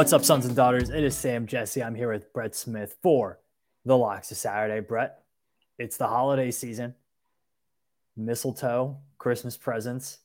What's 0.00 0.14
up, 0.14 0.24
sons 0.24 0.46
and 0.46 0.56
daughters? 0.56 0.88
It 0.88 1.04
is 1.04 1.14
Sam 1.14 1.46
Jesse. 1.46 1.82
I'm 1.84 1.94
here 1.94 2.10
with 2.10 2.32
Brett 2.32 2.54
Smith 2.54 2.96
for 3.02 3.38
the 3.84 3.98
Locks 3.98 4.30
of 4.30 4.38
Saturday. 4.38 4.80
Brett, 4.80 5.24
it's 5.78 5.98
the 5.98 6.06
holiday 6.06 6.50
season, 6.50 6.94
mistletoe, 8.16 8.96
Christmas 9.18 9.58
presents, 9.58 10.20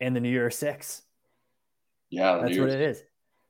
and 0.00 0.16
the 0.16 0.18
New 0.18 0.28
Year 0.28 0.50
Six. 0.50 1.02
Yeah, 2.10 2.38
that's 2.42 2.58
what 2.58 2.68
it 2.68 2.80
is. 2.80 3.04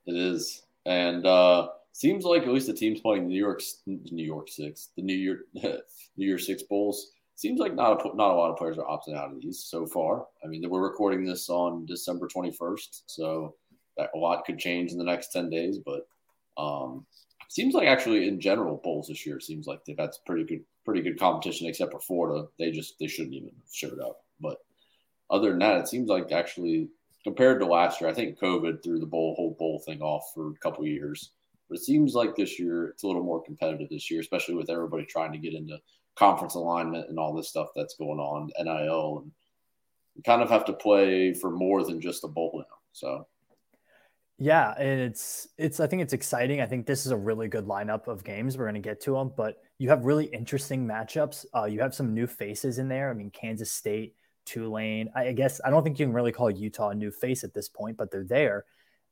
It 0.05 0.15
is, 0.15 0.61
and 0.85 1.25
uh 1.25 1.69
seems 1.91 2.23
like 2.23 2.43
at 2.43 2.49
least 2.49 2.67
the 2.67 2.73
teams 2.73 3.01
playing 3.01 3.23
the 3.23 3.29
New 3.29 3.39
York 3.39 3.63
New 3.87 4.23
York 4.23 4.47
Six, 4.47 4.89
the 4.95 5.01
New 5.01 5.17
Year 5.17 5.45
New 5.55 5.81
Year 6.17 6.37
Six 6.37 6.61
bowls. 6.61 7.13
Seems 7.33 7.59
like 7.59 7.73
not 7.73 7.99
a, 7.99 8.15
not 8.15 8.29
a 8.29 8.35
lot 8.35 8.51
of 8.51 8.57
players 8.57 8.77
are 8.77 8.85
opting 8.85 9.17
out 9.17 9.31
of 9.31 9.41
these 9.41 9.63
so 9.63 9.87
far. 9.87 10.27
I 10.43 10.47
mean, 10.47 10.63
we're 10.69 10.83
recording 10.83 11.25
this 11.25 11.49
on 11.49 11.87
December 11.87 12.27
21st, 12.27 13.01
so 13.07 13.55
a 13.97 14.17
lot 14.17 14.45
could 14.45 14.59
change 14.59 14.91
in 14.91 14.97
the 14.97 15.03
next 15.03 15.31
10 15.31 15.49
days, 15.49 15.79
but 15.79 16.07
um, 16.57 17.05
seems 17.49 17.73
like 17.73 17.87
actually 17.87 18.27
in 18.27 18.39
general 18.39 18.81
bowls 18.83 19.07
this 19.07 19.25
year 19.25 19.39
seems 19.39 19.67
like 19.67 19.83
they've 19.85 19.97
had 19.97 20.11
pretty 20.25 20.43
good 20.43 20.63
pretty 20.83 21.01
good 21.01 21.19
competition 21.19 21.67
except 21.67 21.91
for 21.91 21.99
Florida. 21.99 22.47
They 22.59 22.71
just 22.71 22.99
they 22.99 23.07
shouldn't 23.07 23.35
even 23.35 23.49
have 23.49 23.73
showed 23.73 23.99
up. 23.99 24.21
But 24.39 24.57
other 25.29 25.49
than 25.49 25.59
that, 25.59 25.77
it 25.77 25.87
seems 25.87 26.09
like 26.09 26.31
actually 26.31 26.89
compared 27.23 27.59
to 27.59 27.65
last 27.65 27.99
year, 27.99 28.09
I 28.09 28.13
think 28.13 28.39
COVID 28.39 28.83
threw 28.83 28.99
the 28.99 29.05
bowl 29.05 29.35
whole 29.35 29.55
bowl 29.57 29.79
thing 29.79 30.01
off 30.01 30.31
for 30.33 30.51
a 30.51 30.57
couple 30.61 30.85
years. 30.85 31.31
But 31.67 31.79
it 31.79 31.83
seems 31.83 32.13
like 32.13 32.35
this 32.35 32.59
year 32.59 32.89
it's 32.89 33.03
a 33.03 33.07
little 33.07 33.23
more 33.23 33.41
competitive 33.41 33.89
this 33.89 34.11
year, 34.11 34.21
especially 34.21 34.55
with 34.55 34.69
everybody 34.69 35.05
trying 35.05 35.31
to 35.31 35.39
get 35.39 35.55
into 35.55 35.79
conference 36.15 36.55
alignment 36.55 37.09
and 37.09 37.17
all 37.17 37.33
this 37.33 37.49
stuff 37.49 37.69
that's 37.75 37.95
going 37.95 38.19
on, 38.19 38.51
NIL, 38.63 39.19
and 39.23 39.31
you 40.15 40.23
kind 40.23 40.41
of 40.41 40.49
have 40.49 40.65
to 40.65 40.73
play 40.73 41.33
for 41.33 41.49
more 41.49 41.83
than 41.83 41.99
just 41.99 42.23
a 42.23 42.27
bowl 42.27 42.63
now. 42.69 42.75
So 42.93 43.27
yeah, 44.37 44.73
and 44.77 44.99
it's 44.99 45.47
it's 45.57 45.79
I 45.79 45.87
think 45.87 46.01
it's 46.01 46.13
exciting. 46.13 46.59
I 46.59 46.65
think 46.65 46.85
this 46.85 47.05
is 47.05 47.11
a 47.11 47.17
really 47.17 47.47
good 47.47 47.65
lineup 47.65 48.07
of 48.07 48.23
games. 48.23 48.57
We're 48.57 48.65
going 48.65 48.75
to 48.75 48.81
get 48.81 48.99
to 49.01 49.13
them, 49.13 49.31
but 49.35 49.61
you 49.77 49.89
have 49.89 50.03
really 50.03 50.25
interesting 50.25 50.85
matchups. 50.85 51.45
Uh, 51.55 51.65
you 51.65 51.79
have 51.79 51.95
some 51.95 52.13
new 52.13 52.27
faces 52.27 52.77
in 52.77 52.89
there. 52.89 53.09
I 53.09 53.13
mean, 53.13 53.29
Kansas 53.29 53.71
State, 53.71 54.15
Tulane. 54.45 55.09
I, 55.15 55.27
I 55.27 55.31
guess 55.31 55.61
I 55.63 55.69
don't 55.69 55.83
think 55.83 55.99
you 55.99 56.05
can 56.05 56.13
really 56.13 56.33
call 56.33 56.51
Utah 56.51 56.89
a 56.89 56.95
new 56.95 57.11
face 57.11 57.45
at 57.45 57.53
this 57.53 57.69
point, 57.69 57.95
but 57.95 58.11
they're 58.11 58.25
there. 58.25 58.65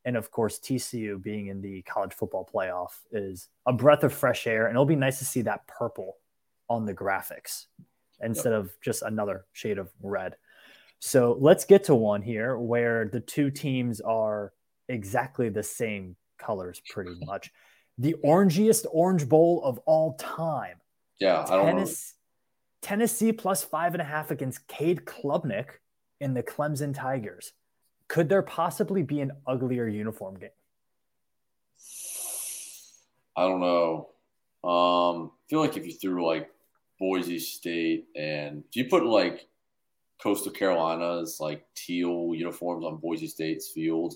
And 0.04 0.16
of 0.16 0.30
course, 0.30 0.58
TCU 0.58 1.22
being 1.22 1.46
in 1.46 1.62
the 1.62 1.80
college 1.82 2.12
football 2.12 2.48
playoff 2.52 2.90
is 3.10 3.48
a 3.64 3.72
breath 3.72 4.04
of 4.04 4.12
fresh 4.12 4.46
air, 4.46 4.66
and 4.66 4.74
it'll 4.74 4.84
be 4.84 4.94
nice 4.94 5.18
to 5.20 5.24
see 5.24 5.40
that 5.42 5.66
purple 5.66 6.18
on 6.68 6.84
the 6.84 6.94
graphics 6.94 7.66
instead 8.20 8.50
yep. 8.50 8.60
of 8.60 8.72
just 8.82 9.00
another 9.00 9.46
shade 9.52 9.78
of 9.78 9.90
red. 10.02 10.36
So 10.98 11.36
let's 11.40 11.64
get 11.64 11.84
to 11.84 11.94
one 11.94 12.20
here 12.20 12.58
where 12.58 13.08
the 13.08 13.20
two 13.20 13.50
teams 13.50 14.02
are 14.02 14.52
exactly 14.88 15.48
the 15.48 15.62
same 15.62 16.16
colors, 16.38 16.80
pretty 16.88 17.14
much. 17.24 17.50
The 17.98 18.16
orangiest 18.24 18.86
Orange 18.90 19.28
Bowl 19.28 19.62
of 19.64 19.78
all 19.86 20.14
time. 20.14 20.76
Yeah, 21.20 21.44
I 21.48 21.56
don't 21.56 21.66
Tennessee, 21.66 22.12
know. 22.14 22.88
Tennessee 22.88 23.32
plus 23.32 23.62
five 23.62 23.94
and 23.94 24.02
a 24.02 24.04
half 24.04 24.30
against 24.30 24.66
Cade 24.66 25.04
Klubnik 25.04 25.66
in 26.20 26.34
the 26.34 26.42
Clemson 26.42 26.94
Tigers. 26.94 27.52
Could 28.08 28.28
there 28.28 28.42
possibly 28.42 29.02
be 29.02 29.20
an 29.20 29.32
uglier 29.46 29.86
uniform 29.86 30.38
game? 30.38 30.50
I 33.36 33.42
don't 33.42 33.60
know. 33.60 34.10
Um, 34.62 35.30
I 35.32 35.44
feel 35.50 35.60
like 35.60 35.76
if 35.76 35.86
you 35.86 35.92
threw 35.92 36.26
like 36.26 36.50
Boise 36.98 37.38
State 37.38 38.06
and 38.16 38.64
if 38.68 38.76
you 38.76 38.86
put 38.86 39.04
like 39.04 39.46
Coastal 40.22 40.52
Carolina's 40.52 41.38
like 41.40 41.64
teal 41.74 42.32
uniforms 42.34 42.84
on 42.84 42.96
Boise 42.96 43.26
State's 43.26 43.70
field, 43.72 44.14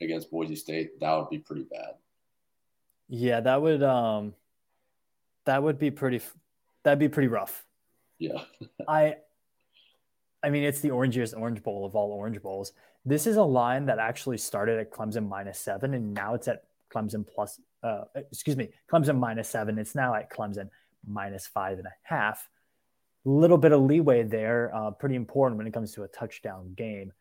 against 0.00 0.30
Boise 0.30 0.56
State, 0.56 1.00
that 1.00 1.14
would 1.14 1.30
be 1.30 1.38
pretty 1.38 1.64
bad. 1.64 1.94
Yeah, 3.08 3.40
that 3.40 3.62
would 3.62 3.82
um 3.82 4.34
that 5.44 5.62
would 5.62 5.78
be 5.78 5.90
pretty 5.90 6.20
that'd 6.82 6.98
be 6.98 7.08
pretty 7.08 7.28
rough. 7.28 7.64
Yeah. 8.18 8.42
I 8.88 9.16
I 10.42 10.50
mean, 10.50 10.64
it's 10.64 10.80
the 10.80 10.90
orangiest 10.90 11.38
Orange 11.38 11.62
Bowl 11.62 11.84
of 11.84 11.96
all 11.96 12.12
Orange 12.12 12.40
Bowls. 12.40 12.72
This 13.04 13.26
is 13.26 13.36
a 13.36 13.42
line 13.42 13.86
that 13.86 13.98
actually 13.98 14.38
started 14.38 14.78
at 14.78 14.92
Clemson 14.92 15.28
minus 15.28 15.58
seven, 15.58 15.94
and 15.94 16.12
now 16.12 16.34
it's 16.34 16.48
at 16.48 16.64
Clemson 16.92 17.26
plus. 17.26 17.60
Uh, 17.82 18.04
excuse 18.14 18.56
me, 18.56 18.68
Clemson 18.90 19.18
minus 19.18 19.48
seven. 19.48 19.78
It's 19.78 19.94
now 19.94 20.14
at 20.14 20.30
Clemson 20.30 20.68
minus 21.06 21.46
five 21.46 21.78
and 21.78 21.86
a 21.86 21.92
half. 22.02 22.48
Little 23.24 23.58
bit 23.58 23.72
of 23.72 23.80
leeway 23.80 24.22
there, 24.22 24.72
uh, 24.74 24.90
pretty 24.92 25.16
important 25.16 25.58
when 25.58 25.66
it 25.66 25.72
comes 25.72 25.92
to 25.94 26.04
a 26.04 26.08
touchdown 26.08 26.74
game 26.76 27.12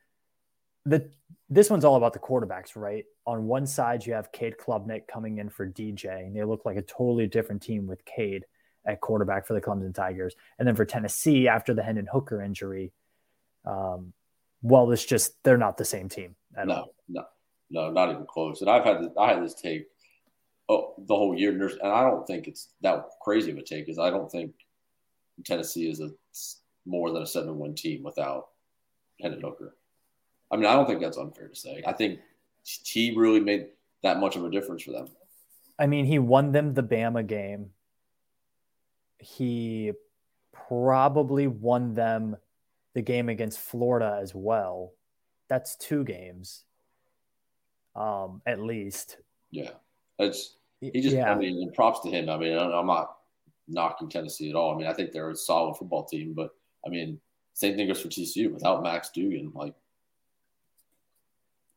the 0.85 1.09
this 1.49 1.69
one's 1.69 1.85
all 1.85 1.95
about 1.95 2.13
the 2.13 2.19
quarterbacks, 2.19 2.75
right? 2.75 3.05
On 3.27 3.45
one 3.45 3.67
side, 3.67 4.05
you 4.05 4.13
have 4.13 4.31
Cade 4.31 4.55
Klubnik 4.57 5.07
coming 5.07 5.37
in 5.37 5.49
for 5.49 5.67
DJ, 5.67 6.25
and 6.25 6.35
they 6.35 6.43
look 6.43 6.65
like 6.65 6.77
a 6.77 6.81
totally 6.81 7.27
different 7.27 7.61
team 7.61 7.85
with 7.85 8.03
Cade 8.05 8.45
at 8.85 9.01
quarterback 9.01 9.45
for 9.45 9.53
the 9.53 9.61
Clemson 9.61 9.93
Tigers. 9.93 10.35
And 10.57 10.67
then 10.67 10.75
for 10.75 10.85
Tennessee, 10.85 11.47
after 11.47 11.73
the 11.73 11.83
Hendon 11.83 12.07
Hooker 12.11 12.41
injury, 12.41 12.91
um, 13.65 14.13
well, 14.61 14.91
it's 14.91 15.05
just 15.05 15.43
they're 15.43 15.57
not 15.57 15.77
the 15.77 15.85
same 15.85 16.09
team 16.09 16.35
at 16.57 16.67
no, 16.67 16.73
all. 16.73 16.95
No, 17.07 17.23
no, 17.69 17.91
not 17.91 18.09
even 18.09 18.25
close. 18.25 18.61
And 18.61 18.69
I've 18.69 18.83
had 18.83 19.01
this, 19.01 19.11
I 19.19 19.33
had 19.33 19.43
this 19.43 19.53
take 19.53 19.87
oh, 20.69 20.95
the 20.97 21.15
whole 21.15 21.37
year, 21.37 21.51
and 21.51 21.91
I 21.91 22.01
don't 22.09 22.25
think 22.25 22.47
it's 22.47 22.69
that 22.81 23.05
crazy 23.21 23.51
of 23.51 23.57
a 23.57 23.63
take, 23.63 23.85
because 23.85 23.99
I 23.99 24.09
don't 24.09 24.31
think 24.31 24.53
Tennessee 25.45 25.89
is 25.89 25.99
a 25.99 26.09
more 26.87 27.11
than 27.11 27.23
a 27.23 27.27
seven 27.27 27.59
win 27.59 27.75
team 27.75 28.03
without 28.03 28.47
Hendon 29.21 29.41
Hooker. 29.41 29.75
I 30.51 30.57
mean, 30.57 30.65
I 30.65 30.73
don't 30.73 30.85
think 30.85 31.01
that's 31.01 31.17
unfair 31.17 31.47
to 31.47 31.55
say. 31.55 31.83
I 31.85 31.93
think 31.93 32.19
he 32.63 33.13
really 33.15 33.39
made 33.39 33.67
that 34.03 34.19
much 34.19 34.35
of 34.35 34.45
a 34.45 34.49
difference 34.49 34.83
for 34.83 34.91
them. 34.91 35.07
I 35.77 35.87
mean, 35.87 36.05
he 36.05 36.19
won 36.19 36.51
them 36.51 36.73
the 36.73 36.83
Bama 36.83 37.25
game. 37.25 37.71
He 39.17 39.91
probably 40.53 41.47
won 41.47 41.93
them 41.93 42.37
the 42.93 43.01
game 43.01 43.29
against 43.29 43.59
Florida 43.59 44.19
as 44.21 44.33
well. 44.33 44.93
That's 45.49 45.75
two 45.75 46.03
games, 46.03 46.63
um, 47.95 48.41
at 48.45 48.59
least. 48.59 49.17
Yeah, 49.51 49.71
it's 50.17 50.55
he 50.79 51.01
just. 51.01 51.15
Yeah. 51.15 51.31
I 51.31 51.35
mean, 51.35 51.71
props 51.73 52.01
to 52.01 52.09
him. 52.09 52.29
I 52.29 52.37
mean, 52.37 52.57
I'm 52.57 52.87
not 52.87 53.17
knocking 53.67 54.09
Tennessee 54.09 54.49
at 54.49 54.55
all. 54.55 54.73
I 54.73 54.77
mean, 54.77 54.87
I 54.87 54.93
think 54.93 55.11
they're 55.11 55.29
a 55.29 55.35
solid 55.35 55.75
football 55.75 56.05
team, 56.05 56.33
but 56.33 56.51
I 56.85 56.89
mean, 56.89 57.19
same 57.53 57.75
thing 57.75 57.87
goes 57.87 58.01
for 58.01 58.07
TCU. 58.07 58.51
Without 58.51 58.83
Max 58.83 59.09
Duggan, 59.09 59.51
like 59.53 59.73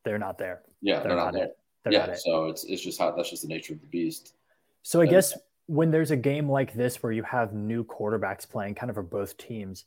they're 0.03 0.19
not 0.19 0.37
there. 0.37 0.61
Yeah, 0.81 0.99
they're, 0.99 1.09
they're 1.09 1.17
not, 1.17 1.33
there. 1.33 1.49
They're 1.83 1.93
yeah, 1.93 2.05
not 2.07 2.17
so 2.17 2.45
it's 2.45 2.63
it's 2.65 2.81
just 2.81 2.99
how 2.99 3.11
that's 3.11 3.29
just 3.29 3.43
the 3.43 3.47
nature 3.47 3.73
of 3.73 3.81
the 3.81 3.87
beast. 3.87 4.33
So 4.81 4.99
I 4.99 5.03
and, 5.03 5.11
guess 5.11 5.37
when 5.67 5.91
there's 5.91 6.11
a 6.11 6.17
game 6.17 6.49
like 6.49 6.73
this 6.73 7.03
where 7.03 7.11
you 7.11 7.23
have 7.23 7.53
new 7.53 7.83
quarterbacks 7.83 8.49
playing 8.49 8.75
kind 8.75 8.89
of 8.89 8.95
for 8.95 9.03
both 9.03 9.37
teams, 9.37 9.85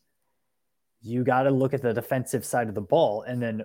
you 1.01 1.25
got 1.25 1.43
to 1.43 1.51
look 1.51 1.75
at 1.75 1.83
the 1.83 1.93
defensive 1.93 2.45
side 2.45 2.69
of 2.69 2.75
the 2.75 2.81
ball. 2.81 3.23
And 3.23 3.43
then 3.43 3.65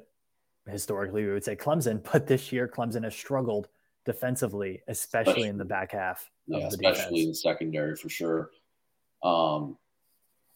historically, 0.67 1.25
we 1.25 1.31
would 1.31 1.43
say 1.43 1.55
Clemson, 1.55 2.03
but 2.11 2.27
this 2.27 2.51
year 2.51 2.67
Clemson 2.67 3.03
has 3.03 3.15
struggled 3.15 3.67
defensively, 4.05 4.81
especially, 4.87 5.31
especially 5.31 5.47
in 5.47 5.57
the 5.57 5.65
back 5.65 5.91
half. 5.91 6.29
Yeah, 6.47 6.65
especially 6.67 6.91
defense. 6.91 7.21
in 7.21 7.27
the 7.29 7.35
secondary 7.35 7.95
for 7.95 8.09
sure. 8.09 8.49
Um, 9.21 9.77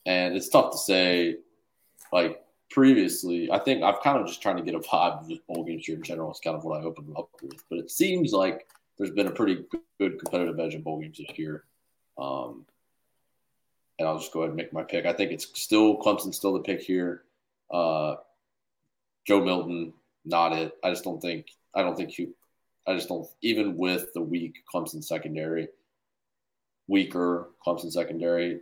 and 0.06 0.36
it's 0.36 0.50
tough 0.50 0.72
to 0.72 0.78
say, 0.78 1.36
like 2.12 2.42
previously, 2.72 3.52
I 3.52 3.60
think 3.60 3.84
I've 3.84 4.02
kind 4.02 4.18
of 4.18 4.26
just 4.26 4.42
trying 4.42 4.58
to 4.58 4.64
get 4.64 4.76
a 4.76 4.80
vibe 4.80 5.22
of 5.22 5.28
the 5.28 5.42
bowl 5.48 5.64
games 5.64 5.86
here 5.86 5.96
in 5.96 6.04
general. 6.04 6.32
It's 6.32 6.40
kind 6.40 6.56
of 6.56 6.64
what 6.64 6.82
I 6.82 6.84
opened 6.84 7.14
up 7.18 7.30
with, 7.42 7.64
but 7.70 7.80
it 7.80 7.92
seems 7.92 8.32
like 8.32 8.68
there's 8.98 9.12
been 9.12 9.28
a 9.28 9.32
pretty 9.32 9.66
good 10.00 10.18
competitive 10.18 10.60
edge 10.60 10.74
in 10.74 10.82
bowl 10.82 11.00
games 11.00 11.18
this 11.18 11.38
year. 11.38 11.66
Um, 12.18 12.66
and 14.00 14.08
I'll 14.08 14.18
just 14.18 14.34
go 14.34 14.40
ahead 14.40 14.50
and 14.50 14.58
make 14.58 14.74
my 14.74 14.84
pick. 14.84 15.06
I 15.06 15.14
think 15.14 15.32
it's 15.32 15.48
still 15.54 16.00
Clemson, 16.00 16.34
still 16.34 16.54
the 16.54 16.60
pick 16.62 16.82
here. 16.82 17.24
Uh, 17.70 18.16
Joe 19.26 19.44
Milton, 19.44 19.94
not 20.26 20.54
it. 20.54 20.74
I 20.84 20.90
just 20.90 21.04
don't 21.04 21.22
think. 21.22 21.48
I 21.76 21.84
don't 21.84 21.96
think 21.96 22.18
you. 22.18 22.34
I 22.88 22.96
just 22.96 23.10
don't. 23.10 23.28
Even 23.42 23.78
with 23.78 24.14
the 24.14 24.22
weak 24.22 24.64
Clemson 24.74 25.04
secondary, 25.04 25.68
weaker 26.88 27.50
Clemson 27.66 27.92
secondary, 27.92 28.62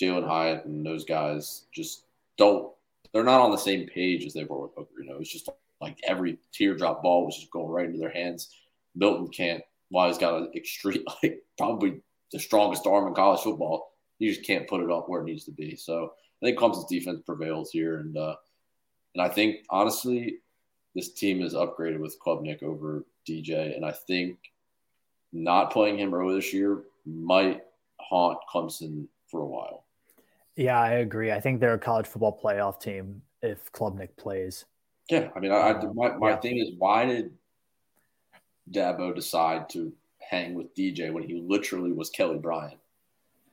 Jalen 0.00 0.26
Hyatt 0.26 0.64
and 0.64 0.86
those 0.86 1.04
guys 1.04 1.64
just 1.72 2.04
don't 2.38 2.71
they're 3.12 3.24
not 3.24 3.40
on 3.40 3.50
the 3.50 3.56
same 3.56 3.86
page 3.86 4.24
as 4.24 4.32
they 4.32 4.44
were 4.44 4.62
with. 4.62 4.88
You 4.98 5.06
know, 5.06 5.18
it's 5.18 5.32
just 5.32 5.48
like 5.80 5.98
every 6.06 6.38
teardrop 6.52 7.02
ball 7.02 7.26
was 7.26 7.36
just 7.36 7.50
going 7.50 7.68
right 7.68 7.86
into 7.86 7.98
their 7.98 8.10
hands. 8.10 8.54
Milton 8.94 9.28
can't. 9.28 9.62
He's 9.90 10.18
got 10.18 10.40
an 10.40 10.50
extreme, 10.54 11.04
like 11.22 11.42
probably 11.58 12.00
the 12.32 12.38
strongest 12.38 12.86
arm 12.86 13.08
in 13.08 13.14
college 13.14 13.40
football. 13.40 13.92
He 14.18 14.28
just 14.28 14.44
can't 14.44 14.68
put 14.68 14.82
it 14.82 14.90
up 14.90 15.08
where 15.08 15.20
it 15.20 15.26
needs 15.26 15.44
to 15.44 15.50
be. 15.50 15.76
So 15.76 16.12
I 16.42 16.46
think 16.46 16.58
Clemson's 16.58 16.86
defense 16.86 17.20
prevails 17.26 17.70
here, 17.70 17.98
and 17.98 18.16
uh, 18.16 18.36
and 19.14 19.22
I 19.22 19.28
think 19.28 19.64
honestly, 19.68 20.38
this 20.94 21.12
team 21.12 21.42
is 21.42 21.54
upgraded 21.54 21.98
with 21.98 22.18
Klubnik 22.24 22.62
over 22.62 23.04
DJ, 23.28 23.76
and 23.76 23.84
I 23.84 23.92
think 23.92 24.38
not 25.32 25.72
playing 25.72 25.98
him 25.98 26.14
early 26.14 26.36
this 26.36 26.52
year 26.52 26.82
might 27.04 27.62
haunt 27.98 28.38
Clemson 28.52 29.06
for 29.26 29.40
a 29.40 29.46
while. 29.46 29.84
Yeah, 30.56 30.80
I 30.80 30.94
agree. 30.94 31.32
I 31.32 31.40
think 31.40 31.60
they're 31.60 31.74
a 31.74 31.78
college 31.78 32.06
football 32.06 32.38
playoff 32.42 32.80
team 32.80 33.22
if 33.40 33.72
Klubnik 33.72 34.16
plays. 34.16 34.64
Yeah, 35.10 35.28
I 35.34 35.40
mean, 35.40 35.52
I, 35.52 35.56
I 35.56 35.84
my, 35.94 36.16
my 36.16 36.30
yeah. 36.30 36.36
thing 36.36 36.58
is, 36.58 36.70
why 36.78 37.06
did 37.06 37.32
Dabo 38.70 39.14
decide 39.14 39.68
to 39.70 39.92
hang 40.18 40.54
with 40.54 40.74
DJ 40.74 41.12
when 41.12 41.22
he 41.22 41.42
literally 41.46 41.92
was 41.92 42.10
Kelly 42.10 42.38
Bryant 42.38 42.78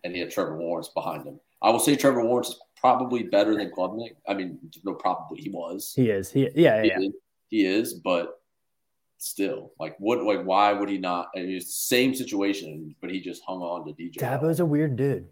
and 0.03 0.13
he 0.13 0.21
had 0.21 0.31
Trevor 0.31 0.57
Lawrence 0.57 0.89
behind 0.89 1.25
him. 1.25 1.39
I 1.61 1.69
will 1.69 1.79
say 1.79 1.95
Trevor 1.95 2.23
Lawrence 2.23 2.49
is 2.49 2.59
probably 2.79 3.23
better 3.23 3.55
than 3.55 3.71
Klubnik. 3.71 4.15
I 4.27 4.33
mean, 4.33 4.59
no, 4.83 4.93
probably 4.93 5.41
he 5.41 5.49
was. 5.49 5.93
He 5.95 6.09
is. 6.09 6.31
He 6.31 6.49
yeah, 6.55 6.83
yeah. 6.83 6.99
He, 6.99 7.05
is, 7.05 7.13
he 7.49 7.65
is, 7.65 7.93
but 7.95 8.41
still, 9.17 9.73
like, 9.79 9.97
what, 9.99 10.23
like, 10.23 10.43
why 10.43 10.71
would 10.71 10.87
he 10.87 10.97
not? 10.97 11.29
I 11.35 11.39
mean, 11.39 11.51
it's 11.51 11.65
the 11.65 11.95
same 11.95 12.15
situation, 12.15 12.95
but 13.01 13.11
he 13.11 13.19
just 13.19 13.43
hung 13.43 13.59
on 13.61 13.85
to 13.85 13.91
DJ. 13.91 14.15
Dabo's 14.15 14.61
a 14.61 14.65
weird 14.65 14.95
dude. 14.95 15.27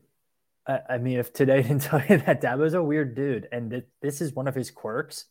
I, 0.67 0.79
I 0.89 0.97
mean, 0.97 1.19
if 1.19 1.33
today 1.33 1.61
didn't 1.63 1.81
tell 1.81 2.01
you 2.07 2.17
that 2.17 2.41
Dabo's 2.41 2.73
a 2.73 2.83
weird 2.83 3.15
dude, 3.15 3.47
and 3.51 3.71
th- 3.71 3.85
this 4.01 4.21
is 4.21 4.33
one 4.33 4.47
of 4.47 4.55
his 4.55 4.71
quirks, 4.71 5.25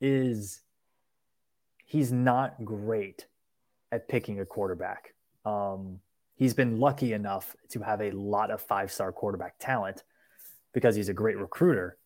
is 0.00 0.60
he's 1.84 2.12
not 2.12 2.64
great 2.64 3.26
at 3.90 4.08
picking 4.08 4.40
a 4.40 4.46
quarterback. 4.46 5.14
Um, 5.44 6.00
he's 6.34 6.54
been 6.54 6.78
lucky 6.80 7.12
enough 7.12 7.54
to 7.70 7.80
have 7.80 8.00
a 8.00 8.10
lot 8.10 8.50
of 8.50 8.60
five 8.60 8.90
star 8.90 9.12
quarterback 9.12 9.54
talent 9.58 10.02
because 10.72 10.96
he's 10.96 11.08
a 11.08 11.14
great 11.14 11.38
recruiter. 11.38 11.96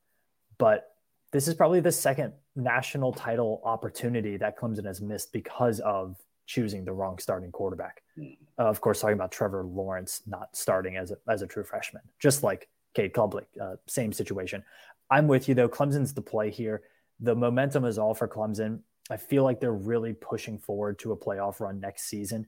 But 0.59 0.95
this 1.33 1.49
is 1.49 1.55
probably 1.55 1.81
the 1.81 1.93
second 1.93 2.33
national 2.57 3.13
title 3.13 3.61
opportunity 3.65 4.37
that 4.37 4.59
Clemson 4.59 4.85
has 4.87 5.01
missed 5.01 5.33
because 5.33 5.81
of 5.81 6.17
choosing 6.49 6.85
the 6.85 6.93
wrong 6.93 7.19
starting 7.19 7.53
quarterback. 7.53 8.03
Mm. 8.19 8.37
Uh, 8.59 8.65
of 8.65 8.81
course, 8.81 9.01
talking 9.01 9.15
about 9.15 9.31
Trevor 9.31 9.65
Lawrence 9.65 10.23
not 10.27 10.49
starting 10.57 10.97
as 10.97 11.13
a, 11.13 11.19
as 11.29 11.43
a 11.43 11.47
true 11.47 11.63
freshman, 11.63 12.03
just 12.19 12.43
like 12.43 12.69
Cade 12.95 13.13
Klubnik, 13.13 13.47
uh, 13.61 13.77
same 13.87 14.13
situation. 14.13 14.65
I'm 15.11 15.29
with 15.29 15.49
you 15.49 15.55
though. 15.55 15.69
Clemson's 15.69 16.15
the 16.15 16.23
play 16.23 16.51
here. 16.51 16.83
The 17.21 17.37
momentum 17.37 17.85
is 17.85 17.99
all 17.99 18.15
for 18.15 18.27
Clemson. 18.27 18.81
I 19.11 19.19
feel 19.19 19.45
like 19.45 19.61
they're 19.61 19.73
really 19.93 20.15
pushing 20.15 20.59
forward 20.59 20.99
to 21.01 21.13
a 21.13 21.17
playoff 21.17 21.61
run 21.61 21.81
next 21.81 22.09
season. 22.09 22.47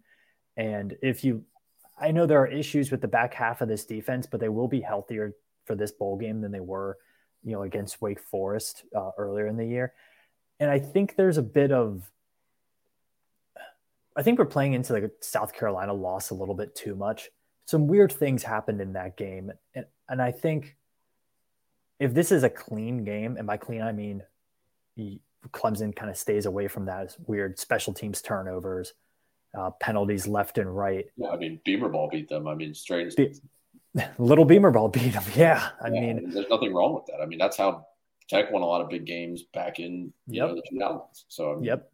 And 0.56 0.96
if 1.02 1.22
you, 1.22 1.44
I 1.98 2.10
know 2.10 2.26
there 2.26 2.40
are 2.40 2.46
issues 2.46 2.90
with 2.90 3.02
the 3.02 3.08
back 3.08 3.34
half 3.34 3.60
of 3.60 3.68
this 3.68 3.84
defense, 3.84 4.26
but 4.26 4.40
they 4.40 4.48
will 4.48 4.68
be 4.68 4.80
healthier 4.80 5.34
for 5.66 5.74
this 5.74 5.92
bowl 5.92 6.16
game 6.16 6.40
than 6.40 6.52
they 6.52 6.60
were, 6.60 6.96
you 7.44 7.52
know, 7.52 7.62
against 7.62 8.00
Wake 8.00 8.20
Forest 8.20 8.84
uh, 8.96 9.10
earlier 9.18 9.46
in 9.46 9.56
the 9.56 9.66
year. 9.66 9.92
And 10.58 10.70
I 10.70 10.78
think 10.78 11.16
there's 11.16 11.38
a 11.38 11.42
bit 11.42 11.72
of, 11.72 12.10
I 14.20 14.22
think 14.22 14.38
we're 14.38 14.44
playing 14.44 14.74
into 14.74 14.92
the 14.92 15.10
South 15.20 15.54
Carolina 15.54 15.94
loss 15.94 16.28
a 16.28 16.34
little 16.34 16.54
bit 16.54 16.74
too 16.74 16.94
much. 16.94 17.30
Some 17.64 17.86
weird 17.86 18.12
things 18.12 18.42
happened 18.42 18.82
in 18.82 18.92
that 18.92 19.16
game. 19.16 19.50
And, 19.74 19.86
and 20.10 20.20
I 20.20 20.30
think 20.30 20.76
if 21.98 22.12
this 22.12 22.30
is 22.30 22.42
a 22.42 22.50
clean 22.50 23.02
game, 23.02 23.38
and 23.38 23.46
by 23.46 23.56
clean, 23.56 23.80
I 23.80 23.92
mean 23.92 24.22
Clemson 25.52 25.96
kind 25.96 26.10
of 26.10 26.18
stays 26.18 26.44
away 26.44 26.68
from 26.68 26.84
that 26.84 27.16
weird 27.26 27.58
special 27.58 27.94
teams 27.94 28.20
turnovers, 28.20 28.92
uh, 29.58 29.70
penalties 29.80 30.26
left 30.26 30.58
and 30.58 30.76
right. 30.76 31.06
Yeah, 31.16 31.30
I 31.30 31.38
mean, 31.38 31.58
Beamer 31.64 31.88
ball 31.88 32.10
beat 32.12 32.28
them. 32.28 32.46
I 32.46 32.54
mean, 32.54 32.74
straight. 32.74 33.16
Be- 33.16 33.32
little 34.18 34.44
Beamer 34.44 34.70
ball 34.70 34.88
beat 34.88 35.14
them. 35.14 35.24
Yeah, 35.34 35.70
I 35.82 35.88
yeah, 35.88 36.00
mean, 36.00 36.30
there's 36.30 36.50
nothing 36.50 36.74
wrong 36.74 36.92
with 36.92 37.06
that. 37.06 37.22
I 37.22 37.26
mean, 37.26 37.38
that's 37.38 37.56
how 37.56 37.86
Tech 38.28 38.52
won 38.52 38.60
a 38.60 38.66
lot 38.66 38.82
of 38.82 38.90
big 38.90 39.06
games 39.06 39.44
back 39.54 39.78
in 39.78 40.12
you 40.26 40.42
yep. 40.42 40.48
know 40.50 40.56
the 40.56 40.78
2000s. 40.78 41.24
So 41.28 41.52
I 41.52 41.54
mean, 41.54 41.64
yep. 41.64 41.90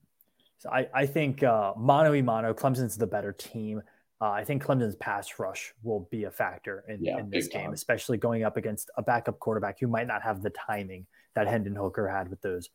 So 0.58 0.70
I 0.70 0.88
I 0.94 1.06
think 1.06 1.42
uh, 1.42 1.72
mano 1.76 2.12
y 2.12 2.22
mano, 2.22 2.54
Clemson's 2.54 2.96
the 2.96 3.06
better 3.06 3.32
team. 3.32 3.82
Uh, 4.20 4.30
I 4.30 4.44
think 4.44 4.64
Clemson's 4.64 4.96
pass 4.96 5.38
rush 5.38 5.74
will 5.82 6.08
be 6.10 6.24
a 6.24 6.30
factor 6.30 6.84
in, 6.88 7.04
yeah, 7.04 7.18
in 7.18 7.28
this 7.28 7.48
game, 7.48 7.64
time. 7.64 7.74
especially 7.74 8.16
going 8.16 8.44
up 8.44 8.56
against 8.56 8.90
a 8.96 9.02
backup 9.02 9.38
quarterback 9.38 9.78
who 9.78 9.88
might 9.88 10.06
not 10.06 10.22
have 10.22 10.42
the 10.42 10.50
timing 10.50 11.06
that 11.34 11.46
Hendon 11.46 11.76
Hooker 11.76 12.08
had 12.08 12.30
with 12.30 12.40
those 12.40 12.70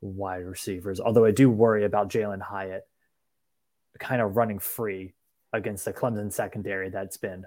wide 0.00 0.44
receivers. 0.44 1.00
Although 1.00 1.26
I 1.26 1.32
do 1.32 1.50
worry 1.50 1.84
about 1.84 2.08
Jalen 2.08 2.40
Hyatt 2.40 2.86
kind 3.98 4.22
of 4.22 4.36
running 4.36 4.58
free 4.58 5.14
against 5.52 5.84
the 5.84 5.92
Clemson 5.92 6.32
secondary 6.32 6.90
that's 6.90 7.16
been 7.16 7.44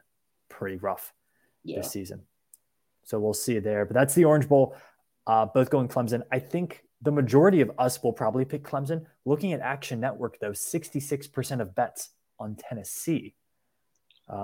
pretty 0.47 0.77
rough 0.77 1.13
yeah. 1.63 1.77
this 1.77 1.91
season. 1.91 2.21
So 3.03 3.19
we'll 3.19 3.33
see 3.33 3.59
there. 3.59 3.85
But 3.85 3.95
that's 3.95 4.13
the 4.13 4.25
Orange 4.25 4.47
Bowl, 4.47 4.75
uh, 5.25 5.47
both 5.47 5.69
going 5.69 5.87
Clemson. 5.87 6.21
I 6.31 6.39
think 6.39 6.83
the 7.01 7.11
majority 7.11 7.61
of 7.61 7.71
us 7.79 8.01
will 8.03 8.13
probably 8.13 8.45
pick 8.45 8.63
Clemson. 8.63 9.05
Looking 9.25 9.53
at 9.53 9.61
Action 9.61 9.99
Network, 9.99 10.39
though, 10.39 10.51
66% 10.51 11.61
of 11.61 11.75
bets 11.75 12.09
on 12.39 12.55
Tennessee. 12.55 13.35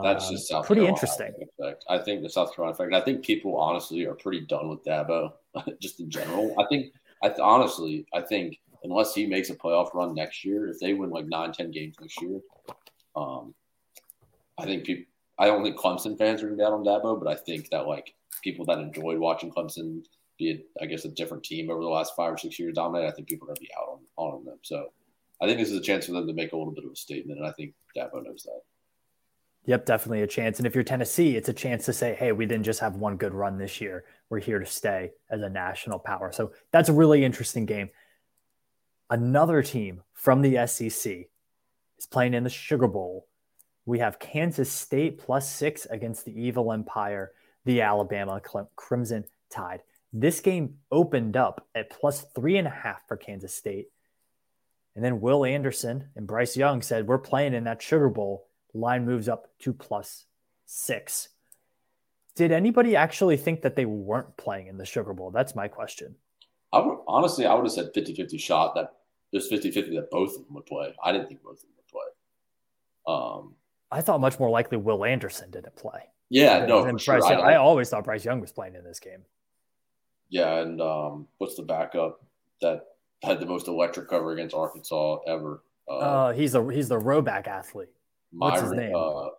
That's 0.03 0.29
just 0.29 0.47
South 0.47 0.65
pretty 0.65 0.81
Carolina 0.81 0.95
interesting. 0.95 1.33
Effect. 1.59 1.85
I 1.87 1.99
think 1.99 2.23
the 2.23 2.29
South 2.29 2.55
Carolina 2.55 2.73
effect. 2.73 2.93
I 2.93 3.01
think 3.01 3.23
people 3.23 3.55
honestly 3.57 4.05
are 4.05 4.15
pretty 4.15 4.41
done 4.41 4.69
with 4.69 4.83
Dabo, 4.83 5.33
just 5.81 5.99
in 5.99 6.09
general. 6.09 6.55
I 6.59 6.65
think 6.67 6.91
I 7.21 7.27
th- 7.27 7.39
honestly, 7.39 8.05
I 8.13 8.21
think 8.21 8.59
unless 8.83 9.13
he 9.13 9.27
makes 9.27 9.51
a 9.51 9.55
playoff 9.55 9.93
run 9.93 10.15
next 10.15 10.43
year, 10.43 10.67
if 10.69 10.79
they 10.79 10.93
win 10.93 11.11
like 11.11 11.27
nine, 11.27 11.51
ten 11.51 11.69
games 11.69 11.95
next 12.01 12.19
year, 12.21 12.39
um, 13.15 13.53
I 14.57 14.65
think 14.65 14.85
people. 14.85 15.05
I 15.37 15.47
don't 15.47 15.63
think 15.63 15.77
Clemson 15.77 16.17
fans 16.17 16.41
are 16.41 16.47
going 16.47 16.57
to 16.57 16.61
be 16.61 16.65
out 16.65 16.71
on 16.71 16.85
Dabo, 16.85 17.21
but 17.21 17.29
I 17.29 17.35
think 17.35 17.69
that 17.69 17.87
like 17.87 18.15
people 18.41 18.65
that 18.65 18.79
enjoyed 18.79 19.19
watching 19.19 19.51
Clemson 19.51 20.03
be, 20.37 20.51
it, 20.51 20.67
I 20.81 20.85
guess, 20.85 21.05
a 21.05 21.09
different 21.09 21.43
team 21.43 21.69
over 21.69 21.81
the 21.81 21.87
last 21.87 22.13
five 22.15 22.33
or 22.33 22.37
six 22.37 22.59
years 22.59 22.75
dominate. 22.75 23.07
I 23.07 23.11
think 23.11 23.27
people 23.27 23.45
are 23.45 23.49
going 23.49 23.55
to 23.55 23.61
be 23.61 23.71
out 23.77 23.99
on, 24.17 24.33
on 24.33 24.45
them. 24.45 24.59
So 24.61 24.91
I 25.41 25.45
think 25.45 25.59
this 25.59 25.71
is 25.71 25.77
a 25.77 25.83
chance 25.83 26.05
for 26.05 26.13
them 26.13 26.27
to 26.27 26.33
make 26.33 26.53
a 26.53 26.57
little 26.57 26.73
bit 26.73 26.85
of 26.85 26.91
a 26.91 26.95
statement, 26.95 27.39
and 27.39 27.47
I 27.47 27.51
think 27.51 27.73
Dabo 27.95 28.23
knows 28.23 28.43
that. 28.43 28.61
Yep, 29.67 29.85
definitely 29.85 30.21
a 30.21 30.27
chance. 30.27 30.59
And 30.59 30.67
if 30.67 30.75
you're 30.75 30.83
Tennessee, 30.83 31.35
it's 31.35 31.49
a 31.49 31.53
chance 31.53 31.85
to 31.85 31.93
say, 31.93 32.13
hey, 32.13 32.31
we 32.31 32.45
didn't 32.45 32.65
just 32.65 32.79
have 32.81 32.95
one 32.95 33.17
good 33.17 33.33
run 33.33 33.57
this 33.57 33.81
year. 33.81 34.05
We're 34.29 34.39
here 34.39 34.59
to 34.59 34.65
stay 34.65 35.11
as 35.29 35.41
a 35.41 35.49
national 35.49 35.99
power. 35.99 36.31
So 36.31 36.51
that's 36.71 36.89
a 36.89 36.93
really 36.93 37.25
interesting 37.25 37.65
game. 37.65 37.89
Another 39.09 39.63
team 39.63 40.03
from 40.13 40.41
the 40.41 40.67
SEC 40.67 41.27
is 41.97 42.05
playing 42.11 42.35
in 42.35 42.43
the 42.43 42.49
Sugar 42.49 42.87
Bowl. 42.87 43.27
We 43.85 43.99
have 43.99 44.19
Kansas 44.19 44.71
State 44.71 45.17
plus 45.17 45.49
six 45.49 45.85
against 45.85 46.25
the 46.25 46.39
Evil 46.39 46.71
Empire, 46.71 47.31
the 47.65 47.81
Alabama 47.81 48.41
Crimson 48.75 49.25
Tide. 49.49 49.81
This 50.17 50.39
game 50.39 50.75
opened 50.93 51.35
up 51.35 51.67
at 51.75 51.89
plus 51.89 52.25
three 52.33 52.55
and 52.55 52.69
a 52.69 52.71
half 52.71 53.05
for 53.05 53.17
Kansas 53.17 53.53
State. 53.53 53.87
And 54.95 55.03
then 55.03 55.19
Will 55.19 55.43
Anderson 55.43 56.07
and 56.15 56.25
Bryce 56.25 56.55
Young 56.55 56.81
said, 56.81 57.05
We're 57.05 57.17
playing 57.17 57.53
in 57.53 57.65
that 57.65 57.81
Sugar 57.81 58.07
Bowl 58.07 58.47
line 58.73 59.05
moves 59.05 59.27
up 59.27 59.49
to 59.59 59.73
plus 59.73 60.23
six. 60.65 61.27
Did 62.37 62.53
anybody 62.53 62.95
actually 62.95 63.35
think 63.35 63.61
that 63.63 63.75
they 63.75 63.83
weren't 63.83 64.37
playing 64.37 64.67
in 64.67 64.77
the 64.77 64.85
Sugar 64.85 65.13
Bowl? 65.13 65.31
That's 65.31 65.53
my 65.53 65.67
question. 65.67 66.15
I 66.71 66.79
would, 66.79 66.97
honestly, 67.09 67.45
I 67.45 67.53
would 67.53 67.65
have 67.65 67.73
said 67.73 67.91
50 67.93 68.15
50 68.15 68.37
shot 68.37 68.73
that 68.75 68.93
there's 69.33 69.49
50 69.49 69.69
50 69.71 69.97
that 69.97 70.09
both 70.11 70.37
of 70.37 70.45
them 70.45 70.55
would 70.55 70.65
play. 70.65 70.95
I 71.03 71.11
didn't 71.11 71.27
think 71.27 71.43
both 71.43 71.57
of 71.57 71.63
them 71.63 71.71
would 71.75 71.87
play. 71.87 73.13
Um, 73.13 73.55
I 73.91 73.99
thought 73.99 74.21
much 74.21 74.39
more 74.39 74.49
likely 74.49 74.77
Will 74.77 75.03
Anderson 75.03 75.51
didn't 75.51 75.75
play. 75.75 76.03
Yeah, 76.29 76.65
no, 76.65 76.97
sure. 76.97 77.21
I, 77.21 77.33
I, 77.33 77.55
always 77.55 77.89
thought 77.89 78.05
Bryce 78.05 78.23
Young 78.23 78.39
was 78.39 78.53
playing 78.53 78.75
in 78.75 78.83
this 78.85 78.99
game. 79.01 79.25
Yeah, 80.29 80.59
and 80.59 80.81
um, 80.81 81.27
what's 81.37 81.55
the 81.55 81.63
backup 81.63 82.21
that 82.61 82.85
had 83.23 83.39
the 83.39 83.45
most 83.45 83.67
electric 83.67 84.09
cover 84.09 84.31
against 84.33 84.55
Arkansas 84.55 85.19
ever? 85.27 85.61
Uh, 85.87 85.97
uh, 85.97 86.33
he's 86.33 86.53
the 86.53 86.65
he's 86.67 86.89
the 86.89 86.97
rowback 86.97 87.47
athlete. 87.47 87.89
What's 88.31 88.61
his 88.61 88.71
name? 88.71 88.95
Uh, 88.95 89.29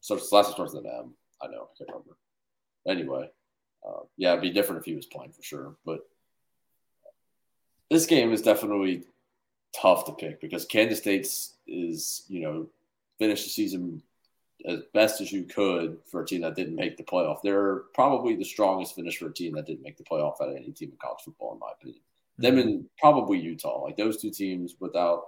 so 0.00 0.14
last 0.32 0.52
starts 0.52 0.74
with 0.74 0.84
an 0.84 0.90
M. 0.90 1.14
I 1.42 1.46
know. 1.48 1.68
I 1.74 1.78
can't 1.78 1.90
remember. 1.90 2.16
Anyway, 2.86 3.30
uh, 3.86 4.00
yeah, 4.16 4.30
it'd 4.30 4.42
be 4.42 4.50
different 4.50 4.80
if 4.80 4.84
he 4.84 4.94
was 4.94 5.06
playing 5.06 5.32
for 5.32 5.42
sure. 5.42 5.76
But 5.84 6.00
this 7.90 8.06
game 8.06 8.32
is 8.32 8.42
definitely 8.42 9.04
tough 9.74 10.06
to 10.06 10.12
pick 10.12 10.40
because 10.40 10.64
Kansas 10.64 10.98
State's 10.98 11.54
is 11.66 12.24
you 12.28 12.40
know 12.40 12.66
finished 13.18 13.44
the 13.44 13.50
season 13.50 14.02
as 14.66 14.80
best 14.94 15.20
as 15.20 15.32
you 15.32 15.44
could 15.44 15.98
for 16.06 16.22
a 16.22 16.26
team 16.26 16.42
that 16.42 16.56
didn't 16.56 16.76
make 16.76 16.96
the 16.96 17.02
playoff. 17.02 17.42
They're 17.42 17.82
probably 17.94 18.36
the 18.36 18.44
strongest 18.44 18.94
finish 18.94 19.18
for 19.18 19.28
a 19.28 19.32
team 19.32 19.54
that 19.54 19.66
didn't 19.66 19.82
make 19.82 19.96
the 19.96 20.04
playoff 20.04 20.40
at 20.40 20.54
any 20.54 20.70
team 20.70 20.90
in 20.90 20.96
college 21.00 21.22
football, 21.24 21.54
in 21.54 21.58
my 21.58 21.72
opinion. 21.72 22.00
Mm-hmm. 22.40 22.42
Them 22.42 22.58
and 22.58 22.84
probably 22.98 23.38
Utah, 23.38 23.82
like 23.82 23.96
those 23.96 24.20
two 24.20 24.30
teams, 24.30 24.76
without 24.80 25.24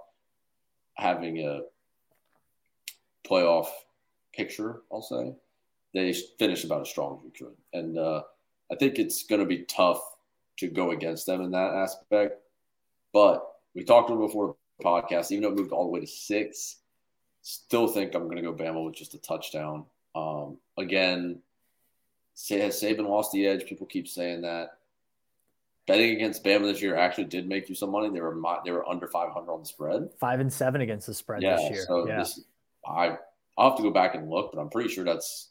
having 0.95 1.39
a 1.39 1.61
playoff 3.27 3.67
picture, 4.33 4.81
I'll 4.91 5.01
say, 5.01 5.33
they 5.93 6.13
finished 6.37 6.65
about 6.65 6.81
as 6.81 6.89
strong 6.89 7.17
as 7.17 7.25
you 7.25 7.47
could. 7.47 7.55
And 7.73 7.97
uh, 7.97 8.23
I 8.71 8.75
think 8.75 8.99
it's 8.99 9.23
going 9.23 9.41
to 9.41 9.47
be 9.47 9.63
tough 9.63 10.01
to 10.57 10.67
go 10.67 10.91
against 10.91 11.25
them 11.25 11.41
in 11.41 11.51
that 11.51 11.73
aspect. 11.73 12.41
But 13.13 13.45
we 13.73 13.83
talked 13.83 14.09
about 14.09 14.27
before 14.27 14.55
the 14.77 14.85
podcast, 14.85 15.31
even 15.31 15.43
though 15.43 15.49
it 15.49 15.57
moved 15.57 15.71
all 15.71 15.85
the 15.85 15.91
way 15.91 16.01
to 16.01 16.07
six, 16.07 16.77
still 17.45 17.87
think 17.87 18.15
I'm 18.15 18.23
going 18.23 18.37
to 18.37 18.41
go 18.41 18.53
Bama 18.53 18.83
with 18.83 18.95
just 18.95 19.13
a 19.13 19.19
touchdown. 19.19 19.85
Um, 20.15 20.57
again, 20.77 21.41
say 22.33 22.59
has 22.59 22.81
Saban 22.81 23.07
lost 23.07 23.31
the 23.31 23.45
edge? 23.45 23.67
People 23.67 23.85
keep 23.85 24.07
saying 24.07 24.41
that. 24.41 24.79
Betting 25.85 26.15
against 26.15 26.43
Bama 26.43 26.63
this 26.63 26.81
year 26.81 26.95
actually 26.95 27.25
did 27.25 27.47
make 27.47 27.69
you 27.69 27.75
some 27.75 27.91
money. 27.91 28.09
They 28.09 28.19
were 28.19 28.35
they 28.65 28.71
were 28.71 28.89
under 28.89 29.07
500 29.07 29.51
on 29.51 29.59
the 29.59 29.65
spread. 29.67 30.09
Five 30.19 30.39
and 30.39 30.51
seven 30.51 30.81
against 30.81 31.05
the 31.05 31.13
spread 31.13 31.43
yeah, 31.43 31.57
this 31.57 31.69
year. 31.69 31.85
So 31.87 32.07
yeah. 32.07 32.17
This, 32.17 32.43
I 32.83 33.17
I'll 33.55 33.69
have 33.69 33.77
to 33.77 33.83
go 33.83 33.91
back 33.91 34.15
and 34.15 34.27
look, 34.27 34.51
but 34.51 34.59
I'm 34.59 34.71
pretty 34.71 34.89
sure 34.89 35.03
that's 35.03 35.49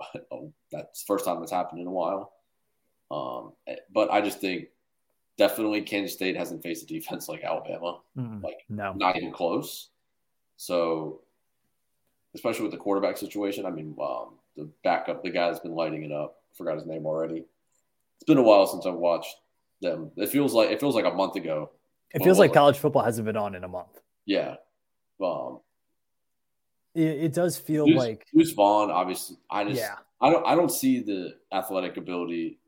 that's 0.72 1.02
first 1.02 1.26
time 1.26 1.40
that's 1.40 1.52
happened 1.52 1.82
in 1.82 1.86
a 1.86 1.90
while. 1.90 2.32
Um, 3.10 3.52
but 3.92 4.10
I 4.10 4.22
just 4.22 4.40
think 4.40 4.68
definitely 5.36 5.82
Kansas 5.82 6.14
State 6.14 6.38
hasn't 6.38 6.62
faced 6.62 6.84
a 6.84 6.86
defense 6.86 7.28
like 7.28 7.44
Alabama, 7.44 8.00
mm, 8.16 8.42
like 8.42 8.64
no, 8.70 8.94
not 8.94 9.16
even 9.18 9.32
close. 9.32 9.90
So, 10.60 11.22
especially 12.34 12.64
with 12.64 12.72
the 12.72 12.76
quarterback 12.76 13.16
situation, 13.16 13.64
I 13.64 13.70
mean, 13.70 13.96
um, 13.98 14.34
the 14.58 14.68
backup, 14.84 15.22
the 15.22 15.30
guy 15.30 15.46
that's 15.46 15.60
been 15.60 15.72
lighting 15.72 16.02
it 16.02 16.12
up. 16.12 16.42
Forgot 16.54 16.76
his 16.76 16.84
name 16.84 17.06
already. 17.06 17.38
It's 17.38 18.26
been 18.26 18.36
a 18.36 18.42
while 18.42 18.66
since 18.66 18.84
I've 18.84 18.92
watched 18.92 19.34
them. 19.80 20.10
It 20.18 20.28
feels 20.28 20.52
like 20.52 20.68
it 20.68 20.78
feels 20.78 20.94
like 20.94 21.06
a 21.06 21.12
month 21.12 21.36
ago. 21.36 21.70
It 22.12 22.22
feels 22.22 22.38
like 22.38 22.52
college 22.52 22.76
football 22.76 23.02
hasn't 23.02 23.24
been 23.24 23.38
on 23.38 23.54
in 23.54 23.64
a 23.64 23.68
month. 23.68 24.02
Yeah. 24.26 24.56
Um, 25.18 25.60
it, 26.94 27.06
it 27.06 27.32
does 27.32 27.56
feel 27.56 27.86
Deuce, 27.86 27.96
like 27.96 28.26
Deuce 28.36 28.52
Vaughn. 28.52 28.90
Obviously, 28.90 29.38
I 29.50 29.64
just 29.64 29.80
yeah. 29.80 29.94
I 30.20 30.28
don't 30.28 30.46
I 30.46 30.54
don't 30.56 30.70
see 30.70 31.00
the 31.00 31.36
athletic 31.52 31.96
ability 31.96 32.58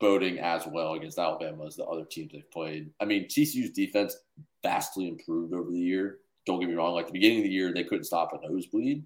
boding 0.00 0.40
as 0.40 0.66
well 0.66 0.94
against 0.94 1.16
Alabama 1.16 1.64
as 1.64 1.76
the 1.76 1.84
other 1.84 2.04
teams 2.04 2.32
they've 2.32 2.50
played. 2.50 2.90
I 2.98 3.04
mean, 3.04 3.26
TCU's 3.26 3.70
defense 3.70 4.16
vastly 4.64 5.06
improved 5.06 5.54
over 5.54 5.70
the 5.70 5.78
year. 5.78 6.18
Don't 6.48 6.60
get 6.60 6.70
me 6.70 6.74
wrong. 6.74 6.94
Like 6.94 7.06
the 7.06 7.12
beginning 7.12 7.38
of 7.38 7.44
the 7.44 7.50
year, 7.50 7.74
they 7.74 7.84
couldn't 7.84 8.04
stop 8.04 8.32
a 8.32 8.48
nosebleed, 8.48 9.04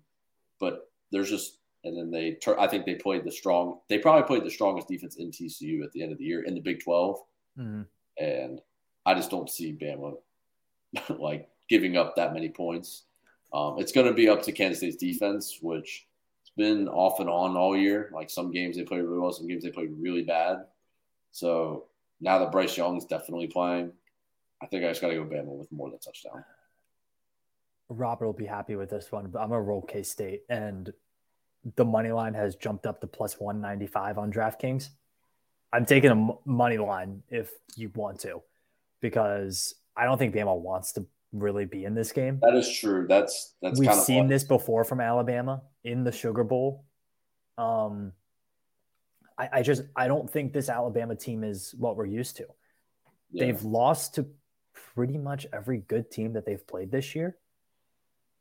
but 0.61 0.89
there's 1.11 1.29
just 1.29 1.59
and 1.83 1.99
then 1.99 2.13
they 2.13 2.39
I 2.57 2.69
think 2.69 2.87
they 2.87 2.95
played 2.95 3.25
the 3.25 3.33
strong. 3.33 3.81
They 3.89 3.99
probably 3.99 4.23
played 4.23 4.45
the 4.45 4.51
strongest 4.51 4.87
defense 4.87 5.17
in 5.17 5.33
TCU 5.33 5.83
at 5.83 5.91
the 5.91 6.05
end 6.05 6.13
of 6.13 6.19
the 6.19 6.25
year 6.25 6.45
in 6.45 6.55
the 6.55 6.61
Big 6.61 6.85
12 6.85 7.17
mm-hmm. 7.59 7.83
and 8.25 8.61
I 9.05 9.15
just 9.15 9.29
don't 9.29 9.51
see 9.51 9.73
Bama 9.73 10.15
like 11.21 11.49
giving 11.69 11.97
up 11.97 12.15
that 12.15 12.33
many 12.33 12.49
points. 12.49 13.07
Um, 13.53 13.75
it's 13.79 13.93
going 13.93 14.07
to 14.07 14.15
be 14.15 14.29
up 14.29 14.43
to 14.43 14.53
Kansas 14.53 14.79
State's 14.79 14.97
defense, 14.97 15.59
which 15.61 16.07
it's 16.43 16.53
been 16.57 16.87
off 16.87 17.19
and 17.19 17.29
on 17.29 17.57
all 17.57 17.77
year. 17.77 18.09
Like 18.15 18.31
some 18.31 18.53
games 18.53 18.77
they 18.77 18.85
played 18.85 19.03
really 19.03 19.19
well, 19.19 19.33
some 19.33 19.49
games 19.49 19.65
they 19.65 19.71
played 19.71 19.91
really 19.99 20.23
bad. 20.23 20.65
So 21.33 21.87
now 22.21 22.39
that 22.39 22.53
Bryce 22.53 22.77
Young's 22.77 23.05
definitely 23.05 23.49
playing, 23.49 23.93
I 24.63 24.67
think 24.67 24.85
I 24.85 24.89
just 24.89 25.01
got 25.01 25.09
to 25.09 25.17
go 25.17 25.25
Bama 25.25 25.59
with 25.59 25.73
more 25.73 25.91
than 25.91 25.99
touchdown. 25.99 26.45
Robert 27.89 28.27
will 28.27 28.33
be 28.33 28.47
happy 28.47 28.77
with 28.77 28.91
this 28.91 29.13
one, 29.13 29.29
but 29.29 29.41
I'm 29.41 29.49
going 29.49 29.59
to 29.59 29.63
roll 29.63 29.83
K 29.83 30.03
State, 30.03 30.43
and 30.49 30.93
the 31.77 31.85
money 31.85 32.11
line 32.11 32.35
has 32.35 32.57
jumped 32.57 32.87
up 32.87 33.01
to 33.01 33.07
plus 33.07 33.39
195 33.39 34.19
on 34.19 34.33
DraftKings. 34.33 34.89
I'm 35.73 35.87
taking 35.87 36.11
a 36.11 36.49
money 36.49 36.79
line 36.79 37.23
if 37.29 37.51
you 37.77 37.91
want 37.95 38.21
to, 38.21 38.43
because 39.01 39.75
I 39.97 40.05
don't 40.05 40.19
think 40.19 40.35
Bama 40.35 40.59
wants 40.59 40.93
to 40.93 41.07
really 41.33 41.65
be 41.65 41.85
in 41.85 41.95
this 41.95 42.13
game. 42.13 42.39
That 42.43 42.55
is 42.55 42.71
true. 42.71 43.07
That's 43.09 43.55
that's 43.63 43.79
we've 43.79 43.95
seen 43.95 44.29
this 44.29 44.45
before 44.45 44.85
from 44.85 45.01
Alabama 45.01 45.63
in 45.85 46.05
the 46.05 46.13
Sugar 46.13 46.45
Bowl. 46.45 46.85
Um, 47.59 48.13
I, 49.39 49.49
I 49.53 49.63
just 49.63 49.83
I 49.97 50.09
don't 50.09 50.31
think 50.31 50.53
this 50.53 50.69
Alabama 50.69 51.17
team 51.17 51.45
is 51.45 51.75
what 51.79 51.97
we're 51.97 52.07
used 52.07 52.37
to. 52.37 52.47
Yeah. 53.31 53.47
They've 53.47 53.63
lost 53.63 54.17
to 54.17 54.27
pretty 54.95 55.19
much 55.19 55.47
every 55.53 55.79
good 55.79 56.11
team 56.11 56.35
that 56.35 56.45
they've 56.45 56.67
played 56.67 56.91
this 56.91 57.15
year, 57.15 57.37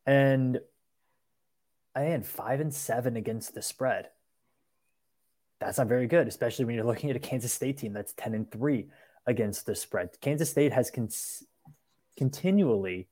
and 0.06 0.60
I 1.96 2.02
had 2.02 2.26
five 2.26 2.60
and 2.60 2.74
seven 2.74 3.16
against 3.18 3.54
the 3.54 3.62
spread. 3.62 4.10
That's 5.60 5.78
not 5.78 5.88
very 5.88 6.08
good, 6.08 6.28
especially 6.28 6.66
when 6.66 6.76
you're 6.76 6.86
looking 6.86 7.10
at 7.10 7.16
a 7.16 7.20
Kansas 7.20 7.54
State 7.54 7.78
team 7.78 7.94
that's 7.94 8.14
ten 8.14 8.34
and 8.34 8.50
three 8.50 8.88
against 9.28 9.66
the 9.66 9.76
spread. 9.76 10.10
Kansas 10.22 10.50
State 10.50 10.74
has 10.74 10.90
cons- 10.90 11.44
continually 12.18 13.08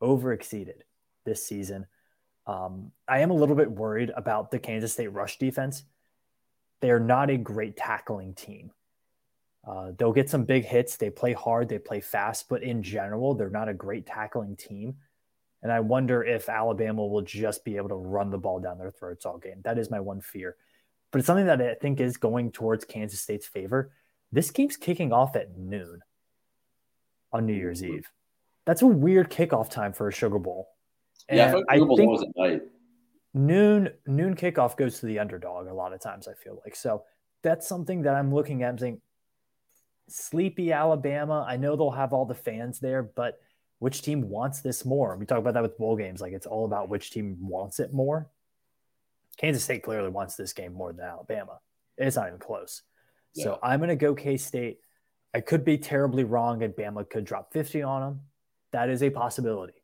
overexceeded 0.00 0.82
this 1.24 1.44
season. 1.44 1.86
Um, 2.46 2.92
I 3.06 3.20
am 3.20 3.30
a 3.30 3.34
little 3.34 3.56
bit 3.56 3.70
worried 3.70 4.12
about 4.16 4.50
the 4.50 4.58
Kansas 4.58 4.92
State 4.92 5.12
rush 5.12 5.38
defense. 5.38 5.82
They 6.80 6.90
are 6.90 7.00
not 7.00 7.30
a 7.30 7.36
great 7.36 7.76
tackling 7.76 8.34
team. 8.34 8.70
Uh, 9.66 9.92
they'll 9.98 10.12
get 10.12 10.30
some 10.30 10.44
big 10.44 10.64
hits. 10.64 10.96
They 10.96 11.10
play 11.10 11.32
hard, 11.32 11.68
they 11.68 11.78
play 11.78 12.00
fast, 12.00 12.48
but 12.48 12.62
in 12.62 12.82
general, 12.82 13.34
they're 13.34 13.50
not 13.50 13.68
a 13.68 13.74
great 13.74 14.06
tackling 14.06 14.56
team. 14.56 14.96
And 15.62 15.72
I 15.72 15.80
wonder 15.80 16.22
if 16.22 16.48
Alabama 16.48 17.04
will 17.04 17.22
just 17.22 17.64
be 17.64 17.76
able 17.76 17.88
to 17.88 17.96
run 17.96 18.30
the 18.30 18.38
ball 18.38 18.60
down 18.60 18.78
their 18.78 18.90
throats 18.90 19.26
all 19.26 19.38
game. 19.38 19.60
That 19.64 19.78
is 19.78 19.90
my 19.90 20.00
one 20.00 20.20
fear. 20.20 20.56
But 21.10 21.18
it's 21.18 21.26
something 21.26 21.46
that 21.46 21.60
I 21.60 21.74
think 21.74 22.00
is 22.00 22.16
going 22.16 22.52
towards 22.52 22.84
Kansas 22.84 23.20
State's 23.20 23.46
favor. 23.46 23.90
This 24.30 24.50
game's 24.50 24.76
kicking 24.76 25.12
off 25.12 25.34
at 25.36 25.56
noon 25.56 26.00
on 27.32 27.46
New 27.46 27.54
Year's 27.54 27.82
Eve. 27.82 28.06
That's 28.66 28.82
a 28.82 28.86
weird 28.86 29.30
kickoff 29.30 29.70
time 29.70 29.92
for 29.92 30.08
a 30.08 30.12
Sugar 30.12 30.38
Bowl. 30.38 30.68
And 31.28 31.38
yeah, 31.38 31.60
I, 31.68 31.76
I 31.76 31.78
think 31.78 32.22
at 32.22 32.28
night. 32.36 32.62
Noon 33.34 33.90
noon 34.06 34.34
kickoff 34.34 34.76
goes 34.76 35.00
to 35.00 35.06
the 35.06 35.18
underdog 35.18 35.66
a 35.66 35.74
lot 35.74 35.92
of 35.92 36.00
times. 36.00 36.28
I 36.28 36.34
feel 36.34 36.60
like 36.64 36.74
so 36.74 37.04
that's 37.42 37.68
something 37.68 38.02
that 38.02 38.14
I'm 38.14 38.34
looking 38.34 38.62
at. 38.62 38.70
I'm 38.70 38.78
saying 38.78 39.00
sleepy 40.08 40.72
Alabama. 40.72 41.44
I 41.46 41.56
know 41.56 41.76
they'll 41.76 41.90
have 41.90 42.12
all 42.12 42.24
the 42.24 42.34
fans 42.34 42.80
there, 42.80 43.02
but 43.02 43.38
which 43.78 44.02
team 44.02 44.28
wants 44.28 44.60
this 44.60 44.84
more? 44.84 45.16
We 45.16 45.26
talk 45.26 45.38
about 45.38 45.54
that 45.54 45.62
with 45.62 45.78
bowl 45.78 45.96
games. 45.96 46.20
Like 46.20 46.32
it's 46.32 46.46
all 46.46 46.64
about 46.64 46.88
which 46.88 47.10
team 47.10 47.36
wants 47.40 47.80
it 47.80 47.92
more. 47.92 48.30
Kansas 49.38 49.62
State 49.62 49.82
clearly 49.82 50.08
wants 50.08 50.34
this 50.34 50.52
game 50.52 50.72
more 50.72 50.92
than 50.92 51.04
Alabama. 51.04 51.60
It's 51.96 52.16
not 52.16 52.28
even 52.28 52.40
close. 52.40 52.82
Yeah. 53.34 53.44
So 53.44 53.58
I'm 53.62 53.78
going 53.78 53.88
to 53.90 53.96
go 53.96 54.14
K 54.14 54.36
State. 54.36 54.78
I 55.34 55.40
could 55.40 55.64
be 55.64 55.78
terribly 55.78 56.24
wrong, 56.24 56.62
and 56.62 56.74
Bama 56.74 57.08
could 57.08 57.24
drop 57.24 57.52
50 57.52 57.82
on 57.82 58.00
them 58.00 58.20
that 58.72 58.88
is 58.88 59.02
a 59.02 59.10
possibility. 59.10 59.74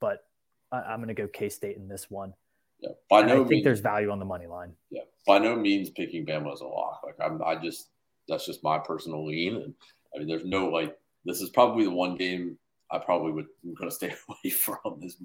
But 0.00 0.24
I, 0.72 0.92
am 0.92 0.98
going 0.98 1.08
to 1.08 1.14
go 1.14 1.28
K 1.28 1.48
State 1.48 1.76
in 1.76 1.88
this 1.88 2.10
one. 2.10 2.34
Yeah, 2.80 2.90
by 3.08 3.20
and 3.20 3.28
no 3.28 3.34
I 3.34 3.38
think 3.38 3.50
means, 3.50 3.64
there's 3.64 3.80
value 3.80 4.10
on 4.10 4.18
the 4.18 4.24
money 4.24 4.46
line. 4.46 4.72
Yeah, 4.90 5.02
by 5.26 5.38
no 5.38 5.56
means 5.56 5.90
picking 5.90 6.26
Bama 6.26 6.52
as 6.52 6.60
a 6.60 6.66
lock. 6.66 7.02
Like 7.04 7.16
I'm, 7.22 7.42
I 7.42 7.56
just 7.56 7.90
that's 8.28 8.46
just 8.46 8.64
my 8.64 8.78
personal 8.78 9.26
lean, 9.26 9.56
and 9.56 9.74
I 10.14 10.18
mean, 10.18 10.28
there's 10.28 10.44
no 10.44 10.68
like 10.68 10.96
this 11.24 11.40
is 11.40 11.50
probably 11.50 11.84
the 11.84 11.90
one 11.90 12.16
game 12.16 12.58
I 12.94 12.98
probably 12.98 13.32
would 13.32 13.46
I'm 13.64 13.74
going 13.74 13.90
to 13.90 13.94
stay 13.94 14.14
away 14.28 14.50
from. 14.50 15.00
This 15.00 15.16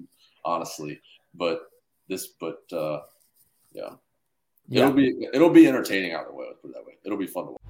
honestly, 0.44 1.00
but 1.34 1.60
this, 2.08 2.26
but 2.40 2.62
uh, 2.72 3.00
yeah. 3.72 3.90
yeah. 4.68 4.82
It'll 4.82 4.92
be 4.92 5.28
it'll 5.32 5.50
be 5.50 5.66
entertaining 5.66 6.12
out 6.12 6.22
of 6.22 6.28
the 6.28 6.34
way. 6.34 6.46
Let's 6.48 6.60
put 6.60 6.70
it 6.70 6.74
that 6.74 6.84
way. 6.84 6.94
It'll 7.04 7.18
be 7.18 7.26
fun 7.26 7.46
to 7.46 7.50
watch. 7.52 7.60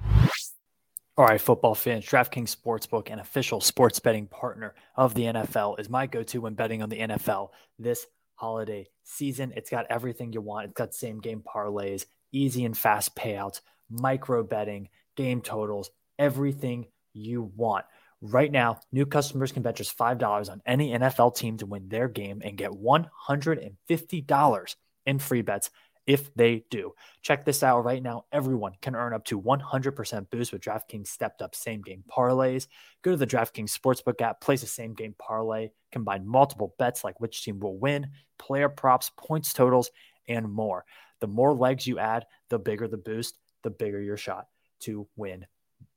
All 1.17 1.25
right, 1.25 1.39
football 1.39 1.75
fans, 1.75 2.05
DraftKings 2.05 2.55
Sportsbook, 2.55 3.11
an 3.11 3.19
official 3.19 3.61
sports 3.61 3.99
betting 3.99 4.27
partner 4.27 4.73
of 4.95 5.13
the 5.13 5.23
NFL, 5.23 5.79
is 5.79 5.89
my 5.89 6.07
go 6.07 6.23
to 6.23 6.39
when 6.39 6.53
betting 6.53 6.81
on 6.81 6.89
the 6.89 6.99
NFL 6.99 7.49
this 7.77 8.07
holiday 8.35 8.87
season. 9.03 9.53
It's 9.55 9.69
got 9.69 9.85
everything 9.89 10.33
you 10.33 10.41
want. 10.41 10.65
It's 10.65 10.73
got 10.73 10.95
same 10.95 11.19
game 11.19 11.43
parlays, 11.43 12.05
easy 12.31 12.65
and 12.65 12.75
fast 12.75 13.15
payouts, 13.15 13.59
micro 13.89 14.41
betting, 14.41 14.89
game 15.15 15.41
totals, 15.41 15.91
everything 16.17 16.87
you 17.13 17.51
want. 17.55 17.85
Right 18.21 18.51
now, 18.51 18.79
new 18.91 19.07
customers 19.07 19.51
can 19.51 19.63
bet 19.63 19.77
just 19.77 19.97
$5 19.97 20.51
on 20.51 20.61
any 20.63 20.91
NFL 20.91 21.35
team 21.35 21.57
to 21.57 21.65
win 21.65 21.89
their 21.89 22.07
game 22.07 22.43
and 22.45 22.55
get 22.55 22.69
$150 22.69 24.75
in 25.07 25.19
free 25.19 25.41
bets 25.41 25.71
if 26.05 26.31
they 26.35 26.65
do. 26.69 26.93
Check 27.23 27.45
this 27.45 27.63
out 27.63 27.83
right 27.83 28.03
now. 28.03 28.25
Everyone 28.31 28.73
can 28.79 28.95
earn 28.95 29.13
up 29.13 29.25
to 29.25 29.41
100% 29.41 30.29
boost 30.29 30.53
with 30.53 30.61
DraftKings 30.61 31.07
stepped 31.07 31.41
up 31.41 31.55
same 31.55 31.81
game 31.81 32.03
parlays. 32.07 32.67
Go 33.01 33.09
to 33.11 33.17
the 33.17 33.25
DraftKings 33.25 33.75
Sportsbook 33.75 34.21
app, 34.21 34.39
place 34.39 34.61
a 34.61 34.67
same 34.67 34.93
game 34.93 35.15
parlay, 35.17 35.69
combine 35.91 36.27
multiple 36.27 36.75
bets 36.77 37.03
like 37.03 37.19
which 37.19 37.43
team 37.43 37.59
will 37.59 37.79
win, 37.79 38.11
player 38.37 38.69
props, 38.69 39.09
points 39.17 39.51
totals, 39.51 39.89
and 40.27 40.51
more. 40.51 40.85
The 41.21 41.27
more 41.27 41.55
legs 41.55 41.87
you 41.87 41.97
add, 41.97 42.27
the 42.49 42.59
bigger 42.59 42.87
the 42.87 42.97
boost, 42.97 43.39
the 43.63 43.71
bigger 43.71 44.01
your 44.01 44.17
shot 44.17 44.45
to 44.81 45.07
win 45.15 45.47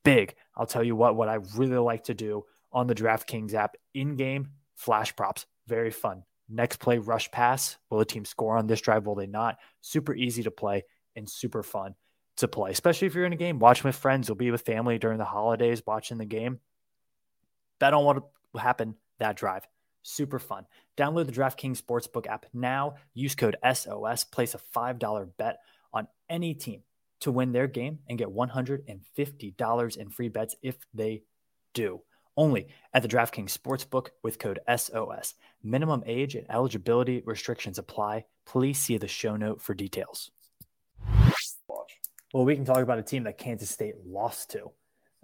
big. 0.04 0.34
I'll 0.56 0.66
tell 0.66 0.84
you 0.84 0.94
what, 0.94 1.16
what 1.16 1.28
I 1.28 1.38
really 1.56 1.78
like 1.78 2.04
to 2.04 2.14
do 2.14 2.44
on 2.72 2.86
the 2.86 2.94
DraftKings 2.94 3.54
app 3.54 3.76
in 3.94 4.16
game 4.16 4.50
flash 4.74 5.14
props. 5.16 5.46
Very 5.66 5.90
fun. 5.90 6.24
Next 6.48 6.78
play, 6.78 6.98
rush 6.98 7.30
pass. 7.30 7.76
Will 7.90 7.98
the 7.98 8.04
team 8.04 8.24
score 8.24 8.58
on 8.58 8.66
this 8.66 8.80
drive? 8.80 9.06
Will 9.06 9.14
they 9.14 9.26
not? 9.26 9.56
Super 9.80 10.14
easy 10.14 10.42
to 10.42 10.50
play 10.50 10.84
and 11.16 11.28
super 11.28 11.62
fun 11.62 11.94
to 12.36 12.48
play, 12.48 12.70
especially 12.70 13.06
if 13.06 13.14
you're 13.14 13.24
in 13.24 13.32
a 13.32 13.36
game. 13.36 13.58
Watching 13.58 13.88
with 13.88 13.96
friends. 13.96 14.28
You'll 14.28 14.36
be 14.36 14.50
with 14.50 14.62
family 14.62 14.98
during 14.98 15.18
the 15.18 15.24
holidays 15.24 15.82
watching 15.86 16.18
the 16.18 16.24
game. 16.24 16.60
Bet 17.78 17.94
on 17.94 18.04
what 18.04 18.22
will 18.52 18.60
happen 18.60 18.96
that 19.18 19.36
drive. 19.36 19.66
Super 20.02 20.38
fun. 20.38 20.66
Download 20.98 21.24
the 21.24 21.32
DraftKings 21.32 21.80
Sportsbook 21.80 22.26
app 22.26 22.46
now. 22.52 22.96
Use 23.14 23.34
code 23.34 23.56
SOS. 23.72 24.24
Place 24.24 24.54
a 24.54 24.58
$5 24.58 25.30
bet 25.38 25.60
on 25.92 26.08
any 26.28 26.54
team 26.54 26.82
to 27.24 27.32
win 27.32 27.52
their 27.52 27.66
game 27.66 27.98
and 28.08 28.18
get 28.18 28.28
$150 28.28 29.96
in 29.96 30.10
free 30.10 30.28
bets 30.28 30.56
if 30.62 30.76
they 30.94 31.22
do 31.74 32.00
only 32.36 32.68
at 32.92 33.02
the 33.02 33.08
DraftKings 33.08 33.56
Sportsbook 33.56 34.08
with 34.22 34.38
code 34.38 34.60
SOS. 34.74 35.34
Minimum 35.62 36.02
age 36.06 36.34
and 36.34 36.46
eligibility 36.50 37.22
restrictions 37.24 37.78
apply. 37.78 38.24
Please 38.46 38.78
see 38.78 38.98
the 38.98 39.08
show 39.08 39.36
note 39.36 39.62
for 39.62 39.74
details. 39.74 40.30
Well, 42.32 42.44
we 42.44 42.56
can 42.56 42.64
talk 42.64 42.78
about 42.78 42.98
a 42.98 43.02
team 43.02 43.24
that 43.24 43.38
Kansas 43.38 43.70
State 43.70 43.94
lost 44.04 44.50
to, 44.50 44.70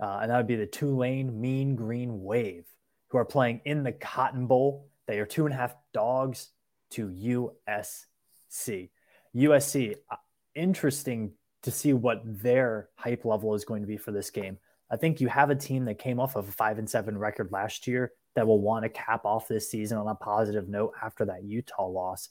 uh, 0.01 0.21
and 0.23 0.31
that 0.31 0.37
would 0.37 0.47
be 0.47 0.57
the 0.57 0.67
Tulane 0.67 1.41
Mean 1.41 1.75
Green 1.75 2.23
Wave, 2.23 2.67
who 3.09 3.19
are 3.19 3.25
playing 3.25 3.63
in 3.65 3.83
the 3.83 3.93
Cotton 3.93 4.47
Bowl. 4.47 4.89
They 5.09 5.19
are 5.19 5.27
two 5.27 5.45
and 5.45 5.53
a 5.53 5.59
half 5.59 5.75
dogs 5.93 6.51
to 6.91 7.09
USC. 7.09 8.91
USC, 9.35 9.97
uh, 10.09 10.17
interesting 10.55 11.33
to 11.63 11.71
see 11.71 11.93
what 11.93 12.23
their 12.25 12.89
hype 12.95 13.25
level 13.25 13.55
is 13.55 13.65
going 13.65 13.83
to 13.83 13.89
be 13.89 13.97
for 13.97 14.13
this 14.13 14.31
game. 14.31 14.59
I 14.91 14.97
think 14.97 15.21
you 15.21 15.29
have 15.29 15.51
a 15.51 15.55
team 15.55 15.85
that 15.85 15.99
came 15.99 16.19
off 16.19 16.37
of 16.37 16.49
a 16.49 16.53
five 16.53 16.79
and 16.79 16.89
seven 16.89 17.17
record 17.17 17.53
last 17.53 17.87
year 17.87 18.13
that 18.35 18.47
will 18.47 18.61
want 18.61 18.85
to 18.85 18.89
cap 18.89 19.25
off 19.25 19.49
this 19.49 19.71
season 19.71 19.99
on 19.99 20.09
a 20.09 20.15
positive 20.15 20.69
note 20.69 20.95
after 21.03 21.25
that 21.27 21.45
Utah 21.45 21.87
loss. 21.87 22.29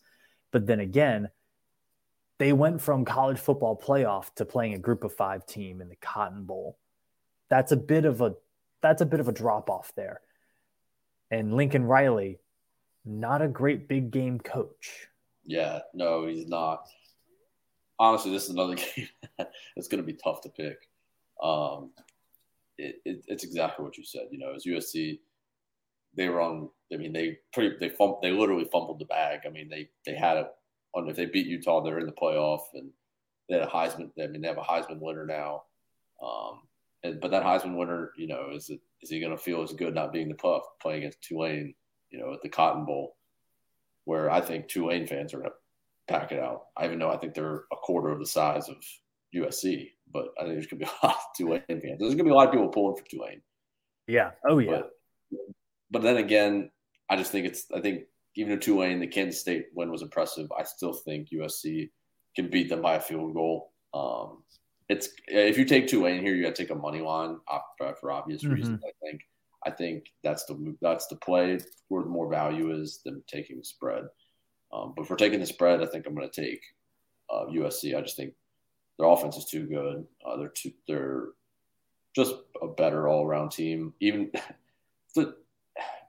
But 0.52 0.66
then 0.66 0.80
again, 0.80 1.30
they 2.38 2.54
went 2.54 2.82
from 2.82 3.06
college 3.06 3.38
football 3.38 3.78
playoff 3.78 4.34
to 4.36 4.46
playing 4.46 4.74
a 4.74 4.80
group 4.80 5.04
of 5.04 5.14
five 5.14 5.46
team 5.46 5.82
in 5.82 5.90
the 5.90 5.96
Cotton 5.98 6.46
Bowl. 6.46 6.78
That's 7.50 7.72
a 7.72 7.78
bit 7.78 8.06
of 8.06 8.22
a 8.22 8.36
that's 8.82 9.02
a 9.02 9.06
bit 9.06 9.20
of 9.20 9.28
a 9.28 9.34
drop 9.34 9.70
off 9.70 9.92
there. 9.96 10.22
And 11.32 11.56
Lincoln 11.56 11.84
Riley, 11.84 12.40
not 13.06 13.42
a 13.42 13.48
great 13.48 13.88
big 13.88 14.10
game 14.10 14.40
coach. 14.40 15.08
Yeah, 15.44 15.80
no, 15.94 16.28
he's 16.28 16.48
not. 16.48 16.88
Honestly, 18.00 18.32
this 18.32 18.46
is 18.46 18.52
another 18.52 18.76
game 18.96 19.10
that's 19.38 19.88
going 19.88 20.02
to 20.02 20.08
be 20.08 20.14
tough 20.14 20.42
to 20.42 20.50
pick. 20.50 20.90
Um, 21.42 21.92
it, 22.78 22.96
it, 23.06 23.26
it's 23.28 23.44
exactly 23.44 23.84
what 23.84 23.98
you 23.98 24.06
said. 24.06 24.28
You 24.32 24.40
know, 24.40 24.54
as 24.56 24.66
USC, 24.66 25.20
they 26.16 26.30
were 26.30 26.42
on. 26.42 26.70
I 26.92 26.98
mean, 26.98 27.14
they 27.14 27.38
pretty 27.54 27.76
they 27.80 27.90
fum, 27.90 28.16
they 28.22 28.32
literally 28.32 28.68
fumbled 28.72 29.00
the 29.00 29.06
bag. 29.06 29.42
I 29.46 29.50
mean, 29.50 29.70
they 29.70 29.90
they 30.06 30.16
had 30.16 30.38
a 30.38 30.50
on 30.94 31.10
if 31.10 31.16
they 31.16 31.26
beat 31.26 31.48
Utah, 31.48 31.82
they're 31.82 32.00
in 32.00 32.06
the 32.06 32.12
playoff, 32.12 32.62
and 32.74 32.90
they 33.48 33.56
had 33.56 33.68
a 33.68 33.72
Heisman. 33.72 34.10
I 34.22 34.28
mean, 34.28 34.42
they 34.42 34.48
have 34.48 34.58
a 34.58 34.62
Heisman 34.62 35.00
winner 35.00 35.26
now. 35.26 35.64
Um, 36.22 36.62
and 37.04 37.20
but 37.22 37.32
that 37.32 37.44
Heisman 37.44 37.78
winner, 37.78 38.12
you 38.18 38.28
know, 38.28 38.50
is 38.54 38.70
it 38.70 38.80
is 39.02 39.10
he 39.10 39.20
going 39.20 39.32
to 39.32 39.38
feel 39.38 39.62
as 39.62 39.74
good 39.74 39.96
not 39.96 40.12
being 40.12 40.30
the 40.30 40.36
puff 40.36 40.64
playing 40.82 41.00
against 41.00 41.22
Tulane, 41.22 41.74
you 42.10 42.20
know, 42.20 42.34
at 42.34 42.42
the 42.42 42.50
Cotton 42.50 42.86
Bowl, 42.86 43.16
where 44.06 44.30
I 44.30 44.42
think 44.42 44.68
Tulane 44.68 45.08
fans 45.08 45.34
are 45.34 45.40
going 45.40 45.50
to 45.50 45.56
pack 46.10 46.32
it 46.32 46.40
out. 46.40 46.64
I 46.76 46.86
even 46.86 47.00
know 47.00 47.10
I 47.10 47.18
think 47.18 47.34
they're 47.34 47.64
a 47.72 47.76
quarter 47.76 48.10
of 48.10 48.20
the 48.20 48.26
size 48.26 48.68
of 48.68 48.78
USC, 49.36 49.92
but 50.12 50.30
I 50.40 50.44
think 50.44 50.56
there's 50.56 50.68
going 50.68 50.80
to 50.80 50.86
be 50.86 50.92
a 51.04 51.06
lot 51.06 51.16
of 51.16 51.38
Tulane 51.38 51.64
fans. 51.68 51.82
There's 52.00 52.16
going 52.16 52.18
to 52.18 52.24
be 52.24 52.30
a 52.32 52.36
lot 52.36 52.48
of 52.48 52.54
people 52.54 52.70
pulling 52.70 52.98
for 52.98 53.04
Tulane. 53.10 53.42
Yeah. 54.08 54.32
Oh 54.48 54.60
yeah. 54.60 54.82
But, 55.32 55.40
but 55.92 56.02
then 56.02 56.18
again, 56.18 56.72
I 57.10 57.16
just 57.16 57.32
think 57.32 57.46
it's 57.46 57.66
I 57.74 57.80
think 57.80 58.04
even 58.36 58.52
though 58.52 58.60
Tulane, 58.60 59.00
the 59.00 59.08
Kansas 59.08 59.42
State 59.42 59.68
win 59.76 59.92
was 59.92 60.02
impressive, 60.02 60.52
I 60.58 60.64
still 60.64 60.94
think 60.94 61.30
USC 61.30 61.90
can 62.36 62.50
beat 62.50 62.70
them 62.70 62.82
by 62.82 62.96
a 62.96 63.00
field 63.00 63.34
goal. 63.34 63.72
Um, 63.94 64.44
it's 64.88 65.10
if 65.28 65.58
you 65.58 65.66
take 65.66 65.88
Tulane 65.88 66.22
here, 66.22 66.34
you 66.34 66.44
got 66.44 66.56
to 66.56 66.64
take 66.64 66.72
a 66.72 66.76
money 66.76 67.02
line 67.02 67.38
for 68.00 68.12
obvious 68.12 68.44
mm-hmm. 68.44 68.54
reasons. 68.54 68.82
I 68.84 68.92
think 69.04 69.22
I 69.66 69.72
think 69.72 70.06
that's 70.24 70.46
the 70.46 70.76
that's 70.82 71.08
the 71.08 71.18
play 71.18 71.60
where 71.90 72.04
the 72.04 72.10
more 72.10 72.30
value 72.30 72.72
is 72.72 73.02
than 73.06 73.24
taking 73.28 73.58
the 73.58 73.64
spread. 73.64 74.04
Um, 74.72 74.94
but 74.96 75.08
for 75.08 75.16
taking 75.16 75.40
the 75.40 75.46
spread, 75.46 75.82
I 75.82 75.86
think 75.86 76.06
I'm 76.06 76.16
going 76.16 76.30
to 76.30 76.42
take 76.42 76.62
uh, 77.30 77.46
USC. 77.46 77.96
I 77.96 78.02
just 78.02 78.16
think 78.16 78.34
their 78.98 79.08
offense 79.08 79.38
is 79.38 79.46
too 79.46 79.66
good. 79.66 80.06
Uh, 80.26 80.38
they're 80.38 80.50
too 80.50 80.72
they're 80.88 81.28
just 82.16 82.36
a 82.62 82.68
better 82.68 83.08
all 83.08 83.26
around 83.26 83.52
team. 83.52 83.94
Even 84.00 84.32
the 85.16 85.36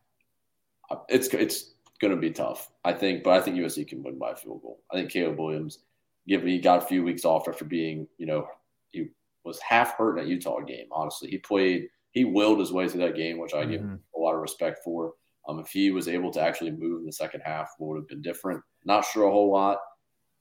it's 1.09 1.29
it's 1.29 1.73
going 2.01 2.15
to 2.15 2.21
be 2.21 2.31
tough, 2.31 2.71
I 2.85 2.93
think. 2.93 3.23
But 3.23 3.35
I 3.35 3.41
think 3.41 3.57
USC 3.57 3.87
can 3.87 4.03
win 4.03 4.19
by 4.19 4.33
a 4.33 4.37
field 4.37 4.63
goal. 4.63 4.81
I 4.91 4.97
think 4.97 5.11
Caleb 5.11 5.39
Williams, 5.39 5.79
given 6.27 6.49
he 6.49 6.59
got 6.59 6.83
a 6.83 6.87
few 6.87 7.05
weeks 7.05 7.25
off 7.25 7.49
after 7.49 7.65
being, 7.65 8.09
you 8.19 8.27
know, 8.27 8.47
he 8.91 9.09
was 9.45 9.61
half 9.61 9.97
hurt 9.97 10.19
in 10.19 10.25
that 10.25 10.31
Utah 10.31 10.61
game. 10.61 10.87
Honestly, 10.91 11.31
he 11.31 11.39
played, 11.39 11.89
he 12.13 12.25
willed 12.25 12.59
his 12.59 12.73
way 12.73 12.89
through 12.89 13.03
that 13.03 13.17
game, 13.17 13.39
which 13.39 13.55
I 13.55 13.63
mm-hmm. 13.63 13.71
give 13.71 13.99
a 14.17 14.19
lot 14.19 14.35
of 14.35 14.41
respect 14.41 14.81
for. 14.83 15.15
Um, 15.49 15.59
if 15.59 15.69
he 15.69 15.91
was 15.91 16.09
able 16.09 16.31
to 16.33 16.41
actually 16.41 16.71
move 16.71 17.01
in 17.01 17.07
the 17.07 17.13
second 17.13 17.41
half, 17.45 17.71
would 17.79 17.97
have 17.97 18.09
been 18.09 18.23
different. 18.23 18.63
Not 18.85 19.05
sure 19.05 19.25
a 19.25 19.31
whole 19.31 19.51
lot, 19.51 19.79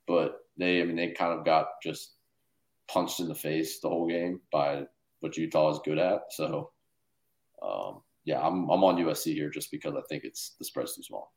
but 0.07 0.37
they, 0.57 0.81
I 0.81 0.85
mean, 0.85 0.95
they 0.95 1.11
kind 1.11 1.37
of 1.37 1.45
got 1.45 1.67
just 1.81 2.15
punched 2.89 3.19
in 3.19 3.27
the 3.27 3.35
face 3.35 3.79
the 3.79 3.89
whole 3.89 4.07
game 4.07 4.41
by 4.51 4.83
what 5.21 5.37
Utah 5.37 5.71
is 5.71 5.79
good 5.85 5.97
at. 5.97 6.21
So, 6.31 6.71
um, 7.61 8.01
yeah, 8.25 8.39
I'm, 8.39 8.69
I'm 8.69 8.83
on 8.83 8.97
USC 8.97 9.33
here 9.33 9.49
just 9.49 9.71
because 9.71 9.95
I 9.95 10.01
think 10.09 10.23
it's 10.23 10.55
the 10.59 10.65
spread's 10.65 10.95
too 10.95 11.03
small. 11.03 11.33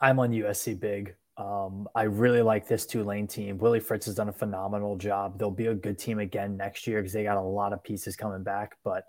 I'm 0.00 0.18
on 0.18 0.30
USC 0.30 0.78
big. 0.78 1.14
Um, 1.38 1.86
I 1.94 2.04
really 2.04 2.42
like 2.42 2.66
this 2.66 2.86
Tulane 2.86 3.26
team. 3.26 3.58
Willie 3.58 3.80
Fritz 3.80 4.06
has 4.06 4.14
done 4.14 4.28
a 4.28 4.32
phenomenal 4.32 4.96
job. 4.96 5.38
They'll 5.38 5.50
be 5.50 5.66
a 5.66 5.74
good 5.74 5.98
team 5.98 6.18
again 6.18 6.56
next 6.56 6.86
year 6.86 7.00
because 7.00 7.12
they 7.12 7.24
got 7.24 7.36
a 7.36 7.42
lot 7.42 7.72
of 7.72 7.82
pieces 7.84 8.16
coming 8.16 8.42
back. 8.42 8.76
But 8.84 9.04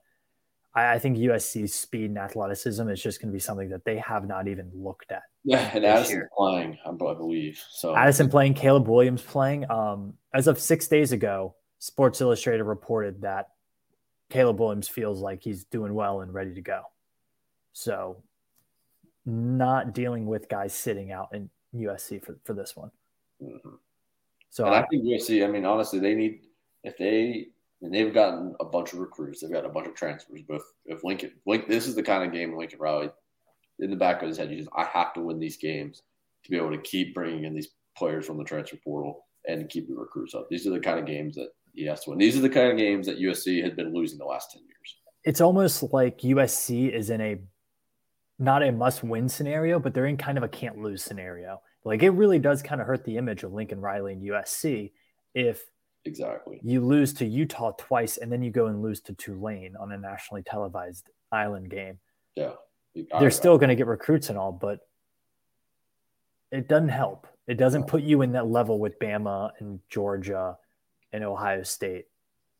I, 0.77 0.93
I 0.93 0.99
think 0.99 1.17
USC's 1.17 1.73
speed 1.73 2.05
and 2.05 2.19
athleticism 2.19 2.87
is 2.89 3.01
just 3.01 3.19
going 3.19 3.31
to 3.31 3.33
be 3.33 3.39
something 3.39 3.69
that 3.69 3.83
they 3.83 3.97
have 3.97 4.27
not 4.27 4.47
even 4.47 4.71
looked 4.73 5.11
at. 5.11 5.23
Yeah, 5.49 5.71
and 5.73 5.85
Addison 5.85 6.17
year. 6.17 6.29
playing, 6.35 6.77
I 6.85 6.91
believe. 6.91 7.63
So 7.69 7.95
Addison 7.95 8.27
playing, 8.29 8.55
Caleb 8.55 8.89
Williams 8.89 9.21
playing. 9.21 9.71
Um, 9.71 10.15
as 10.33 10.47
of 10.47 10.59
six 10.59 10.89
days 10.89 11.13
ago, 11.13 11.55
Sports 11.79 12.19
Illustrated 12.19 12.63
reported 12.63 13.21
that 13.21 13.47
Caleb 14.29 14.59
Williams 14.59 14.89
feels 14.89 15.21
like 15.21 15.41
he's 15.41 15.63
doing 15.63 15.93
well 15.93 16.19
and 16.19 16.33
ready 16.33 16.53
to 16.53 16.61
go. 16.61 16.81
So 17.71 18.21
not 19.25 19.93
dealing 19.93 20.25
with 20.25 20.49
guys 20.49 20.73
sitting 20.73 21.13
out 21.13 21.29
in 21.31 21.49
USC 21.73 22.25
for, 22.25 22.37
for 22.43 22.53
this 22.53 22.75
one. 22.75 22.91
Mm-hmm. 23.41 23.75
So 24.49 24.65
and 24.65 24.75
I, 24.75 24.79
I 24.81 24.85
think 24.87 25.05
USC, 25.05 25.47
I 25.47 25.47
mean, 25.49 25.63
honestly, 25.63 25.99
they 25.99 26.13
need, 26.13 26.41
if 26.83 26.97
they, 26.97 27.51
and 27.81 27.93
they've 27.93 28.13
gotten 28.13 28.55
a 28.59 28.65
bunch 28.65 28.93
of 28.93 28.99
recruits, 28.99 29.41
they've 29.41 29.51
got 29.51 29.65
a 29.65 29.69
bunch 29.69 29.87
of 29.87 29.95
transfers, 29.95 30.41
but 30.47 30.55
if, 30.55 30.63
if 30.85 31.03
Lincoln, 31.03 31.31
Lincoln, 31.45 31.69
this 31.69 31.87
is 31.87 31.95
the 31.95 32.03
kind 32.03 32.23
of 32.23 32.31
game 32.31 32.57
Lincoln 32.57 32.79
Riley, 32.79 33.09
in 33.79 33.91
the 33.91 33.95
back 33.95 34.21
of 34.21 34.27
his 34.27 34.37
head, 34.37 34.49
you 34.49 34.57
just, 34.57 34.69
I 34.75 34.85
have 34.85 35.13
to 35.13 35.21
win 35.21 35.39
these 35.39 35.57
games 35.57 36.01
to 36.43 36.51
be 36.51 36.57
able 36.57 36.71
to 36.71 36.81
keep 36.81 37.13
bringing 37.13 37.43
in 37.43 37.53
these 37.53 37.69
players 37.95 38.25
from 38.25 38.37
the 38.37 38.43
transfer 38.43 38.77
portal 38.83 39.25
and 39.45 39.69
keep 39.69 39.87
the 39.87 39.95
recruits 39.95 40.33
up. 40.33 40.47
These 40.49 40.65
are 40.67 40.71
the 40.71 40.79
kind 40.79 40.99
of 40.99 41.05
games 41.05 41.35
that 41.35 41.49
he 41.73 41.85
has 41.85 42.03
to 42.03 42.09
win. 42.09 42.19
These 42.19 42.37
are 42.37 42.41
the 42.41 42.49
kind 42.49 42.71
of 42.71 42.77
games 42.77 43.05
that 43.05 43.19
USC 43.19 43.63
had 43.63 43.75
been 43.75 43.93
losing 43.93 44.17
the 44.17 44.25
last 44.25 44.51
10 44.51 44.63
years. 44.63 44.95
It's 45.23 45.41
almost 45.41 45.83
like 45.93 46.19
USC 46.19 46.91
is 46.91 47.09
in 47.09 47.21
a 47.21 47.37
not 48.39 48.63
a 48.63 48.71
must 48.71 49.03
win 49.03 49.29
scenario, 49.29 49.79
but 49.79 49.93
they're 49.93 50.05
in 50.05 50.17
kind 50.17 50.37
of 50.37 50.43
a 50.43 50.47
can't 50.47 50.77
lose 50.77 51.03
scenario. 51.03 51.61
Like 51.83 52.03
it 52.03 52.11
really 52.11 52.39
does 52.39 52.61
kind 52.61 52.81
of 52.81 52.87
hurt 52.87 53.03
the 53.03 53.17
image 53.17 53.43
of 53.43 53.53
Lincoln 53.53 53.81
Riley 53.81 54.13
and 54.13 54.21
USC 54.21 54.91
if 55.33 55.65
exactly 56.07 56.59
you 56.63 56.83
lose 56.83 57.13
to 57.13 57.25
Utah 57.25 57.71
twice 57.77 58.17
and 58.17 58.31
then 58.31 58.41
you 58.41 58.49
go 58.49 58.67
and 58.67 58.81
lose 58.81 59.01
to 59.01 59.13
Tulane 59.13 59.75
on 59.79 59.91
a 59.91 59.97
nationally 59.97 60.43
televised 60.43 61.09
island 61.31 61.69
game. 61.69 61.99
Yeah. 62.35 62.53
They're 63.19 63.31
still 63.31 63.57
going 63.57 63.69
to 63.69 63.75
get 63.75 63.87
recruits 63.87 64.29
and 64.29 64.37
all, 64.37 64.51
but 64.51 64.79
it 66.51 66.67
doesn't 66.67 66.89
help. 66.89 67.27
It 67.47 67.55
doesn't 67.55 67.87
put 67.87 68.03
you 68.03 68.21
in 68.21 68.31
that 68.33 68.47
level 68.47 68.79
with 68.79 68.97
Bama 68.99 69.51
and 69.59 69.79
Georgia 69.89 70.57
and 71.13 71.23
Ohio 71.23 71.63
State. 71.63 72.05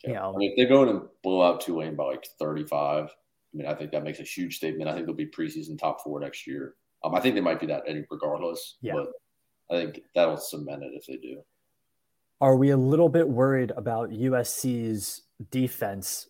Yeah. 0.04 0.10
You 0.10 0.16
know, 0.16 0.34
I 0.36 0.38
mean, 0.38 0.52
if 0.52 0.58
they 0.58 0.66
go 0.66 0.84
in 0.84 0.90
and 0.90 1.02
blow 1.24 1.42
out 1.42 1.62
Tulane 1.62 1.96
by 1.96 2.04
like 2.04 2.28
35, 2.40 3.06
I 3.06 3.10
mean, 3.54 3.68
I 3.68 3.74
think 3.74 3.92
that 3.92 4.04
makes 4.04 4.20
a 4.20 4.24
huge 4.24 4.58
statement. 4.58 4.90
I 4.90 4.94
think 4.94 5.08
they'll 5.08 5.16
be 5.16 5.26
preseason 5.26 5.78
top 5.78 6.04
four 6.04 6.20
next 6.20 6.46
year. 6.46 6.76
Um, 7.04 7.16
I 7.16 7.20
think 7.20 7.36
they 7.36 7.42
might 7.42 7.60
be 7.60 7.68
that 7.68 7.84
regardless. 8.12 8.78
Yeah. 8.82 8.94
But 8.94 9.08
I 9.76 9.82
think 9.82 10.02
that'll 10.14 10.38
cement 10.38 10.84
it 10.84 10.92
if 10.94 11.08
they 11.08 11.18
do. 11.18 11.42
Are 12.40 12.56
we 12.56 12.70
a 12.70 12.78
little 12.78 13.10
bit 13.10 13.28
worried 13.28 13.72
about 13.76 14.12
USC's 14.12 15.24
defense, 15.50 16.28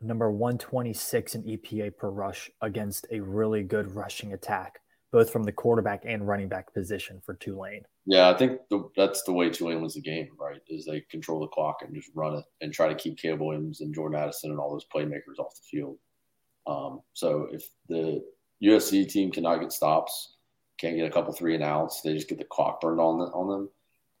number 0.00 0.30
126 0.30 1.34
in 1.34 1.42
EPA 1.42 1.96
per 1.96 2.08
rush, 2.08 2.50
against 2.60 3.08
a 3.10 3.18
really 3.18 3.64
good 3.64 3.96
rushing 3.96 4.32
attack, 4.32 4.78
both 5.10 5.30
from 5.30 5.42
the 5.42 5.50
quarterback 5.50 6.04
and 6.06 6.28
running 6.28 6.48
back 6.48 6.72
position 6.72 7.20
for 7.26 7.34
Tulane? 7.34 7.82
Yeah, 8.06 8.30
I 8.30 8.34
think 8.34 8.60
the, 8.70 8.88
that's 8.96 9.24
the 9.24 9.32
way 9.32 9.50
Tulane 9.50 9.80
wins 9.80 9.94
the 9.94 10.02
game, 10.02 10.28
right? 10.38 10.60
Is 10.68 10.84
they 10.84 11.00
control 11.10 11.40
the 11.40 11.48
clock 11.48 11.78
and 11.82 11.92
just 11.92 12.10
run 12.14 12.36
it 12.36 12.44
and 12.60 12.72
try 12.72 12.86
to 12.86 12.94
keep 12.94 13.18
Caleb 13.18 13.40
Williams 13.40 13.80
and 13.80 13.92
Jordan 13.92 14.20
Addison 14.20 14.52
and 14.52 14.60
all 14.60 14.70
those 14.70 14.86
playmakers 14.94 15.40
off 15.40 15.56
the 15.56 15.66
field. 15.68 15.98
Um, 16.68 17.00
so 17.12 17.48
if 17.50 17.68
the 17.88 18.22
USC 18.62 19.08
team 19.08 19.32
cannot 19.32 19.58
get 19.58 19.72
stops, 19.72 20.36
can't 20.78 20.96
get 20.96 21.08
a 21.08 21.10
couple 21.10 21.32
three 21.32 21.56
and 21.56 21.64
outs, 21.64 22.02
they 22.02 22.14
just 22.14 22.28
get 22.28 22.38
the 22.38 22.44
clock 22.44 22.80
burned 22.80 23.00
on 23.00 23.18
the, 23.18 23.24
on 23.26 23.48
them. 23.48 23.68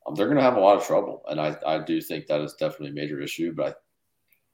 Um, 0.06 0.14
they're 0.14 0.26
going 0.26 0.36
to 0.36 0.42
have 0.42 0.56
a 0.56 0.60
lot 0.60 0.76
of 0.76 0.86
trouble, 0.86 1.22
and 1.28 1.40
I, 1.40 1.56
I 1.66 1.78
do 1.78 2.00
think 2.00 2.26
that 2.26 2.40
is 2.40 2.54
definitely 2.54 2.90
a 2.90 2.92
major 2.92 3.20
issue. 3.20 3.54
But 3.54 3.66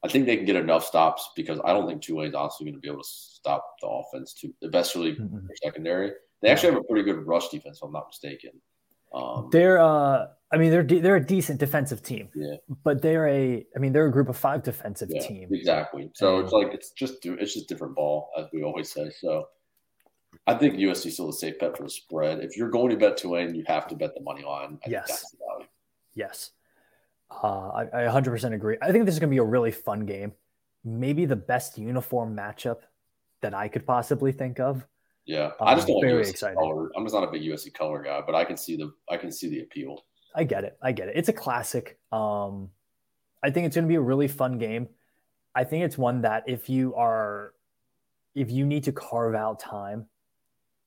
I, 0.03 0.07
I 0.07 0.09
think 0.09 0.25
they 0.25 0.37
can 0.37 0.45
get 0.45 0.55
enough 0.55 0.85
stops 0.85 1.29
because 1.35 1.59
I 1.65 1.73
don't 1.73 1.87
think 1.87 2.01
Tulane's 2.01 2.35
honestly 2.35 2.65
going 2.65 2.75
to 2.75 2.79
be 2.79 2.87
able 2.87 3.03
to 3.03 3.09
stop 3.09 3.65
the 3.81 3.87
offense 3.87 4.33
to 4.35 4.53
especially 4.63 5.13
mm-hmm. 5.13 5.37
secondary. 5.63 6.11
They 6.41 6.49
actually 6.49 6.73
have 6.73 6.81
a 6.81 6.85
pretty 6.85 7.03
good 7.03 7.25
rush 7.27 7.49
defense, 7.49 7.77
if 7.77 7.83
I'm 7.83 7.91
not 7.91 8.07
mistaken. 8.07 8.51
Um, 9.13 9.49
they're, 9.51 9.79
uh, 9.79 10.27
I 10.53 10.57
mean, 10.57 10.71
they're 10.71 10.83
de- 10.83 10.99
they're 10.99 11.17
a 11.17 11.25
decent 11.25 11.59
defensive 11.59 12.01
team. 12.01 12.29
Yeah. 12.33 12.55
But 12.83 13.01
they're 13.01 13.27
a, 13.27 13.65
I 13.75 13.79
mean, 13.79 13.93
they're 13.93 14.07
a 14.07 14.11
group 14.11 14.29
of 14.29 14.37
five 14.37 14.63
defensive 14.63 15.09
yeah, 15.11 15.21
team. 15.21 15.49
Exactly. 15.51 16.09
So 16.15 16.37
and, 16.37 16.43
it's 16.45 16.53
like 16.53 16.73
it's 16.73 16.91
just 16.91 17.25
it's 17.25 17.53
just 17.53 17.67
different 17.67 17.95
ball, 17.95 18.29
as 18.37 18.47
we 18.53 18.63
always 18.63 18.91
say. 18.91 19.11
So 19.19 19.45
I 20.47 20.55
think 20.55 20.75
USC 20.75 21.11
still 21.11 21.29
a 21.29 21.33
safe 21.33 21.59
bet 21.59 21.77
for 21.77 21.83
the 21.83 21.89
spread. 21.89 22.39
If 22.39 22.57
you're 22.57 22.69
going 22.69 22.89
to 22.89 22.97
bet 22.97 23.17
Tulane, 23.17 23.53
you 23.53 23.63
have 23.67 23.87
to 23.87 23.95
bet 23.95 24.15
the 24.15 24.21
money 24.21 24.43
line. 24.43 24.79
I 24.85 24.89
yes. 24.89 25.35
Yes. 26.15 26.51
Uh, 27.29 27.69
I, 27.69 27.81
I 27.93 28.07
100% 28.07 28.53
agree. 28.53 28.77
I 28.81 28.91
think 28.91 29.05
this 29.05 29.15
is 29.15 29.19
going 29.19 29.29
to 29.29 29.33
be 29.33 29.39
a 29.39 29.43
really 29.43 29.71
fun 29.71 30.05
game. 30.05 30.33
Maybe 30.83 31.25
the 31.25 31.35
best 31.35 31.77
uniform 31.77 32.35
matchup 32.35 32.79
that 33.41 33.53
I 33.53 33.67
could 33.67 33.85
possibly 33.85 34.31
think 34.31 34.59
of. 34.59 34.85
Yeah, 35.25 35.51
I 35.61 35.75
just 35.75 35.87
don't. 35.87 36.01
Very 36.01 36.27
excited. 36.27 36.57
Color. 36.57 36.91
I'm 36.97 37.05
just 37.05 37.13
not 37.13 37.23
a 37.23 37.31
big 37.31 37.43
USC 37.43 37.73
color 37.73 38.01
guy, 38.01 38.21
but 38.25 38.33
I 38.33 38.43
can 38.43 38.57
see 38.57 38.75
the 38.75 38.91
I 39.09 39.17
can 39.17 39.31
see 39.31 39.47
the 39.49 39.61
appeal. 39.61 40.03
I 40.35 40.43
get 40.43 40.63
it. 40.63 40.77
I 40.81 40.91
get 40.91 41.09
it. 41.09 41.15
It's 41.15 41.29
a 41.29 41.33
classic. 41.33 41.99
Um, 42.11 42.69
I 43.43 43.51
think 43.51 43.67
it's 43.67 43.75
going 43.75 43.85
to 43.85 43.89
be 43.89 43.95
a 43.95 44.01
really 44.01 44.27
fun 44.27 44.57
game. 44.57 44.89
I 45.53 45.63
think 45.63 45.85
it's 45.85 45.97
one 45.97 46.21
that 46.21 46.43
if 46.47 46.69
you 46.69 46.95
are 46.95 47.53
if 48.33 48.49
you 48.49 48.65
need 48.65 48.85
to 48.85 48.91
carve 48.91 49.35
out 49.35 49.59
time 49.59 50.07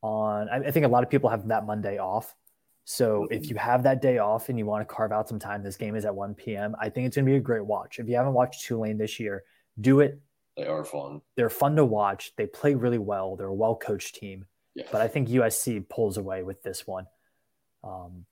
on, 0.05 0.49
I, 0.49 0.67
I 0.67 0.71
think 0.71 0.85
a 0.85 0.89
lot 0.89 1.03
of 1.03 1.09
people 1.09 1.29
have 1.29 1.47
that 1.47 1.65
Monday 1.65 1.97
off. 1.97 2.35
So 2.85 3.27
if 3.31 3.49
you 3.49 3.55
have 3.55 3.81
that 3.83 3.99
day 3.99 4.19
off 4.19 4.49
and 4.49 4.59
you 4.59 4.65
want 4.67 4.87
to 4.87 4.93
carve 4.93 5.11
out 5.11 5.27
some 5.27 5.39
time, 5.39 5.63
this 5.63 5.75
game 5.75 5.95
is 5.95 6.05
at 6.05 6.13
1 6.13 6.35
p.m. 6.35 6.75
I 6.79 6.89
think 6.89 7.07
it's 7.07 7.15
going 7.15 7.25
to 7.25 7.31
be 7.31 7.37
a 7.37 7.41
great 7.41 7.65
watch. 7.65 7.97
If 7.97 8.07
you 8.07 8.15
haven't 8.15 8.33
watched 8.33 8.63
Tulane 8.63 8.99
this 8.99 9.19
year, 9.19 9.43
do 9.81 10.01
it. 10.01 10.19
They 10.55 10.67
are 10.67 10.85
fun. 10.85 11.21
They're 11.35 11.49
fun 11.49 11.75
to 11.77 11.85
watch. 11.85 12.33
They 12.35 12.45
play 12.45 12.75
really 12.75 12.99
well. 12.99 13.35
They're 13.35 13.47
a 13.47 13.53
well 13.53 13.75
coached 13.75 14.15
team. 14.15 14.45
Yeah. 14.75 14.85
But 14.91 15.01
I 15.01 15.07
think 15.07 15.29
USC 15.29 15.89
pulls 15.89 16.17
away 16.17 16.43
with 16.43 16.61
this 16.61 16.85
one. 16.85 17.07
Um, 17.83 18.25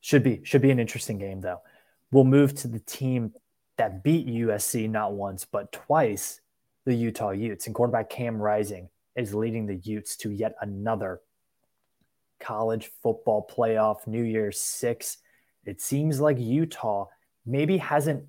should 0.00 0.24
be 0.24 0.40
should 0.42 0.60
be 0.60 0.70
an 0.70 0.80
interesting 0.80 1.18
game 1.18 1.40
though. 1.40 1.62
We'll 2.10 2.24
move 2.24 2.54
to 2.56 2.68
the 2.68 2.80
team 2.80 3.32
that 3.78 4.02
beat 4.02 4.26
USC 4.26 4.90
not 4.90 5.12
once 5.12 5.44
but 5.44 5.72
twice, 5.72 6.40
the 6.84 6.94
Utah 6.94 7.30
Utes, 7.30 7.66
and 7.66 7.74
quarterback 7.74 8.10
Cam 8.10 8.36
Rising 8.36 8.88
is 9.16 9.34
leading 9.34 9.66
the 9.66 9.76
Utes 9.76 10.16
to 10.18 10.30
yet 10.30 10.54
another 10.60 11.20
college 12.40 12.90
football 13.02 13.48
playoff 13.50 14.06
New 14.06 14.22
Year's 14.22 14.60
Six. 14.60 15.18
It 15.64 15.80
seems 15.80 16.20
like 16.20 16.38
Utah 16.38 17.06
maybe 17.46 17.78
hasn't 17.78 18.24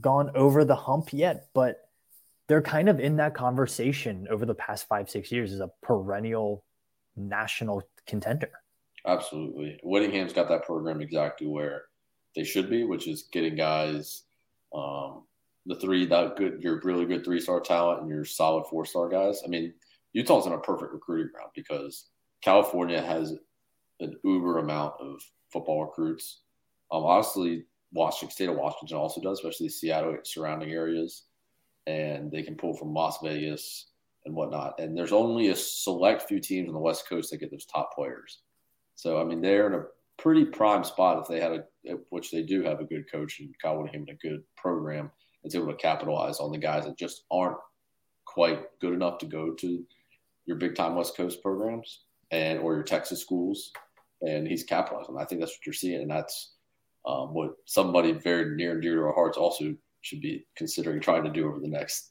gone 0.00 0.30
over 0.34 0.64
the 0.64 0.76
hump 0.76 1.12
yet, 1.12 1.48
but 1.54 1.88
they're 2.48 2.62
kind 2.62 2.88
of 2.88 2.98
in 2.98 3.16
that 3.16 3.34
conversation 3.34 4.26
over 4.30 4.44
the 4.44 4.54
past 4.54 4.88
five, 4.88 5.08
six 5.08 5.30
years 5.30 5.52
as 5.52 5.60
a 5.60 5.70
perennial 5.82 6.64
national 7.16 7.82
contender. 8.06 8.50
Absolutely. 9.06 9.78
Whittingham's 9.82 10.32
got 10.32 10.48
that 10.48 10.64
program 10.64 11.00
exactly 11.00 11.46
where 11.46 11.84
they 12.34 12.44
should 12.44 12.68
be, 12.68 12.84
which 12.84 13.08
is 13.08 13.28
getting 13.32 13.56
guys 13.56 14.24
um, 14.74 15.24
the 15.66 15.76
three 15.76 16.06
that 16.06 16.36
good, 16.36 16.62
your 16.62 16.80
really 16.84 17.06
good 17.06 17.24
three 17.24 17.40
star 17.40 17.60
talent 17.60 18.02
and 18.02 18.10
your 18.10 18.24
solid 18.24 18.64
four 18.68 18.84
star 18.84 19.08
guys. 19.08 19.42
I 19.44 19.48
mean, 19.48 19.72
Utah's 20.12 20.46
in 20.46 20.52
a 20.52 20.58
perfect 20.58 20.92
recruiting 20.92 21.30
ground 21.32 21.50
because 21.54 22.06
California 22.42 23.00
has 23.00 23.34
an 24.00 24.16
uber 24.24 24.58
amount 24.58 24.94
of 25.00 25.20
football 25.52 25.84
recruits. 25.84 26.42
Um, 26.90 27.04
honestly, 27.04 27.64
Washington, 27.92 28.32
state 28.32 28.48
of 28.48 28.56
Washington 28.56 28.96
also 28.96 29.20
does, 29.20 29.38
especially 29.38 29.68
Seattle 29.68 30.16
surrounding 30.24 30.70
areas, 30.70 31.24
and 31.86 32.30
they 32.30 32.42
can 32.42 32.56
pull 32.56 32.74
from 32.74 32.94
Las 32.94 33.18
Vegas 33.22 33.90
and 34.24 34.34
whatnot. 34.34 34.78
And 34.78 34.96
there's 34.96 35.12
only 35.12 35.48
a 35.48 35.56
select 35.56 36.22
few 36.22 36.40
teams 36.40 36.68
on 36.68 36.74
the 36.74 36.80
West 36.80 37.08
Coast 37.08 37.30
that 37.30 37.38
get 37.38 37.50
those 37.50 37.66
top 37.66 37.94
players. 37.94 38.40
So 38.94 39.20
I 39.20 39.24
mean, 39.24 39.40
they're 39.40 39.66
in 39.66 39.74
a 39.74 39.84
pretty 40.18 40.44
prime 40.44 40.84
spot 40.84 41.18
if 41.18 41.28
they 41.28 41.40
had 41.40 41.52
a, 41.52 41.92
which 42.10 42.30
they 42.30 42.42
do 42.42 42.62
have 42.62 42.80
a 42.80 42.84
good 42.84 43.10
coach 43.10 43.40
and 43.40 43.54
Kyle 43.62 43.78
Whittingham 43.78 44.06
and 44.08 44.18
a 44.18 44.28
good 44.28 44.42
program 44.56 45.10
that's 45.42 45.54
able 45.54 45.68
to 45.68 45.74
capitalize 45.74 46.38
on 46.38 46.52
the 46.52 46.58
guys 46.58 46.84
that 46.84 46.98
just 46.98 47.24
aren't 47.30 47.56
quite 48.26 48.60
good 48.80 48.92
enough 48.92 49.18
to 49.18 49.26
go 49.26 49.54
to 49.54 49.84
your 50.50 50.58
big 50.58 50.74
time 50.74 50.96
West 50.96 51.16
Coast 51.16 51.42
programs 51.42 52.02
and 52.32 52.58
or 52.58 52.74
your 52.74 52.82
Texas 52.82 53.20
schools. 53.22 53.70
And 54.20 54.46
he's 54.46 54.64
capitalizing. 54.64 55.16
I 55.18 55.24
think 55.24 55.40
that's 55.40 55.52
what 55.52 55.64
you're 55.64 55.72
seeing, 55.72 56.02
and 56.02 56.10
that's 56.10 56.54
um, 57.06 57.32
what 57.32 57.52
somebody 57.64 58.12
very 58.12 58.54
near 58.54 58.72
and 58.72 58.82
dear 58.82 58.96
to 58.96 59.02
our 59.02 59.14
hearts 59.14 59.38
also 59.38 59.74
should 60.02 60.20
be 60.20 60.46
considering 60.56 61.00
trying 61.00 61.24
to 61.24 61.30
do 61.30 61.48
over 61.48 61.58
the 61.58 61.68
next 61.68 62.10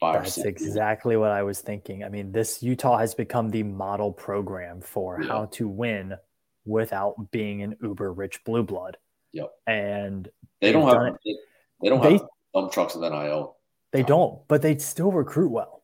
five. 0.00 0.24
That's 0.24 0.38
exactly 0.38 1.16
what 1.16 1.30
I 1.30 1.44
was 1.44 1.60
thinking. 1.60 2.02
I 2.02 2.08
mean, 2.08 2.32
this 2.32 2.60
Utah 2.60 2.98
has 2.98 3.14
become 3.14 3.50
the 3.50 3.62
model 3.62 4.10
program 4.12 4.80
for 4.80 5.20
yeah. 5.22 5.28
how 5.28 5.44
to 5.52 5.68
win 5.68 6.16
without 6.64 7.30
being 7.30 7.62
an 7.62 7.76
uber 7.80 8.12
rich 8.12 8.42
blue 8.44 8.64
blood. 8.64 8.96
Yep. 9.32 9.50
And 9.68 10.28
they 10.60 10.72
don't 10.72 10.88
have 10.88 11.14
it. 11.24 11.36
they 11.82 11.88
don't 11.88 12.02
have 12.02 12.22
dump 12.54 12.72
trucks 12.72 12.96
of 12.96 13.02
NIL. 13.02 13.56
They 13.92 14.02
don't, 14.02 14.46
but 14.48 14.60
they 14.60 14.76
still 14.78 15.12
recruit 15.12 15.50
well. 15.50 15.77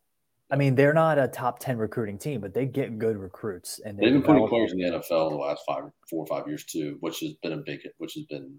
I 0.50 0.56
mean, 0.56 0.74
they're 0.74 0.94
not 0.94 1.18
a 1.18 1.26
top 1.26 1.58
ten 1.58 1.78
recruiting 1.78 2.18
team, 2.18 2.40
but 2.40 2.52
they 2.52 2.66
get 2.66 2.98
good 2.98 3.16
recruits. 3.16 3.80
And 3.84 3.98
they've 3.98 4.12
been 4.12 4.22
putting 4.22 4.46
players 4.46 4.72
in 4.72 4.78
the 4.78 4.84
NFL 4.84 5.30
the 5.30 5.36
last 5.36 5.62
five, 5.66 5.84
four 6.08 6.24
or 6.24 6.26
five 6.26 6.46
years 6.46 6.64
too, 6.64 6.96
which 7.00 7.20
has 7.20 7.32
been 7.42 7.52
a 7.52 7.58
big, 7.58 7.80
which 7.98 8.14
has 8.14 8.24
been. 8.24 8.58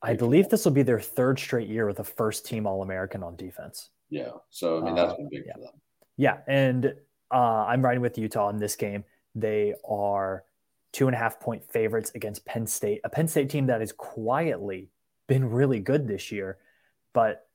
I 0.00 0.14
believe 0.14 0.48
this 0.48 0.64
will 0.64 0.72
be 0.72 0.84
their 0.84 1.00
third 1.00 1.40
straight 1.40 1.68
year 1.68 1.86
with 1.86 1.98
a 1.98 2.04
first 2.04 2.46
team 2.46 2.66
All 2.66 2.82
American 2.82 3.24
on 3.24 3.34
defense. 3.34 3.90
Yeah, 4.10 4.30
so 4.50 4.80
I 4.80 4.84
mean 4.84 4.94
that's 4.94 5.14
been 5.14 5.28
big 5.30 5.42
yeah. 5.46 5.54
for 5.54 5.60
them. 5.60 5.72
Yeah, 6.16 6.38
and 6.46 6.94
uh, 7.32 7.66
I'm 7.66 7.84
riding 7.84 8.00
with 8.00 8.16
Utah 8.16 8.48
in 8.50 8.58
this 8.58 8.76
game. 8.76 9.04
They 9.34 9.74
are 9.88 10.44
two 10.92 11.06
and 11.06 11.14
a 11.14 11.18
half 11.18 11.40
point 11.40 11.64
favorites 11.70 12.12
against 12.14 12.46
Penn 12.46 12.66
State, 12.66 13.00
a 13.04 13.08
Penn 13.08 13.28
State 13.28 13.50
team 13.50 13.66
that 13.66 13.80
has 13.80 13.92
quietly 13.92 14.90
been 15.26 15.50
really 15.50 15.80
good 15.80 16.06
this 16.06 16.32
year, 16.32 16.58
but 17.12 17.47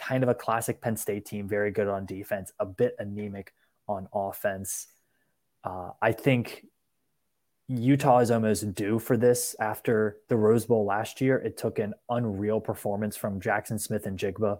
kind 0.00 0.22
of 0.22 0.28
a 0.28 0.34
classic 0.34 0.80
Penn 0.80 0.96
State 0.96 1.26
team, 1.26 1.48
very 1.48 1.70
good 1.70 1.88
on 1.88 2.06
defense, 2.06 2.52
a 2.58 2.66
bit 2.66 2.96
anemic 2.98 3.52
on 3.88 4.08
offense. 4.12 4.88
Uh, 5.62 5.90
I 6.00 6.12
think 6.12 6.64
Utah 7.68 8.18
is 8.18 8.30
almost 8.30 8.74
due 8.74 8.98
for 8.98 9.16
this 9.16 9.54
after 9.60 10.18
the 10.28 10.36
Rose 10.36 10.66
Bowl 10.66 10.84
last 10.84 11.20
year. 11.20 11.38
It 11.38 11.56
took 11.56 11.78
an 11.78 11.94
unreal 12.08 12.60
performance 12.60 13.16
from 13.16 13.40
Jackson 13.40 13.78
Smith-Njigba 13.78 14.58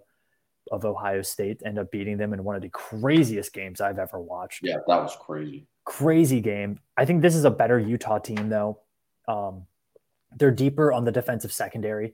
of 0.71 0.85
Ohio 0.85 1.21
State 1.21 1.61
end 1.65 1.79
up 1.79 1.91
beating 1.91 2.17
them 2.17 2.33
in 2.33 2.43
one 2.43 2.55
of 2.55 2.61
the 2.61 2.69
craziest 2.69 3.51
games 3.51 3.81
I've 3.81 3.99
ever 3.99 4.21
watched. 4.21 4.61
Yeah, 4.63 4.77
that 4.87 5.01
was 5.01 5.17
crazy 5.19 5.67
crazy 5.85 6.41
game. 6.41 6.79
I 6.97 7.05
think 7.05 7.21
this 7.21 7.35
is 7.35 7.45
a 7.45 7.51
better 7.51 7.79
Utah 7.79 8.19
team, 8.19 8.49
though. 8.49 8.79
Um, 9.27 9.65
they're 10.37 10.51
deeper 10.51 10.93
on 10.93 11.05
the 11.05 11.11
defensive 11.11 11.51
secondary. 11.51 12.13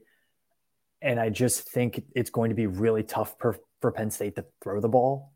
And 1.00 1.20
I 1.20 1.30
just 1.30 1.68
think 1.68 2.02
it's 2.14 2.30
going 2.30 2.50
to 2.50 2.54
be 2.54 2.66
really 2.66 3.02
tough 3.02 3.38
per, 3.38 3.56
for 3.80 3.92
Penn 3.92 4.10
State 4.10 4.36
to 4.36 4.44
throw 4.62 4.80
the 4.80 4.88
ball. 4.88 5.32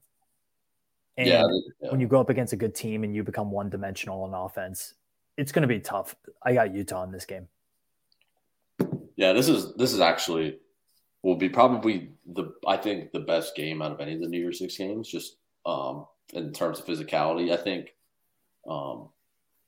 And 1.16 1.28
yeah, 1.28 1.44
yeah. 1.80 1.90
when 1.90 2.00
you 2.00 2.06
go 2.06 2.20
up 2.20 2.30
against 2.30 2.52
a 2.52 2.56
good 2.56 2.74
team 2.74 3.04
and 3.04 3.14
you 3.14 3.22
become 3.22 3.50
one 3.50 3.68
dimensional 3.68 4.22
on 4.22 4.34
offense, 4.34 4.94
it's 5.36 5.52
going 5.52 5.62
to 5.62 5.68
be 5.68 5.78
tough. 5.80 6.14
I 6.42 6.54
got 6.54 6.74
Utah 6.74 7.04
in 7.04 7.12
this 7.12 7.26
game. 7.26 7.48
Yeah, 9.16 9.32
this 9.32 9.48
is 9.48 9.74
this 9.74 9.92
is 9.92 10.00
actually 10.00 10.58
will 11.22 11.36
be 11.36 11.48
probably 11.48 12.10
the 12.26 12.54
I 12.66 12.76
think 12.76 13.12
the 13.12 13.20
best 13.20 13.54
game 13.54 13.82
out 13.82 13.92
of 13.92 14.00
any 14.00 14.14
of 14.14 14.20
the 14.20 14.28
New 14.28 14.40
Year's 14.40 14.58
Six 14.58 14.76
games, 14.76 15.08
just 15.08 15.36
um, 15.66 16.06
in 16.32 16.52
terms 16.52 16.80
of 16.80 16.86
physicality. 16.86 17.52
I 17.52 17.56
think 17.56 17.94
um, 18.68 19.10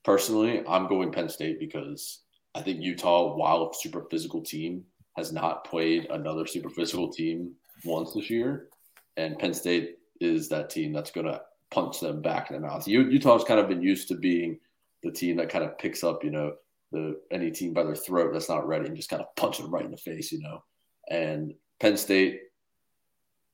personally, 0.03 0.63
I'm 0.67 0.87
going 0.87 1.11
Penn 1.11 1.29
State 1.29 1.59
because 1.59 2.21
I 2.53 2.61
think 2.61 2.81
Utah, 2.81 3.35
while 3.35 3.69
a 3.69 3.73
super 3.73 4.05
physical 4.09 4.41
team, 4.41 4.83
has 5.15 5.31
not 5.31 5.65
played 5.65 6.05
another 6.09 6.45
super 6.45 6.69
physical 6.69 7.09
team 7.09 7.53
once 7.83 8.13
this 8.13 8.29
year. 8.29 8.69
And 9.17 9.39
Penn 9.39 9.53
State 9.53 9.97
is 10.19 10.49
that 10.49 10.69
team 10.69 10.93
that's 10.93 11.11
going 11.11 11.27
to 11.27 11.41
punch 11.71 11.99
them 11.99 12.21
back 12.21 12.49
in 12.49 12.55
the 12.55 12.67
mouth. 12.67 12.87
Utah's 12.87 13.43
kind 13.43 13.59
of 13.59 13.67
been 13.67 13.81
used 13.81 14.07
to 14.09 14.15
being 14.15 14.59
the 15.03 15.11
team 15.11 15.37
that 15.37 15.49
kind 15.49 15.63
of 15.63 15.77
picks 15.77 16.03
up, 16.03 16.23
you 16.23 16.31
know, 16.31 16.53
the 16.91 17.19
any 17.31 17.51
team 17.51 17.73
by 17.73 17.83
their 17.83 17.95
throat 17.95 18.31
that's 18.31 18.49
not 18.49 18.67
ready 18.67 18.87
and 18.87 18.95
just 18.95 19.09
kind 19.09 19.21
of 19.21 19.35
punch 19.35 19.57
them 19.57 19.73
right 19.73 19.85
in 19.85 19.91
the 19.91 19.97
face, 19.97 20.31
you 20.31 20.39
know. 20.41 20.63
And 21.09 21.53
Penn 21.79 21.97
State 21.97 22.41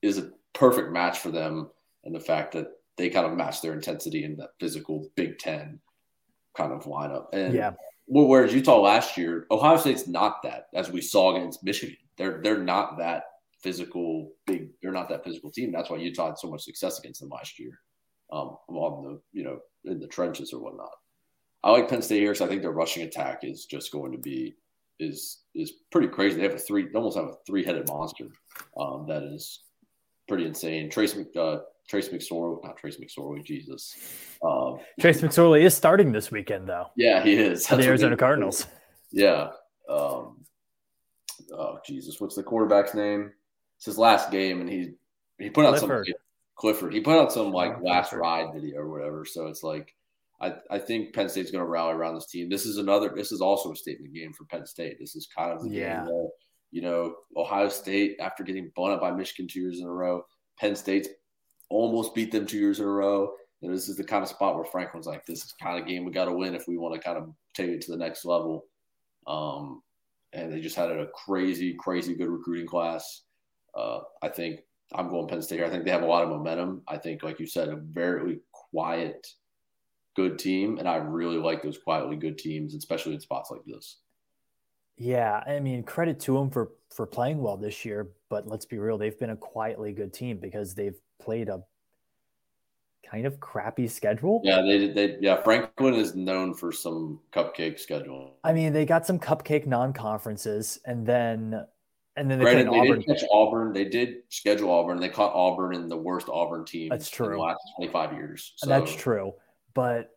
is 0.00 0.18
a 0.18 0.30
perfect 0.52 0.92
match 0.92 1.18
for 1.18 1.30
them, 1.30 1.70
and 2.04 2.14
the 2.14 2.20
fact 2.20 2.52
that 2.52 2.66
they 2.96 3.08
kind 3.08 3.26
of 3.26 3.36
match 3.36 3.62
their 3.62 3.72
intensity 3.72 4.24
in 4.24 4.36
that 4.36 4.50
physical 4.60 5.08
Big 5.16 5.38
Ten 5.38 5.80
kind 6.56 6.72
of 6.72 6.84
lineup. 6.84 7.26
And 7.32 7.54
yeah. 7.54 7.72
Well, 8.12 8.26
whereas 8.26 8.52
Utah 8.52 8.78
last 8.78 9.16
year, 9.16 9.46
Ohio 9.50 9.78
State's 9.78 10.06
not 10.06 10.42
that, 10.42 10.66
as 10.74 10.90
we 10.90 11.00
saw 11.00 11.34
against 11.34 11.64
Michigan. 11.64 11.96
They're 12.18 12.42
they're 12.42 12.62
not 12.62 12.98
that 12.98 13.22
physical 13.62 14.32
big. 14.46 14.68
They're 14.82 14.92
not 14.92 15.08
that 15.08 15.24
physical 15.24 15.50
team. 15.50 15.72
That's 15.72 15.88
why 15.88 15.96
Utah 15.96 16.26
had 16.26 16.38
so 16.38 16.50
much 16.50 16.62
success 16.62 16.98
against 16.98 17.20
them 17.20 17.30
last 17.30 17.58
year, 17.58 17.80
um, 18.30 18.58
on 18.68 19.02
the 19.02 19.20
you 19.32 19.44
know 19.44 19.60
in 19.86 19.98
the 19.98 20.06
trenches 20.08 20.52
or 20.52 20.60
whatnot. 20.60 20.90
I 21.64 21.70
like 21.70 21.88
Penn 21.88 22.02
State 22.02 22.18
here 22.18 22.32
because 22.32 22.42
I 22.42 22.48
think 22.48 22.60
their 22.60 22.72
rushing 22.72 23.04
attack 23.04 23.44
is 23.44 23.64
just 23.64 23.90
going 23.92 24.12
to 24.12 24.18
be 24.18 24.56
is 25.00 25.44
is 25.54 25.72
pretty 25.90 26.08
crazy. 26.08 26.36
They 26.36 26.42
have 26.42 26.52
a 26.52 26.58
three, 26.58 26.88
almost 26.94 27.16
have 27.16 27.28
a 27.28 27.36
three 27.46 27.64
headed 27.64 27.88
monster 27.88 28.26
um, 28.78 29.06
that 29.08 29.22
is 29.22 29.60
pretty 30.28 30.44
insane. 30.44 30.90
Trace 30.90 31.16
uh, 31.34 31.60
Trace 31.88 32.08
McSorley, 32.08 32.62
not 32.64 32.76
Trace 32.76 32.98
McSorley, 32.98 33.44
Jesus. 33.44 33.94
Um, 34.42 34.78
Trace 35.00 35.20
McSorley 35.20 35.62
is 35.62 35.74
starting 35.74 36.12
this 36.12 36.30
weekend, 36.30 36.68
though. 36.68 36.86
Yeah, 36.96 37.22
he 37.22 37.34
is. 37.34 37.66
the 37.66 37.82
Arizona 37.82 38.16
Cardinals. 38.16 38.66
Yeah. 39.10 39.50
Um, 39.88 40.44
oh 41.52 41.78
Jesus, 41.84 42.20
what's 42.20 42.36
the 42.36 42.42
quarterback's 42.42 42.94
name? 42.94 43.32
It's 43.76 43.86
his 43.86 43.98
last 43.98 44.30
game, 44.30 44.60
and 44.60 44.70
he 44.70 44.92
he 45.38 45.50
put 45.50 45.66
out 45.66 45.76
Clifford. 45.76 46.06
some 46.06 46.14
Clifford. 46.56 46.94
He 46.94 47.00
put 47.00 47.18
out 47.18 47.32
some 47.32 47.52
like 47.52 47.76
oh, 47.78 47.84
last 47.84 48.10
Clifford. 48.10 48.20
ride 48.20 48.54
video 48.54 48.78
or 48.78 48.90
whatever. 48.90 49.24
So 49.24 49.46
it's 49.46 49.62
like 49.62 49.94
I, 50.40 50.54
I 50.70 50.78
think 50.78 51.14
Penn 51.14 51.28
State's 51.28 51.50
going 51.50 51.64
to 51.64 51.70
rally 51.70 51.92
around 51.92 52.14
this 52.14 52.26
team. 52.26 52.48
This 52.48 52.66
is 52.66 52.78
another. 52.78 53.12
This 53.14 53.32
is 53.32 53.40
also 53.40 53.72
a 53.72 53.76
statement 53.76 54.14
game 54.14 54.32
for 54.32 54.44
Penn 54.44 54.66
State. 54.66 54.98
This 54.98 55.14
is 55.14 55.28
kind 55.34 55.52
of 55.52 55.62
the 55.62 55.70
yeah. 55.70 55.98
game 55.98 56.06
where 56.06 56.28
you 56.70 56.82
know 56.82 57.14
Ohio 57.36 57.68
State 57.68 58.16
after 58.20 58.42
getting 58.42 58.70
blown 58.74 58.92
up 58.92 59.00
by 59.00 59.10
Michigan 59.10 59.48
two 59.48 59.60
years 59.60 59.80
in 59.80 59.86
a 59.86 59.92
row. 59.92 60.24
Penn 60.58 60.76
State's 60.76 61.08
almost 61.72 62.14
beat 62.14 62.30
them 62.30 62.46
two 62.46 62.58
years 62.58 62.78
in 62.78 62.84
a 62.84 62.88
row. 62.88 63.32
And 63.62 63.72
this 63.72 63.88
is 63.88 63.96
the 63.96 64.04
kind 64.04 64.22
of 64.22 64.28
spot 64.28 64.56
where 64.56 64.64
Franklin's 64.64 65.06
like, 65.06 65.24
this 65.24 65.44
is 65.44 65.52
kind 65.52 65.80
of 65.80 65.86
game 65.86 66.04
we 66.04 66.12
got 66.12 66.24
to 66.24 66.32
win 66.32 66.54
if 66.54 66.66
we 66.66 66.76
want 66.76 66.94
to 66.94 67.00
kind 67.00 67.16
of 67.16 67.30
take 67.54 67.68
it 67.68 67.80
to 67.82 67.92
the 67.92 67.96
next 67.96 68.24
level. 68.24 68.64
Um, 69.26 69.82
and 70.32 70.52
they 70.52 70.60
just 70.60 70.76
had 70.76 70.90
a 70.90 71.06
crazy, 71.14 71.74
crazy 71.74 72.14
good 72.14 72.28
recruiting 72.28 72.66
class. 72.66 73.22
Uh, 73.76 74.00
I 74.22 74.28
think 74.28 74.60
I'm 74.94 75.08
going 75.08 75.28
Penn 75.28 75.42
State 75.42 75.56
here. 75.56 75.66
I 75.66 75.70
think 75.70 75.84
they 75.84 75.90
have 75.90 76.02
a 76.02 76.06
lot 76.06 76.24
of 76.24 76.28
momentum. 76.28 76.82
I 76.88 76.96
think, 76.98 77.22
like 77.22 77.38
you 77.38 77.46
said, 77.46 77.68
a 77.68 77.76
very 77.76 78.40
quiet, 78.52 79.26
good 80.16 80.38
team, 80.38 80.78
and 80.78 80.88
I 80.88 80.96
really 80.96 81.38
like 81.38 81.62
those 81.62 81.78
quietly 81.78 82.16
good 82.16 82.38
teams, 82.38 82.74
especially 82.74 83.14
in 83.14 83.20
spots 83.20 83.50
like 83.50 83.64
this. 83.66 83.98
Yeah, 84.96 85.42
I 85.46 85.60
mean, 85.60 85.82
credit 85.82 86.20
to 86.20 86.34
them 86.34 86.50
for 86.50 86.72
for 86.90 87.06
playing 87.06 87.38
well 87.38 87.56
this 87.56 87.84
year, 87.84 88.10
but 88.28 88.46
let's 88.46 88.66
be 88.66 88.78
real, 88.78 88.98
they've 88.98 89.18
been 89.18 89.30
a 89.30 89.36
quietly 89.36 89.92
good 89.92 90.12
team 90.12 90.38
because 90.38 90.74
they've 90.74 90.98
played 91.22 91.48
a 91.48 91.62
kind 93.08 93.26
of 93.26 93.38
crappy 93.40 93.86
schedule. 93.88 94.40
Yeah, 94.44 94.62
they 94.62 94.78
did 94.78 94.94
they 94.94 95.16
yeah, 95.20 95.36
Franklin 95.42 95.94
is 95.94 96.14
known 96.14 96.54
for 96.54 96.72
some 96.72 97.20
cupcake 97.32 97.78
schedule. 97.78 98.36
I 98.44 98.52
mean, 98.52 98.72
they 98.72 98.84
got 98.86 99.06
some 99.06 99.18
cupcake 99.18 99.66
non-conferences 99.66 100.78
and 100.86 101.06
then 101.06 101.64
and 102.16 102.30
then 102.30 102.38
they 102.38 102.44
Granted, 102.44 102.68
played 102.68 102.82
they 102.82 102.88
Auburn. 102.90 103.00
did 103.00 103.06
catch 103.06 103.28
Auburn. 103.30 103.72
They 103.72 103.84
did 103.86 104.16
schedule 104.28 104.70
Auburn. 104.70 105.00
They 105.00 105.08
caught 105.08 105.32
Auburn 105.34 105.74
in 105.74 105.88
the 105.88 105.96
worst 105.96 106.28
Auburn 106.28 106.64
team 106.64 106.90
That's 106.90 107.08
in 107.10 107.16
true. 107.16 107.34
the 107.36 107.38
last 107.40 107.60
25 107.76 108.12
years. 108.12 108.52
So, 108.56 108.68
That's 108.68 108.94
true. 108.94 109.32
But 109.74 110.10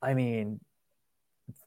I 0.00 0.14
mean, 0.14 0.60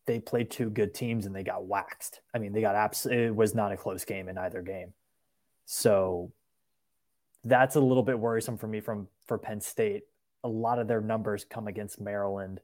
they 0.06 0.20
played 0.20 0.50
two 0.50 0.70
good 0.70 0.94
teams 0.94 1.26
and 1.26 1.36
they 1.36 1.44
got 1.44 1.66
waxed. 1.66 2.22
I 2.34 2.40
mean, 2.40 2.54
they 2.54 2.62
got 2.62 2.76
abs- 2.76 3.06
it 3.06 3.36
was 3.36 3.54
not 3.54 3.72
a 3.72 3.78
close 3.78 4.06
game 4.06 4.30
in 4.30 4.38
either 4.38 4.62
game. 4.62 4.94
So 5.66 6.32
that's 7.48 7.76
a 7.76 7.82
little 7.82 8.04
bit 8.04 8.20
worrisome 8.20 8.58
for 8.58 8.68
me 8.68 8.80
from 8.80 9.08
for 9.26 9.38
Penn 9.38 9.62
State. 9.62 10.04
A 10.44 10.48
lot 10.48 10.80
of 10.80 10.88
their 10.88 11.02
numbers 11.02 11.46
come 11.46 11.68
against 11.68 12.00
Maryland 12.00 12.60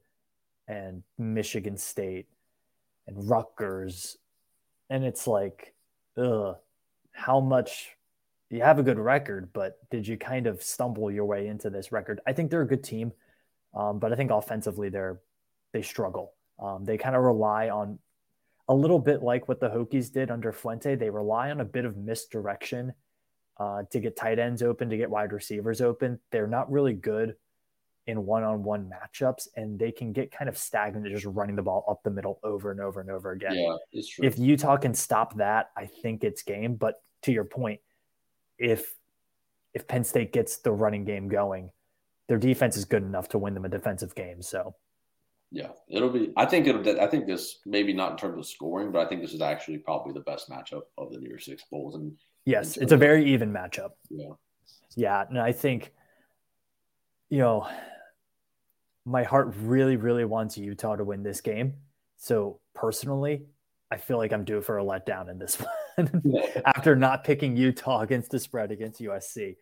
and 0.67 1.03
Michigan 1.17 1.77
State 1.77 2.27
and 3.07 3.29
Rutgers. 3.29 4.17
And 4.89 5.03
it's 5.03 5.27
like, 5.27 5.73
ugh, 6.17 6.57
how 7.11 7.39
much 7.39 7.97
you 8.49 8.61
have 8.61 8.79
a 8.79 8.83
good 8.83 8.99
record, 8.99 9.49
but 9.53 9.79
did 9.89 10.07
you 10.07 10.17
kind 10.17 10.47
of 10.47 10.61
stumble 10.61 11.09
your 11.11 11.25
way 11.25 11.47
into 11.47 11.69
this 11.69 11.91
record? 11.91 12.21
I 12.27 12.33
think 12.33 12.51
they're 12.51 12.61
a 12.61 12.67
good 12.67 12.83
team, 12.83 13.11
um, 13.73 13.99
but 13.99 14.13
I 14.13 14.15
think 14.15 14.31
offensively 14.31 14.89
they're 14.89 15.19
they 15.71 15.81
struggle. 15.81 16.33
Um, 16.59 16.85
they 16.85 16.97
kind 16.97 17.15
of 17.15 17.23
rely 17.23 17.69
on 17.69 17.97
a 18.69 18.75
little 18.75 18.99
bit 18.99 19.23
like 19.23 19.47
what 19.47 19.59
the 19.59 19.69
Hokies 19.69 20.11
did 20.11 20.29
under 20.29 20.51
Fuente. 20.51 20.95
They 20.95 21.09
rely 21.09 21.49
on 21.49 21.61
a 21.61 21.65
bit 21.65 21.83
of 21.83 21.97
misdirection 21.97 22.93
uh, 23.57 23.83
to 23.91 23.99
get 23.99 24.15
tight 24.15 24.39
ends 24.39 24.61
open, 24.61 24.89
to 24.89 24.97
get 24.97 25.09
wide 25.09 25.31
receivers 25.31 25.81
open. 25.81 26.19
They're 26.31 26.47
not 26.47 26.71
really 26.71 26.93
good 26.93 27.35
in 28.05 28.25
one-on-one 28.25 28.91
matchups, 28.91 29.47
and 29.55 29.79
they 29.79 29.91
can 29.91 30.11
get 30.11 30.31
kind 30.31 30.49
of 30.49 30.57
stagnant 30.57 31.07
just 31.07 31.25
running 31.25 31.55
the 31.55 31.61
ball 31.61 31.85
up 31.87 32.03
the 32.03 32.11
middle 32.11 32.39
over 32.43 32.71
and 32.71 32.81
over 32.81 32.99
and 32.99 33.09
over 33.09 33.31
again 33.31 33.55
yeah, 33.55 33.75
it's 33.93 34.09
true. 34.09 34.25
if 34.25 34.37
Utah 34.37 34.77
can 34.77 34.93
stop 34.93 35.37
that, 35.37 35.71
I 35.77 35.85
think 35.85 36.23
it's 36.23 36.43
game. 36.43 36.75
But 36.75 37.01
to 37.23 37.31
your 37.31 37.45
point, 37.45 37.79
if 38.57 38.93
if 39.73 39.87
Penn 39.87 40.03
State 40.03 40.33
gets 40.33 40.57
the 40.57 40.71
running 40.71 41.05
game 41.05 41.29
going, 41.29 41.71
their 42.27 42.37
defense 42.37 42.77
is 42.77 42.85
good 42.85 43.03
enough 43.03 43.29
to 43.29 43.37
win 43.37 43.53
them 43.53 43.65
a 43.65 43.69
defensive 43.69 44.13
game. 44.15 44.41
So 44.41 44.75
yeah, 45.51 45.69
it'll 45.87 46.09
be. 46.09 46.33
I 46.35 46.45
think 46.45 46.67
it'll. 46.67 46.99
I 46.99 47.07
think 47.07 47.27
this 47.27 47.59
maybe 47.65 47.93
not 47.93 48.11
in 48.11 48.17
terms 48.17 48.37
of 48.39 48.47
scoring, 48.47 48.91
but 48.91 49.05
I 49.05 49.07
think 49.07 49.21
this 49.21 49.33
is 49.33 49.41
actually 49.41 49.77
probably 49.77 50.11
the 50.11 50.21
best 50.21 50.49
matchup 50.49 50.81
of 50.97 51.11
the 51.11 51.19
New 51.19 51.29
Year's 51.29 51.45
Six 51.45 51.63
bowls. 51.71 51.95
And 51.95 52.11
yes, 52.45 52.77
it's 52.77 52.91
a 52.91 52.97
very 52.97 53.33
even 53.33 53.51
matchup. 53.51 53.91
yeah, 54.09 54.29
Yeah, 54.95 55.25
and 55.27 55.39
I 55.39 55.51
think 55.51 55.93
you 57.29 57.39
know 57.39 57.67
my 59.05 59.23
heart 59.23 59.53
really, 59.61 59.97
really 59.97 60.25
wants 60.25 60.57
Utah 60.57 60.95
to 60.95 61.03
win 61.03 61.23
this 61.23 61.41
game. 61.41 61.73
So 62.17 62.59
personally, 62.73 63.43
I 63.91 63.97
feel 63.97 64.17
like 64.17 64.31
I'm 64.31 64.45
due 64.45 64.61
for 64.61 64.79
a 64.79 64.83
letdown 64.83 65.29
in 65.29 65.37
this 65.37 65.57
one 65.95 66.09
after 66.65 66.95
not 66.95 67.23
picking 67.23 67.55
Utah 67.55 68.01
against 68.01 68.31
the 68.31 68.39
spread 68.39 68.71
against 68.71 69.01
USC. 69.01 69.55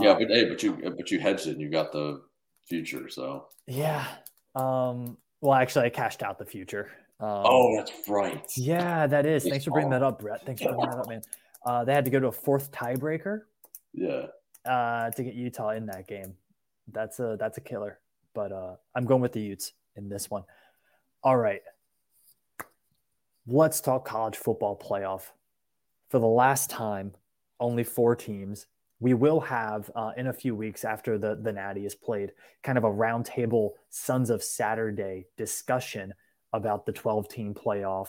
yeah, 0.00 0.10
Um, 0.10 0.18
but 0.18 0.28
hey, 0.28 0.48
but 0.48 0.62
you 0.62 0.94
but 0.96 1.10
you 1.10 1.18
hedged 1.20 1.46
it 1.46 1.52
and 1.52 1.60
you 1.60 1.70
got 1.70 1.92
the 1.92 2.22
future. 2.68 3.08
So 3.08 3.46
Yeah. 3.66 4.06
Um, 4.54 5.16
well, 5.40 5.54
actually, 5.54 5.86
I 5.86 5.90
cashed 5.90 6.22
out 6.22 6.38
the 6.38 6.44
future. 6.44 6.90
Um, 7.18 7.42
oh, 7.44 7.76
that's 7.76 7.92
right. 8.08 8.44
yeah, 8.56 9.06
that 9.06 9.26
is. 9.26 9.44
Thanks 9.44 9.64
for 9.64 9.70
bringing 9.70 9.90
that 9.90 10.02
up, 10.02 10.20
Brett. 10.20 10.44
Thanks 10.44 10.62
for 10.62 10.68
bringing 10.68 10.90
that 10.90 10.98
up, 10.98 11.08
man. 11.08 11.22
Uh, 11.64 11.84
they 11.84 11.94
had 11.94 12.04
to 12.04 12.10
go 12.10 12.20
to 12.20 12.28
a 12.28 12.32
fourth 12.32 12.70
tiebreaker 12.72 13.42
Yeah, 13.92 14.26
uh, 14.64 15.10
to 15.10 15.22
get 15.22 15.34
Utah 15.34 15.70
in 15.70 15.86
that 15.86 16.08
game. 16.08 16.34
That's 16.90 17.20
a 17.20 17.36
that's 17.38 17.58
a 17.58 17.60
killer. 17.60 17.98
But 18.34 18.52
uh, 18.52 18.76
I'm 18.94 19.04
going 19.04 19.20
with 19.20 19.32
the 19.32 19.40
Utes 19.40 19.72
in 19.96 20.08
this 20.08 20.30
one. 20.30 20.44
All 21.22 21.36
right. 21.36 21.60
Let's 23.46 23.80
talk 23.80 24.04
college 24.04 24.36
football 24.36 24.78
playoff. 24.78 25.30
For 26.08 26.18
the 26.18 26.26
last 26.26 26.70
time, 26.70 27.12
only 27.60 27.84
four 27.84 28.14
teams. 28.16 28.66
We 29.00 29.14
will 29.14 29.40
have 29.40 29.90
uh, 29.96 30.12
in 30.16 30.28
a 30.28 30.32
few 30.32 30.54
weeks 30.54 30.84
after 30.84 31.18
the 31.18 31.34
the 31.34 31.52
Natty 31.52 31.86
is 31.86 31.94
played, 31.94 32.32
kind 32.62 32.78
of 32.78 32.84
a 32.84 32.90
roundtable 32.90 33.70
Sons 33.90 34.30
of 34.30 34.42
Saturday 34.42 35.26
discussion 35.36 36.14
about 36.52 36.86
the 36.86 36.92
12 36.92 37.28
team 37.28 37.54
playoff. 37.54 38.08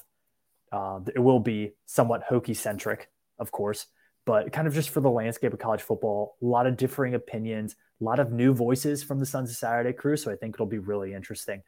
Uh, 0.72 1.00
it 1.16 1.20
will 1.20 1.40
be 1.40 1.74
somewhat 1.86 2.24
Hokie 2.30 2.56
centric, 2.56 3.10
of 3.40 3.52
course, 3.52 3.88
but 4.26 4.52
kind 4.52 4.68
of 4.68 4.74
just 4.74 4.90
for 4.90 5.02
the 5.02 5.10
landscape 5.10 5.54
of 5.54 5.60
college 5.60 5.82
football. 5.82 6.38
A 6.42 6.46
lot 6.46 6.68
of 6.68 6.78
differing 6.78 7.14
opinions, 7.14 7.76
a 8.00 8.04
lot 8.04 8.20
of 8.20 8.32
new 8.32 8.54
voices 8.54 9.04
from 9.04 9.20
the 9.20 9.26
Sons 9.26 9.50
of 9.50 9.56
Saturday 9.56 9.94
crew. 9.94 10.16
So 10.16 10.32
I 10.32 10.36
think 10.36 10.56
it'll 10.56 10.66
be 10.66 10.80
really 10.80 11.14
interesting. 11.14 11.62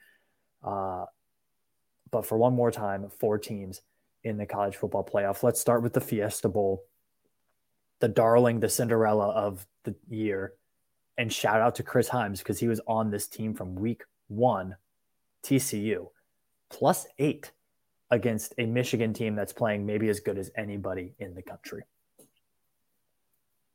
Uh, 0.64 1.06
but 2.12 2.26
for 2.26 2.38
one 2.38 2.54
more 2.54 2.72
time, 2.72 3.10
four 3.10 3.38
teams 3.38 3.82
in 4.24 4.38
the 4.38 4.46
college 4.46 4.76
football 4.76 5.04
playoff. 5.04 5.44
Let's 5.44 5.60
start 5.60 5.84
with 5.84 5.94
the 5.94 6.02
Fiesta 6.02 6.50
Bowl, 6.50 6.84
the 8.00 8.08
darling, 8.08 8.60
the 8.60 8.70
Cinderella 8.70 9.30
of 9.30 9.66
the 9.84 9.96
year. 10.10 10.54
And 11.18 11.32
shout 11.32 11.62
out 11.62 11.76
to 11.76 11.84
Chris 11.84 12.10
Himes 12.10 12.40
because 12.40 12.60
he 12.60 12.68
was 12.68 12.82
on 12.88 13.12
this 13.12 13.28
team 13.28 13.54
from 13.54 13.76
week 13.76 14.04
one, 14.28 14.76
TCU, 15.44 16.08
plus 16.70 17.06
eight 17.20 17.52
against 18.12 18.54
a 18.58 18.66
Michigan 18.66 19.14
team 19.14 19.36
that's 19.36 19.54
playing 19.54 19.86
maybe 19.86 20.10
as 20.10 20.20
good 20.20 20.38
as 20.38 20.52
anybody 20.58 21.14
in 21.20 21.34
the 21.34 21.42
country. 21.42 21.84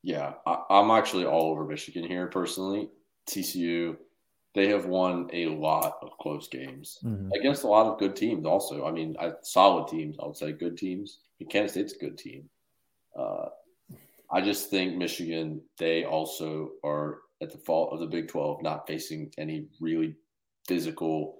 yeah. 0.03 0.35
I, 0.47 0.63
I'm 0.71 0.91
actually 0.91 1.27
all 1.27 1.51
over 1.51 1.65
Michigan 1.65 2.05
here 2.05 2.27
personally. 2.29 2.89
TCU, 3.27 3.97
they 4.55 4.69
have 4.69 4.87
won 4.87 5.29
a 5.33 5.47
lot 5.49 5.99
of 6.03 6.17
close 6.19 6.49
games 6.49 6.99
Mhm. 7.05 7.31
against 7.39 7.65
a 7.65 7.69
lot 7.69 7.87
of 7.87 7.99
good 7.99 8.17
teams. 8.17 8.47
Also, 8.47 8.87
I 8.87 8.93
mean, 8.93 9.15
I, 9.21 9.33
solid 9.43 9.89
teams. 9.89 10.17
I 10.19 10.27
would 10.27 10.37
say 10.37 10.53
good 10.53 10.77
teams. 10.79 11.21
Kansas 11.51 11.73
State's 11.73 11.93
a 11.95 11.99
good 11.99 12.17
team. 12.19 12.49
Uh, 13.15 13.49
I 14.31 14.41
just 14.41 14.71
think 14.71 14.97
Michigan. 14.97 15.61
They 15.79 16.05
also 16.05 16.73
are 16.85 17.19
at 17.43 17.51
the 17.51 17.59
fault 17.59 17.93
of 17.93 18.01
the 18.01 18.07
Big 18.07 18.29
Twelve, 18.29 18.63
not 18.63 18.87
facing 18.87 19.33
any 19.39 19.67
really 19.81 20.15
physical, 20.67 21.40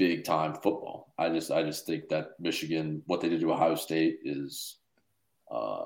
big 0.00 0.24
time 0.24 0.54
football. 0.54 1.12
I 1.18 1.28
just, 1.28 1.50
I 1.50 1.62
just 1.62 1.84
think 1.86 2.08
that 2.08 2.30
Michigan, 2.40 3.02
what 3.04 3.20
they 3.20 3.28
did 3.28 3.42
to 3.42 3.52
Ohio 3.52 3.74
State 3.74 4.20
is, 4.24 4.78
uh, 5.50 5.84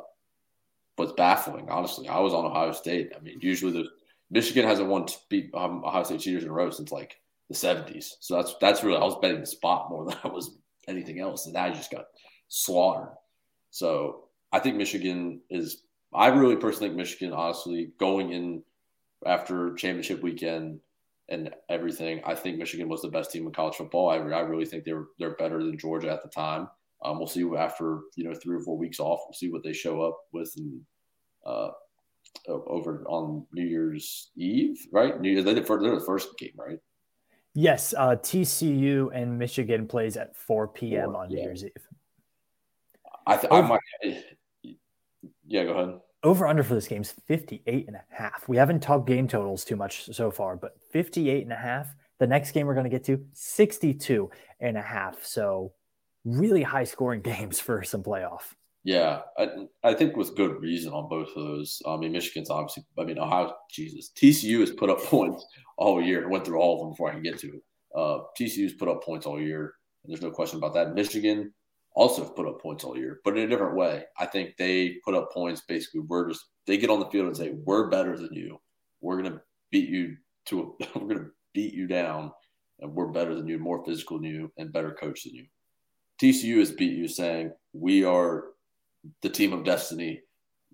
was 0.96 1.12
baffling. 1.14 1.68
Honestly, 1.68 2.08
I 2.08 2.20
was 2.20 2.32
on 2.32 2.44
Ohio 2.44 2.70
State. 2.70 3.12
I 3.16 3.20
mean, 3.20 3.40
usually 3.40 3.72
the 3.72 3.88
Michigan 4.30 4.64
hasn't 4.64 4.88
won 4.88 5.06
beat 5.28 5.50
um, 5.52 5.84
Ohio 5.84 6.04
State 6.04 6.20
cheaters 6.20 6.44
in 6.44 6.50
a 6.50 6.52
row 6.52 6.70
since 6.70 6.92
like 6.92 7.16
the 7.48 7.56
seventies. 7.56 8.16
So 8.20 8.36
that's 8.36 8.54
that's 8.60 8.84
really 8.84 8.98
I 8.98 9.04
was 9.04 9.18
betting 9.20 9.40
the 9.40 9.46
spot 9.46 9.90
more 9.90 10.04
than 10.04 10.16
I 10.24 10.28
was 10.28 10.56
anything 10.86 11.18
else, 11.18 11.46
and 11.46 11.56
I 11.56 11.70
just 11.70 11.90
got 11.90 12.06
slaughtered. 12.46 13.14
So 13.70 14.28
I 14.52 14.60
think 14.60 14.76
Michigan 14.76 15.40
is. 15.50 15.82
I 16.12 16.28
really 16.28 16.54
personally 16.54 16.90
think 16.90 16.98
Michigan, 16.98 17.32
honestly, 17.32 17.90
going 17.98 18.30
in 18.30 18.62
after 19.26 19.74
championship 19.74 20.22
weekend 20.22 20.78
and 21.28 21.50
everything, 21.68 22.20
I 22.26 22.34
think 22.34 22.58
Michigan 22.58 22.88
was 22.88 23.02
the 23.02 23.08
best 23.08 23.30
team 23.30 23.46
in 23.46 23.52
college 23.52 23.76
football. 23.76 24.10
I, 24.10 24.16
I 24.16 24.40
really 24.40 24.66
think 24.66 24.84
they're 24.84 25.06
they're 25.18 25.36
better 25.36 25.62
than 25.62 25.78
Georgia 25.78 26.10
at 26.10 26.22
the 26.22 26.28
time. 26.28 26.68
Um, 27.04 27.18
we'll 27.18 27.26
see 27.26 27.44
after 27.56 28.00
you 28.16 28.24
know 28.24 28.34
three 28.34 28.56
or 28.56 28.60
four 28.60 28.76
weeks 28.76 29.00
off. 29.00 29.20
We'll 29.26 29.34
see 29.34 29.50
what 29.50 29.62
they 29.62 29.72
show 29.72 30.02
up 30.02 30.18
with 30.32 30.52
and 30.56 30.80
uh, 31.46 31.70
over 32.48 33.04
on 33.06 33.46
New 33.52 33.64
Year's 33.64 34.30
Eve, 34.36 34.78
right? 34.92 35.20
New 35.20 35.42
they're 35.42 35.54
the 35.54 35.62
first, 35.62 35.82
they're 35.82 35.98
the 35.98 36.04
first 36.04 36.36
game, 36.38 36.52
right? 36.56 36.78
Yes, 37.54 37.94
uh, 37.96 38.16
TCU 38.16 39.10
and 39.14 39.38
Michigan 39.38 39.86
plays 39.86 40.16
at 40.16 40.36
4 40.36 40.68
p.m. 40.68 41.12
Four, 41.12 41.22
on 41.22 41.28
New. 41.28 41.40
Year's 41.40 41.64
Eve. 41.64 41.88
I, 43.26 43.36
th- 43.36 43.52
I 43.52 43.60
might. 43.60 43.80
Yeah, 45.46 45.64
go 45.64 45.70
ahead. 45.70 46.00
Over 46.24 46.46
under 46.46 46.62
for 46.62 46.74
this 46.74 46.88
game 46.88 47.02
is 47.02 47.12
58 47.26 47.86
and 47.86 47.96
a 47.96 48.04
half. 48.08 48.48
We 48.48 48.56
haven't 48.56 48.80
talked 48.80 49.06
game 49.06 49.28
totals 49.28 49.62
too 49.62 49.76
much 49.76 50.06
so 50.06 50.30
far, 50.30 50.56
but 50.56 50.72
58 50.90 51.42
and 51.42 51.52
a 51.52 51.56
half. 51.56 51.94
The 52.18 52.26
next 52.26 52.52
game 52.52 52.66
we're 52.66 52.74
going 52.74 52.84
to 52.84 52.90
get 52.90 53.04
to 53.04 53.22
62 53.34 54.30
and 54.58 54.78
a 54.78 54.82
half. 54.82 55.22
So 55.22 55.72
really 56.24 56.62
high 56.62 56.84
scoring 56.84 57.20
games 57.20 57.60
for 57.60 57.82
some 57.82 58.02
playoff. 58.02 58.54
Yeah, 58.84 59.20
I, 59.38 59.48
I 59.82 59.94
think 59.94 60.16
with 60.16 60.34
good 60.34 60.60
reason 60.62 60.92
on 60.92 61.10
both 61.10 61.28
of 61.36 61.44
those. 61.44 61.80
I 61.86 61.96
mean, 61.96 62.12
Michigan's 62.12 62.50
obviously. 62.50 62.84
I 62.98 63.04
mean, 63.04 63.18
Ohio. 63.18 63.54
Jesus, 63.70 64.10
TCU 64.16 64.60
has 64.60 64.70
put 64.70 64.90
up 64.90 64.98
points 65.04 65.44
all 65.76 66.02
year. 66.02 66.28
Went 66.28 66.46
through 66.46 66.58
all 66.58 66.74
of 66.74 66.80
them 66.80 66.90
before 66.92 67.10
I 67.10 67.12
can 67.12 67.22
get 67.22 67.38
to 67.40 67.48
it. 67.48 67.62
Uh, 67.94 68.20
TCU's 68.38 68.74
put 68.74 68.88
up 68.88 69.02
points 69.02 69.26
all 69.26 69.40
year, 69.40 69.74
and 70.04 70.12
there's 70.12 70.22
no 70.22 70.30
question 70.30 70.58
about 70.58 70.74
that. 70.74 70.94
Michigan, 70.94 71.52
also 71.94 72.24
have 72.24 72.36
put 72.36 72.46
up 72.46 72.60
points 72.60 72.84
all 72.84 72.96
year, 72.96 73.20
but 73.24 73.38
in 73.38 73.44
a 73.44 73.48
different 73.48 73.76
way. 73.76 74.04
I 74.18 74.26
think 74.26 74.56
they 74.56 74.96
put 75.04 75.14
up 75.14 75.32
points. 75.32 75.62
Basically, 75.66 76.00
we're 76.00 76.28
just 76.28 76.44
they 76.66 76.76
get 76.76 76.90
on 76.90 77.00
the 77.00 77.10
field 77.10 77.28
and 77.28 77.36
say 77.36 77.52
we're 77.64 77.88
better 77.88 78.16
than 78.16 78.32
you. 78.32 78.60
We're 79.00 79.22
gonna 79.22 79.40
beat 79.70 79.88
you 79.88 80.16
to 80.46 80.76
a, 80.80 80.98
we're 80.98 81.14
gonna 81.14 81.30
beat 81.52 81.72
you 81.72 81.86
down, 81.86 82.32
and 82.80 82.92
we're 82.94 83.12
better 83.12 83.34
than 83.34 83.46
you, 83.46 83.58
more 83.58 83.84
physical 83.84 84.18
than 84.18 84.30
you, 84.30 84.52
and 84.58 84.72
better 84.72 84.92
coach 84.92 85.24
than 85.24 85.34
you. 85.34 85.46
TCU 86.20 86.58
has 86.58 86.72
beat 86.72 86.92
you, 86.92 87.08
saying 87.08 87.52
we 87.72 88.04
are 88.04 88.44
the 89.22 89.28
team 89.28 89.52
of 89.52 89.64
destiny. 89.64 90.20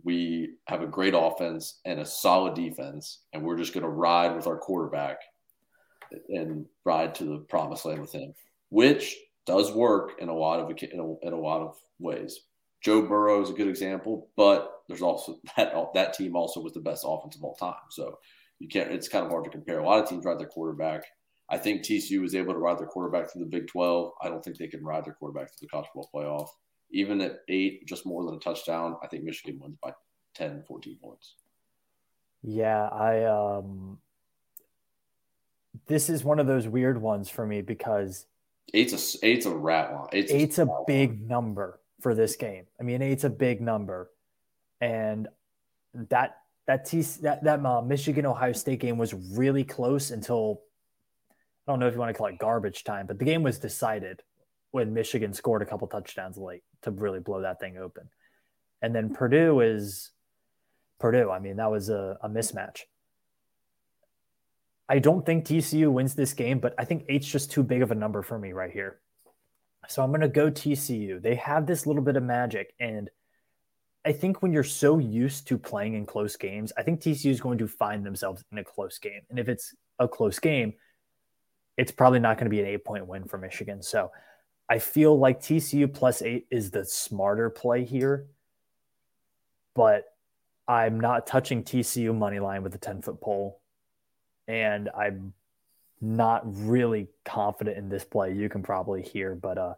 We 0.02 0.54
have 0.66 0.80
a 0.80 0.87
great 0.87 1.14
offense 1.16 1.80
and 1.85 2.00
a 2.00 2.06
solid 2.06 2.54
defense, 2.54 3.22
and 3.33 3.42
we're 3.42 3.59
just 3.59 3.74
going 3.74 3.85
to 3.85 3.90
ride 3.90 4.35
with 4.35 4.46
our 4.46 4.56
quarterback 4.56 5.18
and 6.28 6.66
ride 6.85 7.14
to 7.16 7.24
the 7.24 7.38
promised 7.48 7.85
land 7.85 8.00
with 8.00 8.12
him, 8.12 8.33
which 8.70 9.16
does 9.46 9.72
work 9.72 10.12
in 10.18 10.29
a 10.29 10.35
lot 10.35 10.61
of 10.61 10.70
in 10.70 11.00
a, 11.00 11.26
in 11.26 11.33
a 11.33 11.40
lot 11.40 11.62
of 11.62 11.76
ways. 11.98 12.40
Joe 12.83 13.03
Burrow 13.03 13.42
is 13.42 13.50
a 13.50 13.55
good 13.55 13.68
example, 13.68 14.29
but 14.37 14.70
there's 14.88 15.03
also 15.03 15.38
that 15.57 15.74
that 15.94 16.14
team 16.14 16.37
also 16.37 16.61
was 16.61 16.72
the 16.72 16.81
best 16.81 17.05
offense 17.07 17.37
of 17.37 17.44
all 17.44 17.55
time. 17.55 17.74
So 17.90 18.18
you 18.59 18.68
can't. 18.68 18.92
It's 18.92 19.09
kind 19.09 19.24
of 19.24 19.31
hard 19.31 19.44
to 19.44 19.50
compare. 19.50 19.81
A 19.81 19.87
lot 19.87 20.03
of 20.03 20.09
teams 20.09 20.24
ride 20.24 20.38
their 20.38 20.46
quarterback. 20.46 21.03
I 21.48 21.59
think 21.59 21.83
TCU 21.83 22.20
was 22.20 22.35
able 22.35 22.53
to 22.53 22.61
ride 22.61 22.79
their 22.79 22.87
quarterback 22.87 23.33
through 23.33 23.42
the 23.42 23.50
Big 23.50 23.66
12. 23.66 24.12
I 24.22 24.29
don't 24.29 24.44
think 24.44 24.57
they 24.57 24.68
can 24.68 24.85
ride 24.85 25.05
their 25.05 25.14
quarterback 25.14 25.48
through 25.48 25.66
the 25.66 25.68
college 25.68 25.88
football 25.92 26.11
playoff. 26.14 26.48
Even 26.92 27.20
at 27.20 27.40
eight, 27.48 27.87
just 27.88 28.07
more 28.07 28.24
than 28.24 28.37
a 28.37 28.38
touchdown, 28.38 28.96
I 29.03 29.09
think 29.09 29.24
Michigan 29.24 29.59
wins 29.61 29.76
by 29.83 29.92
10, 30.35 30.62
14 30.68 30.98
points. 31.03 31.35
Yeah, 32.42 32.87
I 32.87 33.24
um 33.24 33.98
this 35.87 36.09
is 36.09 36.24
one 36.24 36.38
of 36.38 36.46
those 36.46 36.68
weird 36.68 37.00
ones 37.00 37.29
for 37.29 37.46
me 37.46 37.62
because 37.62 38.26
eight's 38.74 38.92
a 39.22 39.26
eight's 39.26 39.46
a 39.46 39.54
rat 39.54 39.92
line. 39.92 40.09
Eight's, 40.12 40.33
eight's 40.33 40.59
a, 40.59 40.66
a 40.66 40.85
big 40.87 41.26
number 41.26 41.80
for 42.00 42.14
this 42.14 42.37
game. 42.37 42.64
I 42.78 42.83
mean, 42.83 43.02
eight's 43.02 43.24
a 43.24 43.30
big 43.30 43.61
number, 43.61 44.11
and 44.80 45.28
that 45.94 46.37
that 46.66 46.87
T 46.87 47.02
that 47.22 47.44
that 47.44 47.64
uh, 47.64 47.83
Michigan 47.83 48.26
Ohio 48.26 48.52
State 48.52 48.80
game 48.80 48.98
was 48.98 49.14
really 49.14 49.64
close 49.64 50.11
until 50.11 50.62
I 51.66 51.72
don't 51.72 51.80
know 51.80 51.87
if 51.87 51.94
you 51.94 52.00
want 52.00 52.11
to 52.11 52.18
call 52.18 52.28
it 52.28 52.38
garbage 52.38 52.85
time, 52.85 53.06
but 53.06 53.18
the 53.18 53.24
game 53.24 53.42
was 53.42 53.59
decided 53.59 54.22
when 54.70 54.94
Michigan 54.94 55.35
scored 55.35 55.62
a 55.62 55.66
couple 55.66 55.87
touchdowns 55.88 56.37
late 56.37 56.62
to 56.83 56.90
really 56.90 57.20
blow 57.20 57.42
that 57.42 57.61
thing 57.61 57.76
open. 57.76 58.09
And 58.83 58.94
then 58.94 59.14
Purdue 59.14 59.61
is 59.61 60.11
Purdue. 60.98 61.30
I 61.30 61.38
mean, 61.38 61.56
that 61.56 61.70
was 61.70 61.88
a, 61.88 62.16
a 62.22 62.28
mismatch. 62.28 62.83
I 64.90 64.98
don't 64.98 65.24
think 65.24 65.44
TCU 65.44 65.90
wins 65.92 66.16
this 66.16 66.33
game, 66.33 66.59
but 66.59 66.74
I 66.76 66.85
think 66.85 67.05
eight's 67.09 67.29
just 67.29 67.53
too 67.53 67.62
big 67.62 67.81
of 67.81 67.92
a 67.92 67.94
number 67.94 68.22
for 68.22 68.37
me 68.40 68.53
right 68.53 68.72
here. 68.72 68.98
So 69.88 70.03
I'm 70.03 70.11
going 70.11 70.20
to 70.20 70.29
go 70.29 70.50
TCU. 70.50 71.22
They 71.22 71.37
have 71.37 71.64
this 71.64 71.87
little 71.87 72.03
bit 72.03 72.16
of 72.16 72.24
magic. 72.24 72.74
And 72.81 73.09
I 74.05 74.11
think 74.11 74.42
when 74.42 74.53
you're 74.53 74.64
so 74.64 74.98
used 74.98 75.46
to 75.46 75.57
playing 75.57 75.94
in 75.94 76.07
close 76.07 76.35
games, 76.35 76.72
I 76.76 76.83
think 76.83 77.00
TCU 77.00 77.31
is 77.31 77.40
going 77.40 77.59
to 77.59 77.68
find 77.68 78.05
themselves 78.05 78.42
in 78.50 78.59
a 78.59 78.64
close 78.64 78.98
game. 78.98 79.20
And 79.31 79.38
if 79.38 79.48
it's 79.48 79.76
a 80.00 80.09
close 80.09 80.40
game, 80.40 80.74
it's 81.76 81.92
probably 81.92 82.18
not 82.18 82.37
going 82.37 82.46
to 82.46 82.50
be 82.50 82.61
an 82.61 82.66
eight 82.66 82.85
point 82.85 83.07
win 83.07 83.29
for 83.29 83.38
Michigan. 83.38 83.83
So 83.83 84.11
I 84.68 84.81
feel 84.81 85.16
like 85.16 85.40
TCU 85.40 85.92
plus 85.92 86.20
eight 86.20 86.48
is 86.50 86.72
the 86.72 86.85
smarter 86.85 87.48
play 87.48 87.85
here, 87.85 88.26
but 89.76 90.07
I'm 90.66 90.98
not 90.98 91.29
touching 91.29 91.62
TCU 91.62 92.12
money 92.12 92.40
line 92.40 92.64
with 92.64 92.74
a 92.74 92.79
10 92.79 93.03
foot 93.03 93.20
pole. 93.20 93.60
And 94.50 94.90
I'm 94.96 95.32
not 96.00 96.42
really 96.44 97.06
confident 97.24 97.78
in 97.78 97.88
this 97.88 98.04
play. 98.04 98.34
You 98.34 98.48
can 98.48 98.62
probably 98.62 99.00
hear, 99.00 99.36
but 99.36 99.58
uh, 99.58 99.74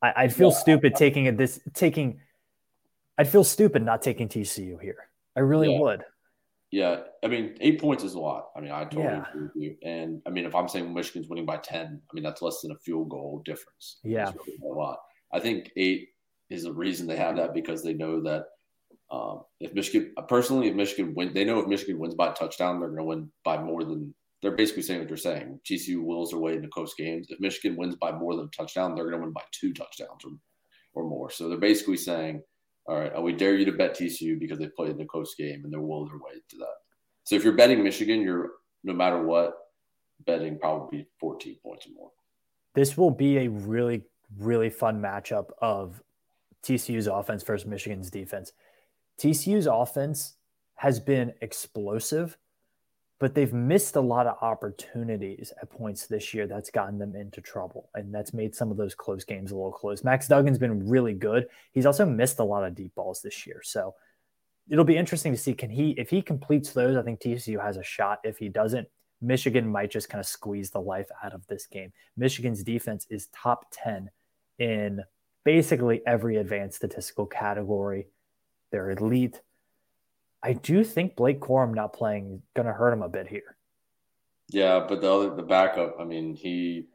I, 0.00 0.22
would 0.22 0.32
feel 0.32 0.50
yeah. 0.50 0.56
stupid 0.56 0.94
taking 0.94 1.26
it 1.26 1.36
this 1.36 1.60
taking. 1.74 2.20
I'd 3.18 3.28
feel 3.28 3.44
stupid 3.44 3.84
not 3.84 4.00
taking 4.00 4.28
TCU 4.28 4.80
here. 4.80 5.08
I 5.36 5.40
really 5.40 5.72
yeah. 5.72 5.80
would. 5.80 6.04
Yeah, 6.70 7.00
I 7.22 7.28
mean, 7.28 7.56
eight 7.60 7.80
points 7.80 8.04
is 8.04 8.14
a 8.14 8.18
lot. 8.18 8.48
I 8.56 8.60
mean, 8.60 8.70
I 8.70 8.84
totally 8.84 9.04
yeah. 9.04 9.24
agree 9.28 9.42
with 9.42 9.56
you. 9.56 9.76
And 9.82 10.22
I 10.26 10.30
mean, 10.30 10.44
if 10.44 10.54
I'm 10.54 10.68
saying 10.68 10.92
Michigan's 10.94 11.28
winning 11.28 11.46
by 11.46 11.58
ten, 11.58 12.00
I 12.10 12.14
mean 12.14 12.24
that's 12.24 12.40
less 12.40 12.62
than 12.62 12.72
a 12.72 12.76
field 12.76 13.10
goal 13.10 13.42
difference. 13.44 13.98
Yeah, 14.02 14.32
really 14.46 14.58
a 14.62 14.66
lot. 14.66 14.98
I 15.32 15.40
think 15.40 15.72
eight 15.76 16.08
is 16.48 16.62
the 16.62 16.72
reason 16.72 17.06
they 17.06 17.16
have 17.16 17.36
that 17.36 17.52
because 17.52 17.82
they 17.82 17.92
know 17.92 18.22
that 18.22 18.46
um, 19.10 19.42
if 19.60 19.72
Michigan, 19.74 20.14
personally, 20.28 20.68
if 20.68 20.74
Michigan 20.74 21.14
wins, 21.14 21.32
they 21.32 21.44
know 21.44 21.60
if 21.60 21.66
Michigan 21.66 21.98
wins 21.98 22.14
by 22.14 22.30
a 22.30 22.34
touchdown, 22.34 22.78
they're 22.78 22.88
going 22.88 22.98
to 22.98 23.04
win 23.04 23.32
by 23.44 23.62
more 23.62 23.84
than. 23.84 24.14
They're 24.40 24.54
basically 24.54 24.82
saying 24.82 25.00
what 25.00 25.08
they're 25.08 25.16
saying. 25.16 25.58
TCU 25.68 26.00
wills 26.00 26.30
their 26.30 26.38
way 26.38 26.54
into 26.54 26.68
close 26.68 26.94
games. 26.94 27.26
If 27.28 27.40
Michigan 27.40 27.76
wins 27.76 27.96
by 27.96 28.12
more 28.12 28.36
than 28.36 28.44
a 28.44 28.56
touchdown, 28.56 28.94
they're 28.94 29.10
going 29.10 29.18
to 29.18 29.24
win 29.24 29.32
by 29.32 29.42
two 29.50 29.72
touchdowns 29.72 30.24
or, 30.24 30.30
or 30.94 31.08
more. 31.08 31.28
So 31.28 31.48
they're 31.48 31.58
basically 31.58 31.96
saying 31.96 32.42
all 32.88 32.98
right, 32.98 33.22
we 33.22 33.34
dare 33.34 33.54
you 33.54 33.66
to 33.66 33.72
bet 33.72 33.94
TCU 33.94 34.40
because 34.40 34.58
they 34.58 34.68
played 34.68 34.92
in 34.92 34.96
the 34.96 35.04
close 35.04 35.34
game 35.34 35.60
and 35.62 35.72
they're 35.72 35.80
well 35.80 36.06
their 36.06 36.16
way 36.16 36.40
to 36.48 36.56
that. 36.56 36.74
So 37.24 37.36
if 37.36 37.44
you're 37.44 37.52
betting 37.52 37.84
Michigan, 37.84 38.22
you're 38.22 38.52
no 38.82 38.94
matter 38.94 39.22
what, 39.22 39.52
betting 40.26 40.58
probably 40.58 41.06
14 41.20 41.56
points 41.62 41.86
or 41.86 41.90
more. 41.94 42.10
This 42.74 42.96
will 42.96 43.10
be 43.10 43.38
a 43.38 43.48
really, 43.48 44.04
really 44.38 44.70
fun 44.70 45.02
matchup 45.02 45.50
of 45.60 46.02
TCU's 46.64 47.06
offense 47.06 47.42
versus 47.42 47.66
Michigan's 47.66 48.10
defense. 48.10 48.52
TCU's 49.20 49.66
offense 49.66 50.34
has 50.76 51.00
been 51.00 51.32
explosive 51.40 52.38
but 53.20 53.34
they've 53.34 53.52
missed 53.52 53.96
a 53.96 54.00
lot 54.00 54.26
of 54.26 54.36
opportunities 54.42 55.52
at 55.60 55.70
points 55.70 56.06
this 56.06 56.32
year 56.32 56.46
that's 56.46 56.70
gotten 56.70 56.98
them 56.98 57.16
into 57.16 57.40
trouble 57.40 57.90
and 57.94 58.14
that's 58.14 58.32
made 58.32 58.54
some 58.54 58.70
of 58.70 58.76
those 58.76 58.94
close 58.94 59.24
games 59.24 59.50
a 59.50 59.56
little 59.56 59.72
close. 59.72 60.04
Max 60.04 60.28
Duggan's 60.28 60.58
been 60.58 60.88
really 60.88 61.14
good. 61.14 61.48
He's 61.72 61.86
also 61.86 62.06
missed 62.06 62.38
a 62.38 62.44
lot 62.44 62.64
of 62.64 62.76
deep 62.76 62.94
balls 62.94 63.20
this 63.20 63.46
year. 63.46 63.60
So 63.64 63.94
it'll 64.70 64.84
be 64.84 64.96
interesting 64.96 65.32
to 65.32 65.38
see 65.38 65.52
can 65.52 65.70
he 65.70 65.90
if 65.92 66.10
he 66.10 66.22
completes 66.22 66.72
those, 66.72 66.96
I 66.96 67.02
think 67.02 67.20
TCU 67.20 67.62
has 67.62 67.76
a 67.76 67.82
shot. 67.82 68.20
If 68.22 68.38
he 68.38 68.48
doesn't, 68.48 68.86
Michigan 69.20 69.66
might 69.66 69.90
just 69.90 70.08
kind 70.08 70.20
of 70.20 70.26
squeeze 70.26 70.70
the 70.70 70.80
life 70.80 71.08
out 71.24 71.34
of 71.34 71.44
this 71.48 71.66
game. 71.66 71.92
Michigan's 72.16 72.62
defense 72.62 73.06
is 73.10 73.28
top 73.34 73.66
10 73.72 74.10
in 74.60 75.02
basically 75.44 76.02
every 76.06 76.36
advanced 76.36 76.76
statistical 76.76 77.26
category. 77.26 78.06
They're 78.70 78.90
elite. 78.90 79.40
I 80.42 80.52
do 80.52 80.84
think 80.84 81.16
Blake 81.16 81.40
Corum 81.40 81.74
not 81.74 81.92
playing 81.92 82.34
is 82.34 82.40
going 82.54 82.66
to 82.66 82.72
hurt 82.72 82.92
him 82.92 83.02
a 83.02 83.08
bit 83.08 83.26
here. 83.26 83.56
Yeah, 84.48 84.86
but 84.88 85.00
the 85.00 85.12
other 85.12 85.34
the 85.34 85.42
backup, 85.42 85.96
I 86.00 86.04
mean, 86.04 86.34
he, 86.34 86.86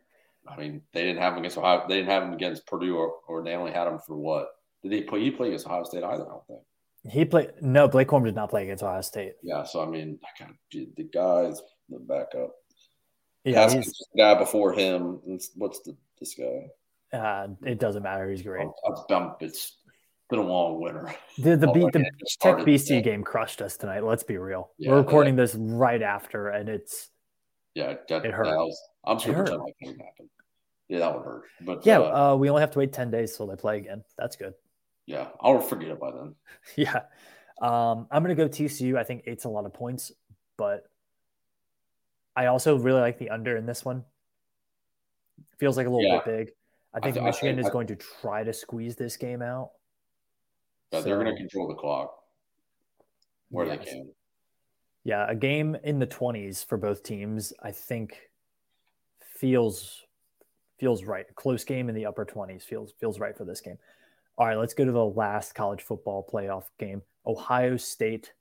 I 0.47 0.57
mean, 0.57 0.81
they 0.93 1.03
didn't 1.03 1.21
have 1.21 1.33
him 1.33 1.39
against 1.39 1.57
Ohio. 1.57 1.85
They 1.87 1.97
didn't 1.97 2.09
have 2.09 2.23
him 2.23 2.33
against 2.33 2.65
Purdue, 2.65 2.95
or, 2.95 3.13
or 3.27 3.43
they 3.43 3.55
only 3.55 3.71
had 3.71 3.87
him 3.87 3.99
for 3.99 4.15
what? 4.15 4.47
Did 4.81 4.91
he 4.91 5.01
play? 5.01 5.21
He 5.21 5.31
played 5.31 5.49
against 5.49 5.67
Ohio 5.67 5.83
State 5.83 6.03
either? 6.03 6.25
I 6.25 6.29
don't 6.29 6.47
think. 6.47 6.61
He 7.09 7.25
played. 7.25 7.51
No, 7.61 7.87
Blake 7.87 8.07
Corum 8.07 8.25
did 8.25 8.35
not 8.35 8.49
play 8.49 8.63
against 8.63 8.83
Ohio 8.83 9.01
State. 9.01 9.33
Yeah, 9.43 9.63
so 9.63 9.83
I 9.83 9.85
mean, 9.85 10.19
I 10.23 10.43
kind 10.43 10.51
of 10.51 10.95
the 10.95 11.03
guys 11.03 11.61
the 11.89 11.99
backup. 11.99 12.51
Yeah, 13.43 13.69
he's 13.69 13.91
the 13.91 14.17
guy 14.17 14.35
before 14.35 14.73
him. 14.73 15.19
What's 15.55 15.81
the 15.81 15.95
this 16.19 16.35
guy? 16.35 16.69
Uh, 17.17 17.49
it 17.65 17.79
doesn't 17.79 18.03
matter. 18.03 18.29
He's 18.29 18.41
great. 18.41 18.67
Oh, 18.85 19.35
it's 19.39 19.77
been 20.29 20.39
a 20.39 20.43
long 20.43 20.81
winter. 20.81 21.13
The 21.37 21.55
the, 21.57 21.67
beat, 21.73 21.91
the 21.91 22.09
Tech 22.39 22.57
BC 22.57 23.03
game 23.03 23.23
crushed 23.23 23.61
us 23.61 23.77
tonight. 23.77 24.03
Let's 24.03 24.23
be 24.23 24.37
real. 24.37 24.71
Yeah, 24.77 24.91
We're 24.91 24.97
recording 24.97 25.35
this 25.35 25.55
right 25.55 26.01
after, 26.01 26.49
and 26.49 26.69
it's 26.69 27.09
yeah, 27.75 27.95
that, 28.09 28.25
it 28.25 28.31
hurt. 28.31 28.45
That 28.45 28.57
was, 28.57 28.81
I'm 29.05 29.19
sure 29.19 29.33
pretend 29.33 29.61
like 29.61 29.75
it 29.79 29.87
happen. 29.89 30.29
Yeah, 30.89 30.99
that 30.99 31.15
would 31.15 31.25
hurt. 31.25 31.43
But 31.61 31.85
yeah, 31.85 31.99
uh, 31.99 32.33
uh, 32.33 32.35
we 32.35 32.49
only 32.49 32.61
have 32.61 32.71
to 32.71 32.79
wait 32.79 32.93
ten 32.93 33.11
days 33.11 33.35
till 33.35 33.47
they 33.47 33.55
play 33.55 33.77
again. 33.77 34.03
That's 34.17 34.35
good. 34.35 34.53
Yeah, 35.05 35.27
I'll 35.41 35.59
forget 35.59 35.89
it 35.89 35.99
by 35.99 36.11
then. 36.11 36.35
yeah, 36.75 37.01
um, 37.61 38.07
I'm 38.11 38.23
gonna 38.23 38.35
go 38.35 38.47
TCU. 38.47 38.97
I 38.97 39.03
think 39.03 39.23
eight's 39.25 39.45
a 39.45 39.49
lot 39.49 39.65
of 39.65 39.73
points, 39.73 40.11
but 40.57 40.89
I 42.35 42.47
also 42.47 42.77
really 42.77 43.01
like 43.01 43.19
the 43.19 43.29
under 43.29 43.57
in 43.57 43.65
this 43.65 43.83
one. 43.85 44.03
Feels 45.57 45.77
like 45.77 45.87
a 45.87 45.89
little 45.89 46.05
yeah. 46.05 46.21
bit 46.23 46.25
big. 46.25 46.53
I 46.93 46.99
think 46.99 47.17
I 47.17 47.21
Michigan 47.21 47.53
I 47.53 47.55
think, 47.55 47.67
is 47.67 47.71
going 47.71 47.87
to 47.87 47.95
try 47.95 48.43
to 48.43 48.53
squeeze 48.53 48.95
this 48.95 49.17
game 49.17 49.41
out. 49.41 49.71
So, 50.93 51.01
they're 51.01 51.21
going 51.21 51.33
to 51.33 51.37
control 51.37 51.67
the 51.67 51.75
clock 51.75 52.13
where 53.49 53.65
yes. 53.65 53.79
they 53.79 53.91
can. 53.91 54.09
Yeah, 55.03 55.25
a 55.27 55.35
game 55.35 55.75
in 55.83 55.99
the 55.99 56.07
20s 56.07 56.65
for 56.65 56.77
both 56.77 57.03
teams, 57.03 57.51
I 57.61 57.71
think 57.71 58.17
feels 59.19 60.01
feels 60.79 61.03
right. 61.03 61.25
A 61.29 61.33
close 61.33 61.63
game 61.63 61.89
in 61.89 61.95
the 61.95 62.05
upper 62.05 62.25
20s 62.25 62.63
feels 62.63 62.93
feels 62.99 63.19
right 63.19 63.37
for 63.37 63.45
this 63.45 63.61
game. 63.61 63.77
All 64.37 64.47
right, 64.47 64.57
let's 64.57 64.73
go 64.73 64.85
to 64.85 64.91
the 64.91 65.05
last 65.05 65.53
college 65.53 65.81
football 65.81 66.27
playoff 66.31 66.65
game. 66.79 67.01
Ohio 67.25 67.77
State 67.77 68.33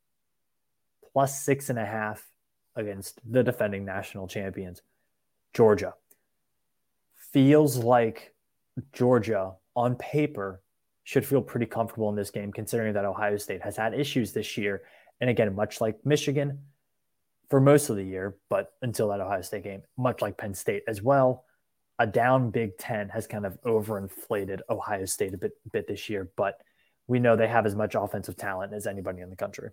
plus 1.12 1.42
six 1.42 1.68
and 1.68 1.78
a 1.78 1.84
half 1.84 2.24
against 2.76 3.20
the 3.30 3.42
defending 3.42 3.84
national 3.84 4.26
champions, 4.26 4.82
Georgia. 5.52 5.94
Feels 7.32 7.76
like 7.76 8.34
Georgia 8.92 9.52
on 9.76 9.96
paper 9.96 10.62
should 11.04 11.26
feel 11.26 11.42
pretty 11.42 11.66
comfortable 11.66 12.08
in 12.08 12.16
this 12.16 12.30
game, 12.30 12.52
considering 12.52 12.94
that 12.94 13.04
Ohio 13.04 13.36
State 13.36 13.62
has 13.62 13.76
had 13.76 13.94
issues 13.94 14.32
this 14.32 14.56
year. 14.56 14.82
And 15.20 15.28
again, 15.30 15.54
much 15.54 15.80
like 15.80 16.04
Michigan 16.04 16.58
for 17.50 17.60
most 17.60 17.90
of 17.90 17.96
the 17.96 18.04
year, 18.04 18.36
but 18.48 18.72
until 18.82 19.08
that 19.08 19.20
Ohio 19.20 19.42
State 19.42 19.64
game, 19.64 19.82
much 19.96 20.22
like 20.22 20.38
Penn 20.38 20.54
State 20.54 20.84
as 20.88 21.02
well. 21.02 21.44
a 21.98 22.06
down 22.06 22.50
Big 22.50 22.78
Ten 22.78 23.08
has 23.10 23.26
kind 23.26 23.46
of 23.46 23.60
overinflated 23.62 24.60
Ohio 24.70 25.04
State 25.04 25.34
a 25.34 25.36
bit, 25.36 25.52
bit 25.70 25.86
this 25.86 26.08
year, 26.08 26.30
but 26.36 26.60
we 27.06 27.18
know 27.18 27.36
they 27.36 27.48
have 27.48 27.66
as 27.66 27.74
much 27.74 27.94
offensive 27.94 28.36
talent 28.36 28.72
as 28.72 28.86
anybody 28.86 29.20
in 29.20 29.30
the 29.30 29.36
country. 29.36 29.70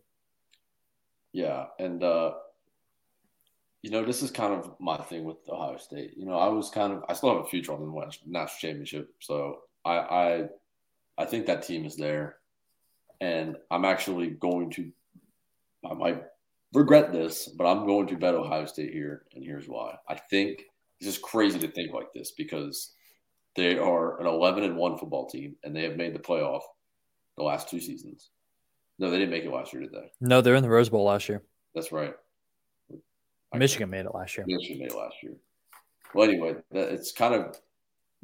Yeah, 1.32 1.67
and 1.80 2.03
uh, 2.03 2.34
you 3.82 3.91
know 3.91 4.03
this 4.03 4.21
is 4.21 4.32
kind 4.32 4.53
of 4.53 4.75
my 4.80 4.97
thing 4.97 5.23
with 5.23 5.38
Ohio 5.47 5.77
State. 5.77 6.13
You 6.17 6.25
know, 6.25 6.38
I 6.38 6.49
was 6.49 6.69
kind 6.69 6.91
of 6.91 7.03
I 7.07 7.13
still 7.13 7.34
have 7.36 7.45
a 7.45 7.47
future 7.47 7.71
on 7.71 7.80
the 7.80 8.11
national 8.25 8.47
championship, 8.59 9.13
so 9.19 9.59
I 9.86 9.95
I, 9.95 10.43
I 11.20 11.26
think 11.26 11.45
that 11.45 11.63
team 11.63 11.86
is 11.86 11.97
there, 11.97 12.38
and 13.20 13.57
I'm 13.70 13.86
actually 13.86 14.30
going 14.30 14.72
to 14.72 14.91
I 15.89 15.93
might 15.93 16.24
regret 16.74 17.11
this, 17.11 17.47
but 17.47 17.65
I'm 17.65 17.86
going 17.86 18.07
to 18.07 18.17
bet 18.17 18.36
Ohio 18.36 18.65
State 18.65 18.91
here, 18.91 19.26
and 19.34 19.43
here's 19.43 19.67
why. 19.67 19.95
I 20.07 20.15
think 20.15 20.63
it's 20.99 21.09
just 21.09 21.22
crazy 21.22 21.59
to 21.59 21.67
think 21.67 21.93
like 21.93 22.11
this 22.13 22.32
because 22.32 22.93
they 23.55 23.78
are 23.78 24.20
an 24.20 24.28
11 24.28 24.63
and 24.63 24.78
one 24.78 24.97
football 24.97 25.28
team, 25.28 25.55
and 25.63 25.76
they 25.76 25.84
have 25.84 25.95
made 25.95 26.13
the 26.13 26.20
playoff 26.20 26.61
the 27.38 27.43
last 27.43 27.70
two 27.70 27.80
seasons. 27.80 28.30
No, 28.97 29.09
they 29.09 29.17
didn't 29.17 29.32
make 29.32 29.45
it 29.45 29.51
last 29.51 29.72
year, 29.72 29.82
did 29.82 29.93
they? 29.93 30.11
No, 30.20 30.41
they're 30.41 30.55
in 30.55 30.63
the 30.63 30.70
Rose 30.70 30.89
Bowl 30.89 31.05
last 31.05 31.30
year. 31.30 31.43
That's 31.74 31.91
right. 31.91 32.13
Michigan 33.53 33.89
made 33.89 34.05
it 34.05 34.13
last 34.13 34.38
year. 34.38 34.45
Michigan 34.47 34.80
made 34.80 34.91
it 34.91 34.97
last 34.97 35.15
year. 35.24 35.34
Well, 36.13 36.30
anyway, 36.30 36.55
that, 36.72 36.89
it's 36.89 37.11
kind 37.11 37.34
of 37.34 37.57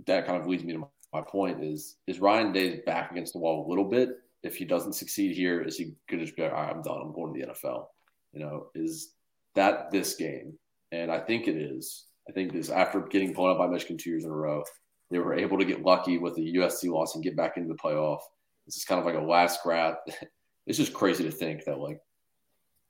that 0.06 0.28
kind 0.28 0.42
of 0.42 0.48
leads 0.48 0.64
me 0.64 0.74
to 0.74 0.88
my 1.16 1.22
point 1.22 1.64
is 1.64 1.96
is 2.08 2.20
Ryan 2.20 2.52
Day 2.52 2.82
back 2.86 3.12
against 3.12 3.34
the 3.34 3.40
wall 3.40 3.66
a 3.66 3.70
little 3.70 3.86
bit. 3.86 4.10
If 4.44 4.58
he 4.58 4.66
doesn't 4.66 4.94
succeed 4.94 5.36
here, 5.36 5.62
is 5.62 5.78
he 5.78 5.96
going 6.10 6.20
to 6.20 6.26
just 6.26 6.36
be 6.36 6.44
like, 6.44 6.52
right, 6.52 6.70
I'm 6.70 6.82
done. 6.82 7.00
I'm 7.02 7.14
going 7.14 7.34
to 7.34 7.40
the 7.40 7.54
NFL. 7.54 7.86
You 8.34 8.42
know, 8.42 8.68
is 8.76 9.14
that 9.56 9.92
this 9.92 10.16
game? 10.16 10.58
And 10.92 11.10
I 11.10 11.20
think 11.20 11.48
it 11.48 11.56
is. 11.56 12.06
I 12.30 12.34
think 12.34 12.52
this 12.52 12.70
after 12.70 13.00
getting 13.02 13.34
blown 13.34 13.52
up 13.52 13.58
by 13.58 13.68
Michigan 13.68 13.98
two 13.98 14.10
years 14.10 14.26
in 14.26 14.30
a 14.30 14.36
row, 14.36 14.64
they 15.10 15.20
were 15.20 15.36
able 15.36 15.58
to 15.58 15.66
get 15.66 15.84
lucky 15.84 16.18
with 16.18 16.36
the 16.36 16.56
USC 16.56 16.92
loss 16.92 17.16
and 17.16 17.24
get 17.24 17.38
back 17.38 17.56
into 17.56 17.70
the 17.70 17.80
playoff. 17.80 18.20
This 18.66 18.76
is 18.76 18.84
kind 18.84 19.00
of 19.00 19.06
like 19.06 19.16
a 19.16 19.20
last 19.20 19.64
grab. 19.64 19.96
it's 20.68 20.78
just 20.78 20.94
crazy 20.94 21.24
to 21.24 21.32
think 21.32 21.64
that 21.66 21.80
like 21.80 22.00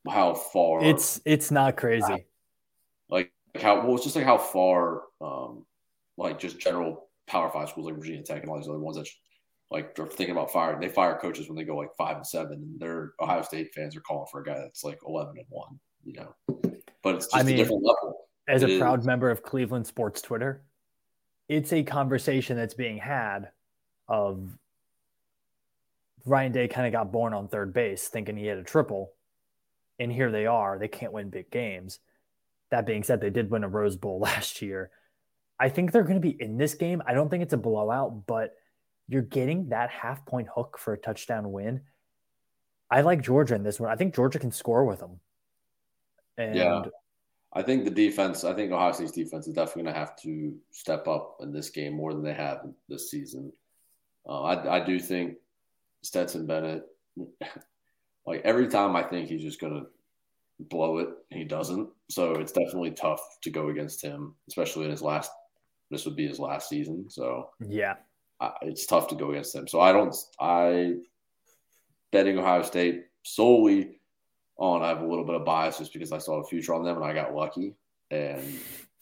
how 0.10 0.34
far 0.34 0.84
it's 0.84 1.22
it's 1.26 1.52
not 1.52 1.78
crazy. 1.78 2.26
Like 3.10 3.32
how 3.56 3.86
well 3.86 3.96
it's 3.96 4.04
just 4.04 4.16
like 4.16 4.26
how 4.26 4.38
far 4.38 5.04
um 5.22 5.66
like 6.18 6.40
just 6.40 6.60
general 6.60 7.05
power 7.28 7.50
five 7.50 7.70
schools 7.70 7.88
like 7.88 7.96
Virginia 7.96 8.24
Tech 8.24 8.42
and 8.42 8.50
all 8.50 8.58
these 8.58 8.68
other 8.68 8.80
ones 8.80 8.98
that 8.98 9.08
like 9.72 9.96
they're 9.96 10.06
thinking 10.06 10.36
about 10.36 10.52
firing. 10.52 10.80
They 10.80 10.90
fire 10.90 11.18
coaches 11.20 11.48
when 11.48 11.58
they 11.58 11.64
go 11.64 11.76
like 11.76 11.96
five 11.98 12.18
and 12.18 12.28
seven, 12.28 12.54
and 12.54 12.80
their 12.80 13.14
Ohio 13.20 13.42
State 13.42 13.74
fans 13.74 13.96
are 13.96 14.02
calling 14.02 14.28
for 14.32 14.42
a 14.42 14.44
guy 14.44 14.60
that's 14.60 14.84
like 14.84 15.00
eleven 15.08 15.36
and 15.38 15.46
one. 15.50 15.80
You 16.04 16.14
know, 16.14 16.36
but 17.02 17.16
it's 17.16 17.26
just 17.26 17.36
I 17.36 17.44
mean, 17.44 17.56
a 17.56 17.58
different 17.58 17.84
level. 17.84 18.28
As 18.48 18.62
it 18.62 18.70
a 18.70 18.80
proud 18.80 19.00
is. 19.00 19.06
member 19.06 19.32
of 19.32 19.42
Cleveland 19.42 19.88
sports 19.88 20.22
Twitter, 20.22 20.62
it's 21.50 21.74
a 21.74 21.84
conversation 21.84 22.56
that's 22.58 22.76
being 22.76 22.98
had 22.98 23.50
of 24.08 24.56
Ryan 26.26 26.52
Day 26.52 26.68
kind 26.68 26.88
of 26.88 26.94
got 26.94 27.12
born 27.12 27.34
on 27.34 27.48
third 27.48 27.74
base 27.74 28.08
thinking 28.08 28.38
he 28.38 28.48
had 28.48 28.58
a 28.58 28.64
triple. 28.64 29.12
And 30.00 30.12
here 30.12 30.32
they 30.32 30.46
are. 30.46 30.78
They 30.78 30.88
can't 30.88 31.14
win 31.14 31.30
big 31.30 31.50
games. 31.50 32.00
That 32.70 32.86
being 32.86 33.04
said, 33.04 33.22
they 33.22 33.30
did 33.30 33.50
win 33.50 33.64
a 33.64 33.70
Rose 33.70 33.96
Bowl 33.96 34.20
last 34.22 34.62
year. 34.62 34.90
I 35.60 35.70
think 35.70 35.92
they're 35.92 36.04
going 36.04 36.16
to 36.16 36.28
be 36.28 36.36
in 36.40 36.58
this 36.58 36.74
game. 36.74 37.02
I 37.06 37.14
don't 37.14 37.30
think 37.30 37.44
it's 37.44 37.54
a 37.54 37.58
blowout, 37.58 38.26
but 38.28 38.56
you're 39.08 39.22
getting 39.22 39.70
that 39.70 39.90
half 39.90 40.26
point 40.26 40.48
hook 40.54 40.78
for 40.80 40.94
a 40.94 40.98
touchdown 40.98 41.52
win. 41.52 41.82
I 42.90 43.02
like 43.02 43.22
Georgia 43.22 43.56
in 43.56 43.64
this 43.64 43.80
one. 43.80 43.90
I 43.90 43.96
think 43.96 44.16
Georgia 44.16 44.40
can 44.40 44.52
score 44.52 44.86
with 44.86 45.00
them. 45.00 45.20
And 46.38 46.56
yeah. 46.56 46.84
I 47.54 47.62
think 47.62 47.86
the 47.86 47.92
defense, 47.92 48.44
I 48.44 48.54
think 48.54 48.72
Ohio 48.72 48.92
State's 48.92 49.14
defense 49.14 49.48
is 49.48 49.54
definitely 49.54 49.84
going 49.84 49.94
to 49.94 50.00
have 50.00 50.16
to 50.24 50.56
step 50.72 51.08
up 51.08 51.38
in 51.40 51.54
this 51.54 51.70
game 51.70 51.94
more 51.94 52.14
than 52.14 52.24
they 52.24 52.34
have 52.34 52.66
this 52.90 53.10
season. 53.10 53.52
Uh, 54.28 54.42
I, 54.42 54.78
I 54.78 54.86
do 54.86 55.00
think 55.00 55.36
Stetson 56.04 56.46
Bennett, 56.46 56.84
like 58.26 58.42
every 58.44 58.68
time 58.68 58.96
I 58.96 59.04
think 59.04 59.30
he's 59.30 59.42
just 59.42 59.62
going 59.62 59.74
to 59.74 59.88
blow 60.60 60.98
it, 60.98 61.10
he 61.30 61.46
doesn't. 61.46 61.90
So 62.10 62.34
it's 62.34 62.52
definitely 62.52 62.92
tough 62.92 63.22
to 63.44 63.50
go 63.50 63.70
against 63.70 64.02
him, 64.02 64.36
especially 64.50 64.86
in 64.86 64.92
his 64.92 65.02
last. 65.02 65.32
This 65.92 66.06
would 66.06 66.16
be 66.16 66.28
his 66.28 66.40
last 66.40 66.70
season, 66.70 67.10
so 67.10 67.50
yeah, 67.60 67.96
I, 68.40 68.52
it's 68.64 68.86
tough 68.86 69.08
to 69.10 69.16
go 69.16 69.32
against 69.32 69.54
them. 69.54 69.68
So 69.68 69.80
I 69.80 69.92
don't. 69.92 70.16
I 70.40 70.96
betting 72.12 72.38
Ohio 72.38 72.64
State 72.64 73.04
solely 73.24 74.00
on. 74.58 74.82
I 74.82 74.90
have 74.90 75.02
a 75.02 75.08
little 75.08 75.26
bit 75.26 75.36
of 75.36 75.46
bias 75.46 75.78
just 75.78 75.94
because 75.94 76.12
I 76.12 76.18
saw 76.18 76.42
a 76.42 76.48
future 76.48 76.74
on 76.74 76.84
them 76.84 76.96
and 76.96 77.06
I 77.06 77.14
got 77.14 77.36
lucky, 77.36 77.76
and 78.10 78.42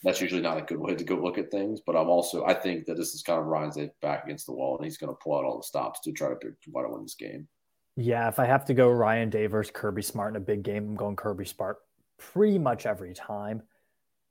that's 0.04 0.20
usually 0.20 0.42
not 0.42 0.58
a 0.58 0.62
good 0.62 0.80
way 0.80 0.96
to 0.96 1.04
go 1.04 1.16
look 1.16 1.38
at 1.38 1.52
things. 1.52 1.80
But 1.86 1.96
I'm 1.96 2.10
also 2.10 2.46
I 2.46 2.54
think 2.54 2.86
that 2.86 2.98
this 2.98 3.14
is 3.14 3.24
kind 3.24 3.40
of 3.40 3.46
Ryan's 3.46 3.78
back 4.02 4.26
against 4.26 4.46
the 4.46 4.54
wall, 4.54 4.78
and 4.78 4.86
he's 4.86 4.98
going 4.98 5.14
to 5.14 5.20
pull 5.24 5.38
out 5.38 5.46
all 5.46 5.58
the 5.58 5.64
stops 5.64 6.02
to 6.02 6.12
try 6.12 6.30
to 6.30 6.36
try 6.40 6.82
to 6.84 6.90
win 6.90 7.04
this 7.04 7.16
game. 7.16 7.48
Yeah, 7.96 8.28
if 8.28 8.40
I 8.40 8.46
have 8.46 8.66
to 8.66 8.74
go 8.74 8.90
Ryan 8.90 9.30
Day 9.30 9.46
versus 9.46 9.72
Kirby 9.74 10.02
Smart 10.02 10.34
in 10.34 10.38
a 10.38 10.46
big 10.46 10.64
game, 10.64 10.84
I'm 10.84 10.96
going 10.96 11.16
Kirby 11.16 11.46
Smart 11.46 11.78
pretty 12.18 12.58
much 12.58 12.86
every 12.86 13.14
time. 13.14 13.62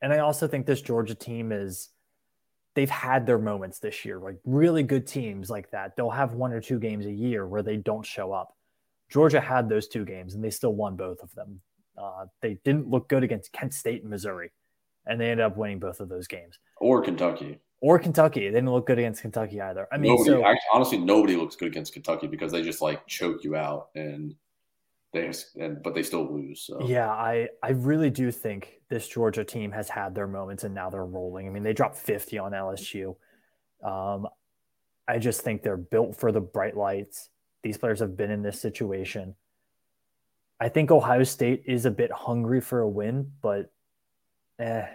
And 0.01 0.13
I 0.13 0.19
also 0.19 0.49
think 0.49 0.67
this 0.67 0.83
Georgia 0.83 1.15
team 1.15 1.53
is 1.53 1.91
they've 2.75 2.91
had 2.91 3.27
their 3.27 3.39
moments 3.39 3.79
this 3.79 4.05
year, 4.05 4.19
like 4.19 4.37
really 4.45 4.83
good 4.83 5.07
teams 5.07 5.51
like 5.51 5.71
that. 5.71 5.97
They'll 5.97 6.11
have 6.11 6.35
one 6.35 6.53
or 6.53 6.61
two 6.61 6.79
games 6.79 7.07
a 7.07 7.13
year 7.13 7.47
where 7.47 7.63
they 7.63 7.77
don't 7.77 8.07
show 8.07 8.33
up. 8.33 8.57
Georgia 9.11 9.41
had 9.41 9.69
those 9.69 9.89
two 9.89 10.05
games 10.05 10.35
and 10.35 10.43
they 10.43 10.51
still 10.51 10.75
won 10.75 10.97
both 10.97 11.23
of 11.23 11.35
them. 11.35 11.61
Uh, 11.97 12.27
they 12.41 12.59
didn't 12.65 12.89
look 12.89 13.09
good 13.09 13.23
against 13.23 13.53
Kent 13.53 13.75
State 13.75 14.01
and 14.01 14.11
Missouri, 14.11 14.51
and 15.07 15.21
they 15.21 15.31
ended 15.31 15.45
up 15.45 15.57
winning 15.57 15.79
both 15.79 16.01
of 16.01 16.09
those 16.09 16.27
games. 16.27 16.59
Or 16.79 17.03
Kentucky 17.03 17.61
or 17.83 17.99
Kentucky. 17.99 18.41
They 18.41 18.55
didn't 18.55 18.71
look 18.71 18.87
good 18.87 18.99
against 18.99 19.21
Kentucky 19.21 19.61
either. 19.61 19.87
I 19.93 19.99
mean, 19.99 20.13
nobody, 20.13 20.31
so, 20.31 20.55
honestly, 20.73 20.99
nobody 20.99 21.37
looks 21.37 21.57
good 21.57 21.69
against 21.69 21.93
Kentucky 21.93 22.29
because 22.29 22.53
they 22.53 22.63
just 22.63 22.81
like 22.81 23.07
choke 23.07 23.45
you 23.45 23.57
out 23.57 23.89
and 23.95 24.35
they 25.13 25.31
and 25.61 25.83
but 25.83 25.95
they 25.95 26.03
still 26.03 26.33
lose. 26.33 26.63
So. 26.63 26.81
Yeah, 26.87 27.11
I 27.11 27.49
I 27.63 27.71
really 27.71 28.11
do 28.11 28.31
think 28.31 28.81
this 28.89 29.07
Georgia 29.07 29.45
team 29.45 29.71
has 29.73 29.89
had 29.89 30.15
their 30.15 30.27
moments 30.27 30.65
and 30.65 30.75
now 30.75 30.91
they're 30.91 31.05
rolling. 31.05 31.47
I 31.47 31.51
mean, 31.51 31.63
they 31.63 31.73
dropped 31.75 31.97
50 31.97 32.39
on 32.39 32.53
LSU. 32.53 33.17
Um, 33.85 34.27
I 35.07 35.19
just 35.19 35.43
think 35.43 35.63
they're 35.63 35.77
built 35.77 36.17
for 36.17 36.33
the 36.33 36.41
bright 36.41 36.77
lights. 36.77 37.29
These 37.63 37.79
players 37.79 38.01
have 38.01 38.17
been 38.17 38.31
in 38.31 38.43
this 38.43 38.61
situation. 38.61 39.35
I 40.59 40.69
think 40.69 40.91
Ohio 40.91 41.25
State 41.25 41.65
is 41.67 41.87
a 41.87 41.91
bit 41.91 42.11
hungry 42.11 42.61
for 42.61 42.81
a 42.81 42.89
win, 42.89 43.33
but 43.43 43.71
eh, 44.59 44.87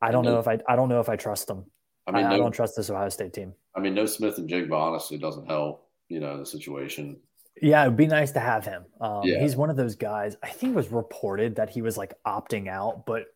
I 0.00 0.10
don't 0.10 0.24
know 0.24 0.40
if 0.40 0.48
I 0.48 0.58
I 0.68 0.76
don't 0.76 0.88
know 0.88 1.00
if 1.00 1.08
I 1.08 1.16
trust 1.16 1.46
them. 1.46 1.64
I 2.06 2.10
mean, 2.10 2.26
I, 2.26 2.30
no, 2.30 2.34
I 2.34 2.38
don't 2.38 2.52
trust 2.52 2.76
this 2.76 2.90
Ohio 2.90 3.08
State 3.08 3.32
team. 3.32 3.54
I 3.74 3.80
mean, 3.80 3.94
no 3.94 4.04
Smith-Njigba 4.06 4.72
honestly 4.72 5.16
doesn't 5.16 5.46
help. 5.46 5.88
You 6.08 6.20
know 6.20 6.36
the 6.36 6.44
situation. 6.44 7.18
Yeah, 7.60 7.82
it'd 7.82 7.96
be 7.96 8.06
nice 8.06 8.32
to 8.32 8.40
have 8.40 8.64
him. 8.64 8.84
Um, 9.00 9.22
yeah. 9.24 9.40
He's 9.40 9.56
one 9.56 9.70
of 9.70 9.76
those 9.76 9.94
guys. 9.94 10.36
I 10.42 10.48
think 10.48 10.72
it 10.72 10.76
was 10.76 10.88
reported 10.88 11.56
that 11.56 11.70
he 11.70 11.82
was 11.82 11.96
like 11.96 12.14
opting 12.26 12.68
out, 12.68 13.04
but 13.06 13.26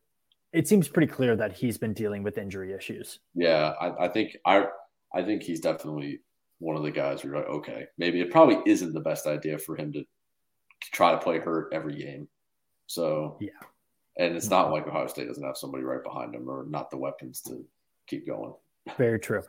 it 0.52 0.66
seems 0.66 0.88
pretty 0.88 1.12
clear 1.12 1.36
that 1.36 1.52
he's 1.52 1.76
been 1.76 1.92
dealing 1.92 2.22
with 2.22 2.38
injury 2.38 2.72
issues. 2.72 3.18
Yeah, 3.34 3.74
I, 3.80 4.06
I 4.06 4.08
think 4.08 4.36
I 4.46 4.66
I 5.14 5.22
think 5.22 5.42
he's 5.42 5.60
definitely 5.60 6.20
one 6.58 6.76
of 6.76 6.82
the 6.82 6.90
guys 6.90 7.20
who 7.20 7.32
are 7.32 7.36
like, 7.36 7.48
okay, 7.48 7.86
maybe 7.98 8.20
it 8.20 8.30
probably 8.30 8.58
isn't 8.64 8.94
the 8.94 9.00
best 9.00 9.26
idea 9.26 9.58
for 9.58 9.76
him 9.76 9.92
to, 9.92 10.00
to 10.00 10.90
try 10.92 11.12
to 11.12 11.18
play 11.18 11.38
hurt 11.38 11.72
every 11.72 11.96
game. 11.96 12.26
So 12.86 13.36
yeah, 13.40 13.50
and 14.16 14.34
it's 14.34 14.48
not 14.48 14.72
like 14.72 14.86
Ohio 14.86 15.06
State 15.08 15.28
doesn't 15.28 15.44
have 15.44 15.58
somebody 15.58 15.84
right 15.84 16.02
behind 16.02 16.34
him 16.34 16.48
or 16.48 16.64
not 16.68 16.90
the 16.90 16.96
weapons 16.96 17.42
to 17.42 17.64
keep 18.06 18.26
going. 18.26 18.54
Very 18.96 19.20
true. 19.20 19.42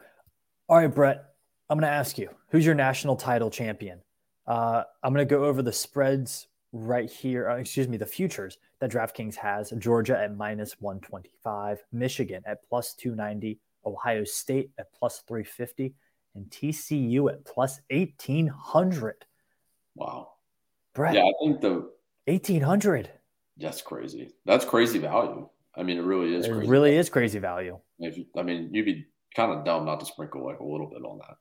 All 0.67 0.77
right, 0.77 0.93
Brett, 0.93 1.23
I'm 1.69 1.79
going 1.79 1.89
to 1.89 1.95
ask 1.95 2.17
you 2.17 2.29
who's 2.49 2.65
your 2.65 2.75
national 2.75 3.15
title 3.15 3.49
champion? 3.49 4.01
Uh, 4.47 4.83
I'm 5.03 5.13
going 5.13 5.27
to 5.27 5.29
go 5.29 5.45
over 5.45 5.61
the 5.61 5.73
spreads 5.73 6.47
right 6.71 7.09
here. 7.09 7.49
Uh, 7.49 7.57
excuse 7.57 7.87
me, 7.87 7.97
the 7.97 8.05
futures 8.05 8.57
that 8.79 8.91
DraftKings 8.91 9.35
has 9.35 9.71
Georgia 9.77 10.17
at 10.17 10.35
minus 10.35 10.79
125, 10.79 11.83
Michigan 11.91 12.41
at 12.45 12.67
plus 12.67 12.93
290, 12.93 13.59
Ohio 13.85 14.23
State 14.23 14.71
at 14.77 14.91
plus 14.93 15.23
350, 15.27 15.93
and 16.35 16.45
TCU 16.49 17.31
at 17.31 17.43
plus 17.45 17.81
1800. 17.89 19.25
Wow. 19.95 20.33
Brett. 20.93 21.15
Yeah, 21.15 21.21
I 21.21 21.33
think 21.43 21.61
the 21.61 21.89
1800. 22.25 23.09
That's 23.57 23.81
crazy. 23.81 24.33
That's 24.45 24.65
crazy 24.65 24.99
value. 24.99 25.49
I 25.75 25.83
mean, 25.83 25.97
it 25.97 26.03
really 26.03 26.35
is. 26.35 26.45
It 26.45 26.51
really 26.51 26.89
value. 26.89 26.99
is 26.99 27.09
crazy 27.09 27.39
value. 27.39 27.79
If 27.99 28.17
you, 28.17 28.25
I 28.37 28.43
mean, 28.43 28.69
you'd 28.71 28.85
be 28.85 29.05
kind 29.35 29.51
of 29.51 29.65
dumb 29.65 29.85
not 29.85 29.99
to 29.99 30.05
sprinkle 30.05 30.45
like 30.45 30.59
a 30.59 30.63
little 30.63 30.87
bit 30.87 31.03
on 31.03 31.19
that. 31.19 31.37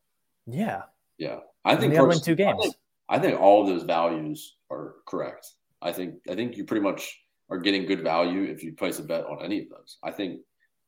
Yeah. 0.46 0.82
Yeah. 1.18 1.40
I 1.64 1.76
think 1.76 1.92
they 1.94 2.00
win 2.00 2.20
two 2.20 2.34
games. 2.34 2.58
I 2.58 2.62
think, 2.62 2.74
I 3.08 3.18
think 3.18 3.40
all 3.40 3.62
of 3.62 3.68
those 3.68 3.84
values 3.84 4.56
are 4.70 4.96
correct. 5.06 5.46
I 5.82 5.92
think 5.92 6.14
I 6.28 6.34
think 6.34 6.56
you 6.56 6.64
pretty 6.64 6.82
much 6.82 7.18
are 7.50 7.58
getting 7.58 7.86
good 7.86 8.02
value 8.02 8.44
if 8.44 8.62
you 8.62 8.74
place 8.74 8.98
a 8.98 9.02
bet 9.02 9.26
on 9.26 9.44
any 9.44 9.60
of 9.60 9.68
those. 9.68 9.98
I 10.02 10.10
think 10.10 10.40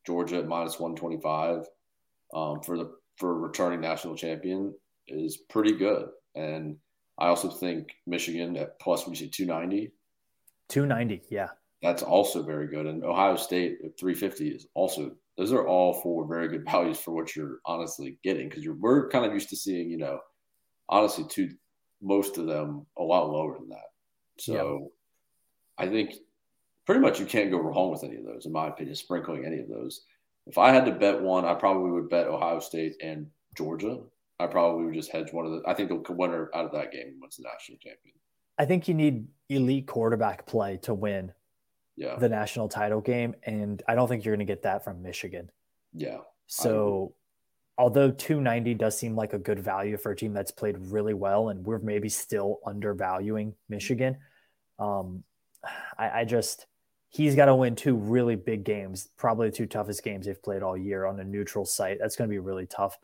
Georgia 0.05 0.37
at 0.37 0.47
minus 0.47 0.79
one 0.79 0.95
twenty 0.95 1.19
five 1.21 1.65
um, 2.33 2.61
for 2.61 2.77
the 2.77 2.91
for 3.17 3.37
returning 3.37 3.81
national 3.81 4.15
champion 4.15 4.73
is 5.07 5.37
pretty 5.49 5.73
good, 5.73 6.07
and 6.35 6.77
I 7.17 7.27
also 7.27 7.49
think 7.49 7.89
Michigan 8.07 8.55
at 8.57 8.79
plus 8.79 9.07
we 9.07 9.15
see 9.15 9.29
two 9.29 9.45
ninety. 9.45 9.93
Two 10.67 10.85
ninety, 10.85 11.21
yeah. 11.29 11.49
That's 11.81 12.03
also 12.03 12.43
very 12.43 12.67
good. 12.67 12.85
And 12.85 13.05
Ohio 13.05 13.37
State 13.37 13.77
at 13.85 13.97
350 13.97 14.49
is 14.49 14.67
also 14.73 15.11
those 15.37 15.53
are 15.53 15.65
all 15.65 16.01
four 16.01 16.27
very 16.27 16.49
good 16.49 16.65
values 16.69 16.99
for 16.99 17.11
what 17.11 17.35
you're 17.35 17.59
honestly 17.65 18.17
getting 18.23 18.49
because 18.49 18.65
you're 18.65 18.75
we're 18.75 19.09
kind 19.09 19.25
of 19.25 19.33
used 19.33 19.49
to 19.49 19.55
seeing, 19.55 19.89
you 19.89 19.97
know, 19.97 20.19
honestly 20.89 21.25
two 21.29 21.49
most 22.01 22.37
of 22.37 22.45
them 22.45 22.85
a 22.97 23.03
lot 23.03 23.29
lower 23.29 23.57
than 23.57 23.69
that. 23.69 23.89
So 24.39 24.91
yeah. 25.79 25.85
I 25.85 25.89
think 25.89 26.13
pretty 26.85 27.01
much 27.01 27.19
you 27.19 27.25
can't 27.25 27.51
go 27.51 27.59
wrong 27.59 27.91
with 27.91 28.03
any 28.03 28.15
of 28.15 28.25
those, 28.25 28.45
in 28.45 28.51
my 28.51 28.67
opinion, 28.67 28.95
sprinkling 28.95 29.45
any 29.45 29.59
of 29.59 29.69
those. 29.69 30.05
If 30.47 30.57
I 30.57 30.71
had 30.71 30.85
to 30.85 30.91
bet 30.91 31.21
one, 31.21 31.45
I 31.45 31.53
probably 31.53 31.91
would 31.91 32.09
bet 32.09 32.27
Ohio 32.27 32.59
State 32.59 32.95
and 33.03 33.27
Georgia. 33.55 33.99
I 34.39 34.47
probably 34.47 34.85
would 34.85 34.93
just 34.93 35.11
hedge 35.11 35.31
one 35.31 35.45
of 35.45 35.51
the. 35.51 35.61
I 35.67 35.73
think 35.73 35.89
the 35.89 36.13
winner 36.13 36.49
out 36.55 36.65
of 36.65 36.71
that 36.71 36.91
game 36.91 37.17
wins 37.21 37.37
the 37.37 37.43
national 37.43 37.77
champion. 37.77 38.15
I 38.57 38.65
think 38.65 38.87
you 38.87 38.93
need 38.93 39.27
elite 39.49 39.87
quarterback 39.87 40.45
play 40.45 40.77
to 40.83 40.93
win 40.93 41.31
yeah. 41.95 42.15
the 42.17 42.29
national 42.29 42.69
title 42.69 43.01
game, 43.01 43.35
and 43.43 43.83
I 43.87 43.95
don't 43.95 44.07
think 44.07 44.25
you're 44.25 44.35
going 44.35 44.45
to 44.45 44.51
get 44.51 44.63
that 44.63 44.83
from 44.83 45.01
Michigan. 45.01 45.51
Yeah. 45.93 46.19
So, 46.47 47.13
although 47.79 48.11
290 48.11 48.73
does 48.73 48.97
seem 48.97 49.15
like 49.15 49.31
a 49.31 49.39
good 49.39 49.57
value 49.57 49.95
for 49.95 50.11
a 50.11 50.15
team 50.15 50.33
that's 50.33 50.51
played 50.51 50.75
really 50.77 51.13
well, 51.13 51.49
and 51.49 51.65
we're 51.65 51.79
maybe 51.79 52.09
still 52.09 52.59
undervaluing 52.65 53.55
Michigan, 53.69 54.17
um, 54.77 55.23
I, 55.97 56.19
I 56.19 56.25
just 56.25 56.67
he's 57.07 57.35
got 57.35 57.45
to 57.45 57.55
win 57.55 57.75
two 57.75 57.95
really 57.95 58.35
big 58.35 58.65
games, 58.65 59.09
probably 59.17 59.49
the 59.49 59.55
two 59.55 59.65
toughest 59.65 60.03
games 60.03 60.25
they've 60.25 60.43
played 60.43 60.61
all 60.61 60.77
year 60.77 61.05
on 61.05 61.19
a 61.19 61.23
neutral 61.23 61.65
site. 61.65 61.97
That's 61.99 62.15
going 62.15 62.29
to 62.29 62.33
be 62.33 62.39
really 62.39 62.67
tough. 62.67 62.97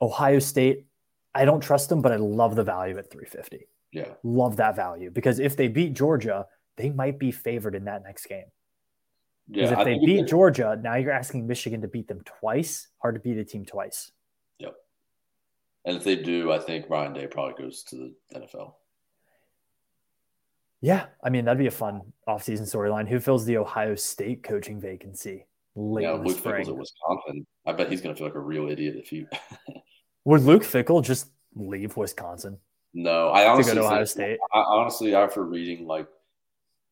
Ohio 0.00 0.38
State, 0.38 0.86
I 1.34 1.44
don't 1.44 1.60
trust 1.60 1.88
them, 1.88 2.00
but 2.00 2.12
I 2.12 2.16
love 2.16 2.54
the 2.54 2.64
value 2.64 2.96
at 2.96 3.10
350. 3.10 3.66
Yeah. 3.92 4.06
Love 4.22 4.56
that 4.56 4.76
value 4.76 5.10
because 5.10 5.40
if 5.40 5.56
they 5.56 5.68
beat 5.68 5.94
Georgia, 5.94 6.46
they 6.76 6.90
might 6.90 7.18
be 7.18 7.32
favored 7.32 7.74
in 7.74 7.84
that 7.84 8.04
next 8.04 8.26
game. 8.26 8.46
Because 9.50 9.70
yeah, 9.70 9.78
if 9.78 9.84
they 9.84 9.98
beat 9.98 10.26
Georgia, 10.26 10.78
now 10.80 10.94
you're 10.94 11.12
asking 11.12 11.46
Michigan 11.46 11.82
to 11.82 11.88
beat 11.88 12.08
them 12.08 12.20
twice. 12.24 12.88
Hard 12.98 13.14
to 13.16 13.20
beat 13.20 13.36
a 13.36 13.44
team 13.44 13.64
twice. 13.64 14.10
Yep. 14.58 14.74
And 15.84 15.96
if 15.96 16.04
they 16.04 16.16
do, 16.16 16.50
I 16.50 16.58
think 16.58 16.88
Ryan 16.88 17.12
Day 17.12 17.26
probably 17.26 17.62
goes 17.62 17.82
to 17.84 17.96
the 17.96 18.40
NFL. 18.40 18.74
Yeah, 20.80 21.06
I 21.22 21.30
mean 21.30 21.44
that'd 21.46 21.58
be 21.58 21.66
a 21.66 21.70
fun 21.70 22.02
offseason 22.28 22.62
storyline. 22.62 23.08
Who 23.08 23.20
fills 23.20 23.44
the 23.44 23.56
Ohio 23.58 23.94
State 23.94 24.42
coaching 24.42 24.80
vacancy 24.80 25.46
late 25.76 26.02
yeah, 26.02 26.12
Luke 26.12 26.36
Fickell's 26.36 26.68
at 26.68 26.76
Wisconsin. 26.76 27.46
I 27.66 27.72
bet 27.72 27.90
he's 27.90 28.00
going 28.00 28.14
to 28.14 28.18
feel 28.18 28.28
like 28.28 28.36
a 28.36 28.40
real 28.40 28.68
idiot 28.68 28.96
if 28.96 29.08
he. 29.08 29.26
Would 30.24 30.42
Luke 30.42 30.62
Fickell 30.62 31.02
just 31.04 31.30
leave 31.54 31.96
Wisconsin? 31.96 32.58
No, 32.92 33.28
I 33.28 33.48
honestly 33.48 33.72
to 33.72 33.76
go 33.76 33.82
to 33.82 33.88
Ohio 33.88 34.04
State. 34.04 34.38
I, 34.52 34.60
honestly, 34.60 35.14
after 35.14 35.44
reading 35.44 35.86
like 35.86 36.06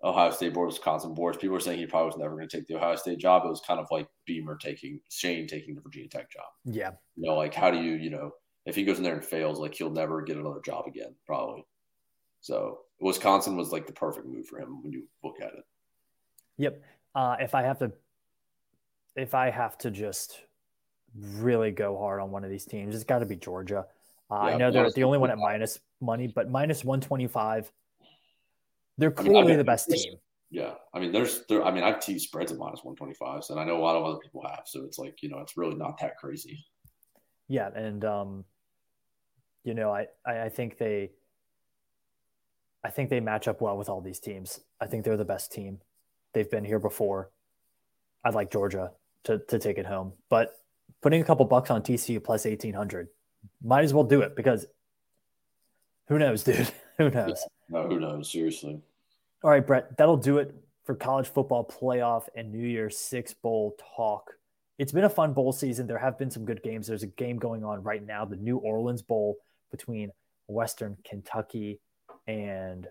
Ohio 0.04 0.30
State 0.30 0.54
board, 0.54 0.68
Wisconsin 0.68 1.14
boards, 1.14 1.38
people 1.38 1.54
were 1.54 1.60
saying 1.60 1.78
he 1.78 1.86
probably 1.86 2.06
was 2.06 2.16
never 2.16 2.34
going 2.34 2.48
to 2.48 2.56
take 2.56 2.66
the 2.66 2.76
Ohio 2.76 2.96
State 2.96 3.18
job. 3.18 3.44
It 3.44 3.48
was 3.48 3.60
kind 3.60 3.78
of 3.78 3.86
like 3.90 4.08
Beamer 4.26 4.56
taking 4.56 5.00
Shane 5.10 5.46
taking 5.46 5.74
the 5.74 5.80
Virginia 5.80 6.08
Tech 6.08 6.30
job. 6.30 6.46
Yeah, 6.64 6.90
you 7.16 7.28
know, 7.28 7.36
like 7.36 7.54
how 7.54 7.70
do 7.70 7.78
you, 7.78 7.92
you 7.92 8.10
know, 8.10 8.32
if 8.66 8.74
he 8.74 8.84
goes 8.84 8.98
in 8.98 9.04
there 9.04 9.14
and 9.14 9.24
fails, 9.24 9.58
like 9.58 9.74
he'll 9.74 9.90
never 9.90 10.22
get 10.22 10.36
another 10.36 10.60
job 10.64 10.86
again, 10.86 11.14
probably. 11.26 11.64
So 12.40 12.80
Wisconsin 13.00 13.56
was 13.56 13.70
like 13.70 13.86
the 13.86 13.92
perfect 13.92 14.26
move 14.26 14.46
for 14.46 14.58
him 14.58 14.82
when 14.82 14.92
you 14.92 15.04
look 15.22 15.40
at 15.40 15.52
it. 15.52 15.64
Yep. 16.58 16.82
Uh, 17.14 17.36
if 17.40 17.54
I 17.54 17.62
have 17.62 17.78
to, 17.78 17.92
if 19.14 19.34
I 19.34 19.50
have 19.50 19.78
to 19.78 19.90
just 19.90 20.40
really 21.14 21.70
go 21.70 21.96
hard 21.98 22.20
on 22.20 22.30
one 22.30 22.42
of 22.42 22.50
these 22.50 22.64
teams, 22.64 22.94
it's 22.94 23.04
got 23.04 23.20
to 23.20 23.26
be 23.26 23.36
Georgia. 23.36 23.86
Uh, 24.30 24.34
yeah, 24.34 24.40
I 24.40 24.56
know 24.56 24.70
they're 24.70 24.90
the 24.90 25.04
only 25.04 25.18
one 25.18 25.30
at 25.30 25.38
minus 25.38 25.78
money, 26.00 26.26
but 26.26 26.50
minus 26.50 26.84
one 26.84 27.00
twenty 27.00 27.26
five. 27.26 27.70
They're 28.98 29.10
clearly 29.10 29.40
I 29.40 29.46
mean, 29.46 29.58
the 29.58 29.64
best 29.64 29.88
team. 29.90 30.14
Yeah, 30.50 30.74
I 30.92 31.00
mean, 31.00 31.12
there's 31.12 31.46
there. 31.48 31.64
I 31.64 31.70
mean, 31.70 31.82
I've 31.82 32.00
teased 32.00 32.26
spreads 32.26 32.52
at 32.52 32.58
minus 32.58 32.84
one 32.84 32.94
twenty 32.94 33.14
five, 33.14 33.42
and 33.48 33.58
I 33.58 33.64
know 33.64 33.78
a 33.78 33.80
lot 33.82 33.96
of 33.96 34.04
other 34.04 34.18
people 34.18 34.42
have. 34.46 34.62
So 34.66 34.84
it's 34.84 34.98
like 34.98 35.22
you 35.22 35.30
know, 35.30 35.38
it's 35.38 35.56
really 35.56 35.76
not 35.76 35.98
that 36.00 36.18
crazy. 36.18 36.64
Yeah, 37.48 37.68
and 37.74 38.04
um, 38.04 38.44
you 39.64 39.74
know, 39.74 39.90
I 39.90 40.06
I, 40.26 40.42
I 40.42 40.48
think 40.50 40.76
they 40.76 41.10
I 42.84 42.90
think 42.90 43.10
they 43.10 43.20
match 43.20 43.48
up 43.48 43.60
well 43.60 43.78
with 43.78 43.88
all 43.88 44.00
these 44.00 44.18
teams. 44.18 44.60
I 44.80 44.86
think 44.86 45.04
they're 45.04 45.16
the 45.16 45.24
best 45.24 45.52
team. 45.52 45.78
They've 46.34 46.50
been 46.50 46.64
here 46.64 46.78
before. 46.78 47.30
I'd 48.24 48.34
like 48.34 48.50
Georgia 48.50 48.92
to, 49.24 49.38
to 49.38 49.58
take 49.58 49.78
it 49.78 49.86
home, 49.86 50.12
but 50.28 50.52
putting 51.00 51.20
a 51.20 51.24
couple 51.24 51.44
bucks 51.44 51.70
on 51.70 51.82
TCU 51.82 52.22
plus 52.22 52.44
1800 52.44 53.08
might 53.62 53.84
as 53.84 53.92
well 53.92 54.04
do 54.04 54.20
it 54.22 54.36
because 54.36 54.66
who 56.08 56.18
knows, 56.18 56.44
dude? 56.44 56.70
who 56.98 57.10
knows? 57.10 57.44
No, 57.68 57.88
who 57.88 58.00
knows? 58.00 58.30
Seriously. 58.30 58.80
All 59.42 59.50
right, 59.50 59.66
Brett, 59.66 59.96
that'll 59.96 60.16
do 60.16 60.38
it 60.38 60.54
for 60.84 60.94
college 60.94 61.28
football 61.28 61.64
playoff 61.64 62.24
and 62.36 62.52
New 62.52 62.66
Year's 62.66 62.98
Six 62.98 63.34
Bowl 63.34 63.76
talk. 63.96 64.32
It's 64.78 64.92
been 64.92 65.04
a 65.04 65.10
fun 65.10 65.32
bowl 65.32 65.52
season. 65.52 65.86
There 65.86 65.98
have 65.98 66.18
been 66.18 66.30
some 66.30 66.44
good 66.44 66.62
games. 66.62 66.86
There's 66.86 67.02
a 67.02 67.08
game 67.08 67.38
going 67.38 67.64
on 67.64 67.82
right 67.82 68.04
now, 68.04 68.24
the 68.24 68.36
New 68.36 68.58
Orleans 68.58 69.02
Bowl 69.02 69.36
between 69.70 70.10
Western 70.46 70.96
Kentucky 71.04 71.80
and 72.26 72.88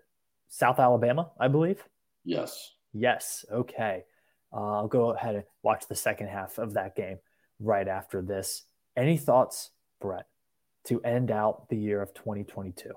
South 0.47 0.79
Alabama, 0.79 1.31
I 1.39 1.47
believe. 1.47 1.83
Yes. 2.23 2.71
Yes. 2.93 3.45
Okay. 3.51 4.03
Uh, 4.53 4.79
I'll 4.79 4.87
go 4.87 5.11
ahead 5.11 5.35
and 5.35 5.43
watch 5.63 5.87
the 5.87 5.95
second 5.95 6.27
half 6.27 6.57
of 6.57 6.73
that 6.73 6.95
game 6.95 7.19
right 7.59 7.87
after 7.87 8.21
this. 8.21 8.63
Any 8.97 9.17
thoughts, 9.17 9.71
Brett, 9.99 10.27
to 10.85 11.01
end 11.01 11.31
out 11.31 11.69
the 11.69 11.77
year 11.77 12.01
of 12.01 12.13
2022? 12.13 12.91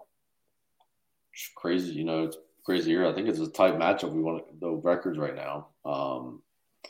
Crazy. 1.57 1.93
You 1.93 2.05
know, 2.05 2.25
it's 2.25 2.37
crazy 2.65 2.91
year. 2.91 3.07
I 3.07 3.13
think 3.13 3.29
it's 3.29 3.39
a 3.39 3.51
tight 3.51 3.79
matchup. 3.79 4.13
We 4.13 4.23
want 4.23 4.61
the 4.61 4.71
records 4.71 5.19
right 5.19 5.35
now. 5.35 5.69
Um, 5.85 6.43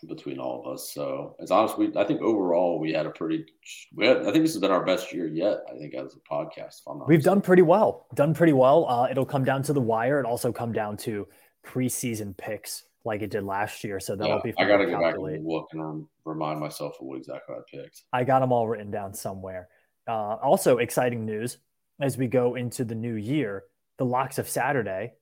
between 0.09 0.39
all 0.39 0.61
of 0.61 0.73
us. 0.73 0.93
So 0.93 1.37
it's 1.39 1.51
honest. 1.51 1.79
We 1.79 1.93
I 1.97 2.05
think 2.05 2.21
overall 2.21 2.79
we 2.79 2.93
had 2.93 3.07
a 3.07 3.11
pretty. 3.11 3.47
We 3.95 4.07
had, 4.07 4.19
I 4.19 4.33
think 4.33 4.45
this 4.45 4.53
has 4.53 4.61
been 4.61 4.71
our 4.71 4.85
best 4.85 5.13
year 5.13 5.27
yet. 5.27 5.59
I 5.73 5.79
think 5.79 5.95
as 5.95 6.15
a 6.15 6.35
podcast. 6.35 6.81
We've 7.07 7.23
done 7.23 7.41
pretty 7.41 7.63
well. 7.63 8.07
Done 8.15 8.35
pretty 8.35 8.53
well. 8.53 8.87
Uh, 8.89 9.09
it'll 9.11 9.27
come 9.27 9.45
down 9.45 9.63
to 9.65 9.73
the 9.73 9.81
wire. 9.81 10.21
It 10.21 10.27
also 10.27 10.53
come 10.53 10.73
down 10.73 10.97
to 10.99 11.27
preseason 11.67 12.37
picks 12.37 12.85
like 13.05 13.23
it 13.23 13.31
did 13.31 13.45
last 13.45 13.85
year. 13.85 14.01
So 14.01 14.17
that'll 14.17 14.37
yeah, 14.45 14.53
be. 14.53 14.55
I 14.59 14.67
got 14.67 14.79
to 14.79 14.87
go 14.87 15.01
back 15.01 15.15
and 15.15 15.47
look 15.47 15.69
and 15.73 16.07
remind 16.25 16.61
myself 16.61 16.97
of 17.01 17.07
what 17.07 17.19
exactly 17.19 17.55
I 17.57 17.61
picked. 17.71 18.03
I 18.13 18.25
got 18.25 18.41
them 18.41 18.53
all 18.53 18.69
written 18.69 18.91
down 18.91 19.15
somewhere. 19.15 19.69
Uh, 20.07 20.37
also, 20.43 20.79
exciting 20.79 21.25
news 21.25 21.59
as 22.01 22.19
we 22.19 22.27
go 22.27 22.57
into 22.57 22.85
the 22.85 22.95
new 22.95 23.15
year. 23.15 23.65
The 23.99 24.05
locks 24.05 24.39
of 24.39 24.49
Saturday. 24.49 25.15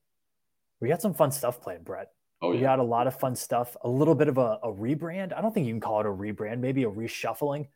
We 0.81 0.89
got 0.89 1.03
some 1.03 1.15
fun 1.15 1.31
stuff 1.31 1.61
playing, 1.61 1.83
Brett. 1.83 2.11
Oh, 2.41 2.51
yeah. 2.51 2.57
We 2.57 2.61
got 2.63 2.79
a 2.81 2.85
lot 2.85 3.07
of 3.07 3.19
fun 3.19 3.37
stuff. 3.37 3.77
A 3.83 3.89
little 3.89 4.15
bit 4.15 4.29
of 4.29 4.39
a, 4.39 4.59
a 4.63 4.73
rebrand. 4.73 5.33
I 5.37 5.41
don't 5.41 5.55
think 5.55 5.67
you 5.67 5.73
can 5.73 5.81
call 5.81 6.01
it 6.01 6.07
a 6.07 6.11
rebrand. 6.11 6.59
Maybe 6.59 6.83
a 6.85 6.91
reshuffling 6.91 7.69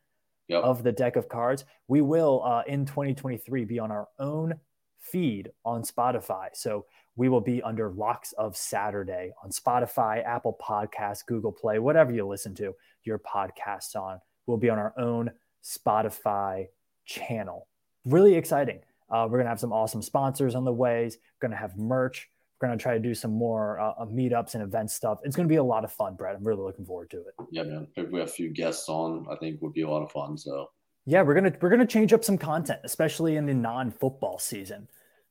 yep. 0.49 0.63
of 0.63 0.83
the 0.83 0.93
deck 0.93 1.17
of 1.17 1.29
cards. 1.29 1.65
We 1.89 2.01
will 2.01 2.43
uh, 2.45 2.63
in 2.67 2.85
2023 2.85 3.65
be 3.65 3.79
on 3.79 3.91
our 3.93 4.09
own 4.19 4.55
feed 4.99 5.51
on 5.65 5.83
Spotify. 5.83 6.49
So 6.53 6.87
we 7.15 7.29
will 7.29 7.41
be 7.41 7.63
under 7.63 7.91
Locks 7.91 8.33
of 8.33 8.57
Saturday 8.57 9.33
on 9.43 9.51
Spotify, 9.51 10.25
Apple 10.25 10.59
Podcasts, 10.61 11.25
Google 11.25 11.53
Play, 11.53 11.79
whatever 11.79 12.13
you 12.13 12.27
listen 12.27 12.55
to 12.57 12.75
your 13.05 13.19
podcasts 13.19 13.97
on. 13.97 14.21
We'll 14.47 14.59
be 14.59 14.71
on 14.71 14.79
our 14.79 14.93
own 14.99 15.31
Spotify 15.65 16.67
channel. 17.05 17.69
Really 18.05 18.35
exciting. 18.35 18.81
Uh, 19.11 19.25
we're 19.25 19.39
going 19.39 19.45
to 19.45 19.51
have 19.51 19.61
some 19.61 19.73
awesome 19.73 20.03
sponsors 20.03 20.55
on 20.55 20.65
the 20.65 20.73
ways. 20.73 21.19
We're 21.41 21.49
going 21.49 21.57
to 21.57 21.61
have 21.61 21.77
merch. 21.77 22.29
We're 22.61 22.69
going 22.69 22.79
to 22.79 22.83
try 22.83 22.95
to 22.95 23.01
do 23.01 23.15
some 23.15 23.33
more 23.33 23.79
uh, 23.79 23.93
uh, 23.99 24.07
meetups 24.07 24.55
and 24.55 24.63
event 24.63 24.91
stuff. 24.91 25.19
It's 25.25 25.37
going 25.37 25.47
to 25.47 25.53
be 25.53 25.57
a 25.57 25.65
lot 25.65 25.85
of 25.85 25.93
fun, 25.93 26.15
Brett. 26.15 26.37
I'm 26.37 26.45
really 26.45 26.63
looking 26.63 26.87
forward 26.87 27.11
to 27.11 27.19
it. 27.19 27.35
Yeah, 27.51 27.65
man. 27.65 27.87
If 27.97 28.11
we 28.11 28.19
have 28.21 28.29
a 28.29 28.33
few 28.33 28.49
guests 28.49 28.89
on, 28.89 29.27
I 29.31 29.37
think 29.37 29.61
would 29.63 29.75
be 29.75 29.83
a 29.83 29.89
lot 29.89 30.03
of 30.03 30.11
fun. 30.11 30.39
So 30.39 30.71
yeah, 31.07 31.23
we're 31.23 31.35
gonna 31.35 31.53
we're 31.61 31.71
gonna 31.71 31.87
change 31.87 32.13
up 32.13 32.25
some 32.25 32.37
content, 32.37 32.81
especially 32.83 33.37
in 33.37 33.47
the 33.47 33.55
non-football 33.55 34.41
season. 34.41 34.89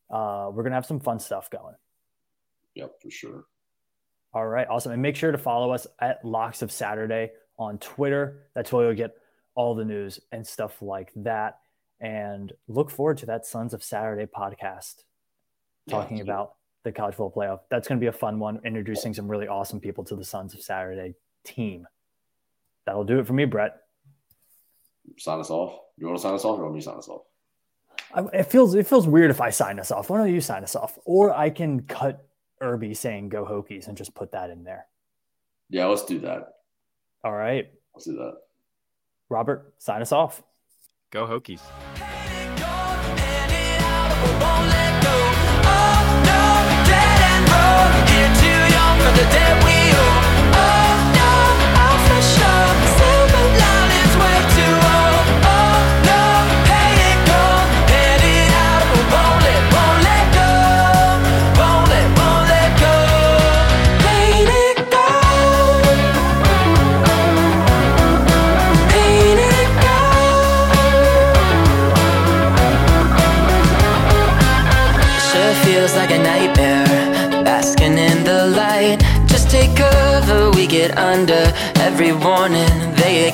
Uh, 0.10 0.50
we're 0.54 0.64
gonna 0.64 0.76
have 0.76 0.86
some 0.86 1.02
fun 1.02 1.20
stuff 1.20 1.50
going. 1.50 1.76
Yep, 2.76 3.02
for 3.02 3.12
sure. 3.12 3.46
All 4.34 4.48
right, 4.48 4.68
awesome. 4.70 4.94
And 4.94 5.02
make 5.02 5.16
sure 5.16 5.32
to 5.32 5.38
follow 5.38 5.72
us 5.72 5.86
at 6.00 6.24
Locks 6.24 6.62
of 6.62 6.72
Saturday 6.72 7.32
on 7.58 7.78
Twitter. 7.80 8.44
That's 8.54 8.72
where 8.72 8.86
you'll 8.86 8.96
get 8.96 9.18
all 9.56 9.76
the 9.76 9.86
news 9.86 10.20
and 10.32 10.46
stuff 10.46 10.82
like 10.82 11.12
that. 11.18 11.60
And 12.00 12.52
look 12.68 12.90
forward 12.92 13.18
to 13.20 13.26
that 13.28 13.46
Sons 13.46 13.74
of 13.74 13.84
Saturday 13.84 14.26
podcast 14.26 15.04
talking 15.90 16.18
yeah, 16.18 16.24
about 16.24 16.56
the 16.84 16.92
college 16.92 17.16
football 17.16 17.32
playoff. 17.32 17.60
That's 17.70 17.88
going 17.88 18.00
to 18.00 18.04
be 18.04 18.08
a 18.08 18.12
fun 18.12 18.40
one, 18.40 18.60
introducing 18.64 19.14
some 19.14 19.28
really 19.28 19.48
awesome 19.48 19.80
people 19.80 20.04
to 20.06 20.16
the 20.16 20.26
Sons 20.26 20.54
of 20.54 20.62
Saturday 20.62 21.16
team. 21.44 21.88
That'll 22.86 23.04
do 23.04 23.20
it 23.20 23.28
for 23.28 23.34
me, 23.34 23.46
Brett. 23.46 23.78
Sign 25.18 25.40
us 25.40 25.50
off. 25.50 25.80
You 25.98 26.08
want 26.08 26.18
to 26.18 26.22
sign 26.22 26.34
us 26.34 26.46
off, 26.46 26.60
or 26.60 26.64
want 26.64 26.76
me 26.76 26.82
to 26.82 26.86
sign 26.86 26.98
us 26.98 27.08
off? 27.08 27.22
It 28.34 28.44
feels 28.44 28.76
it 28.76 28.88
feels 28.88 29.08
weird 29.08 29.32
if 29.32 29.42
I 29.42 29.50
sign 29.50 29.80
us 29.80 29.92
off. 29.92 30.10
Why 30.10 30.18
don't 30.18 30.34
you 30.34 30.42
sign 30.42 30.64
us 30.64 30.76
off? 30.76 30.98
Or 31.06 31.34
I 31.34 31.50
can 31.50 31.82
cut 31.82 32.28
Irby 32.62 32.94
saying 32.94 33.30
"Go 33.30 33.46
Hokies" 33.46 33.88
and 33.88 33.98
just 33.98 34.14
put 34.14 34.32
that 34.34 34.50
in 34.50 34.64
there. 34.64 34.88
Yeah, 35.70 35.86
let's 35.86 36.06
do 36.06 36.20
that. 36.20 36.54
All 37.24 37.34
right, 37.34 37.72
let's 37.94 38.06
do 38.06 38.18
that. 38.18 38.38
Robert, 39.30 39.74
sign 39.80 40.02
us 40.02 40.12
off. 40.12 40.44
Go 41.16 41.26
Hokies. 41.26 41.62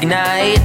Ignite. 0.02 0.60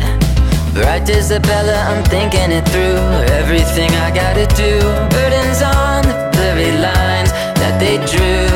Right, 0.75 1.07
Isabella, 1.09 1.77
I'm 1.91 2.03
thinking 2.05 2.51
it 2.53 2.67
through. 2.69 3.05
Everything 3.41 3.91
I 3.91 4.11
gotta 4.11 4.47
do, 4.57 4.81
burdens 5.13 5.61
on 5.63 6.03
the 6.09 6.17
blurry 6.33 6.73
lines 6.73 7.33
that 7.61 7.79
they 7.79 7.97
drew 8.13 8.56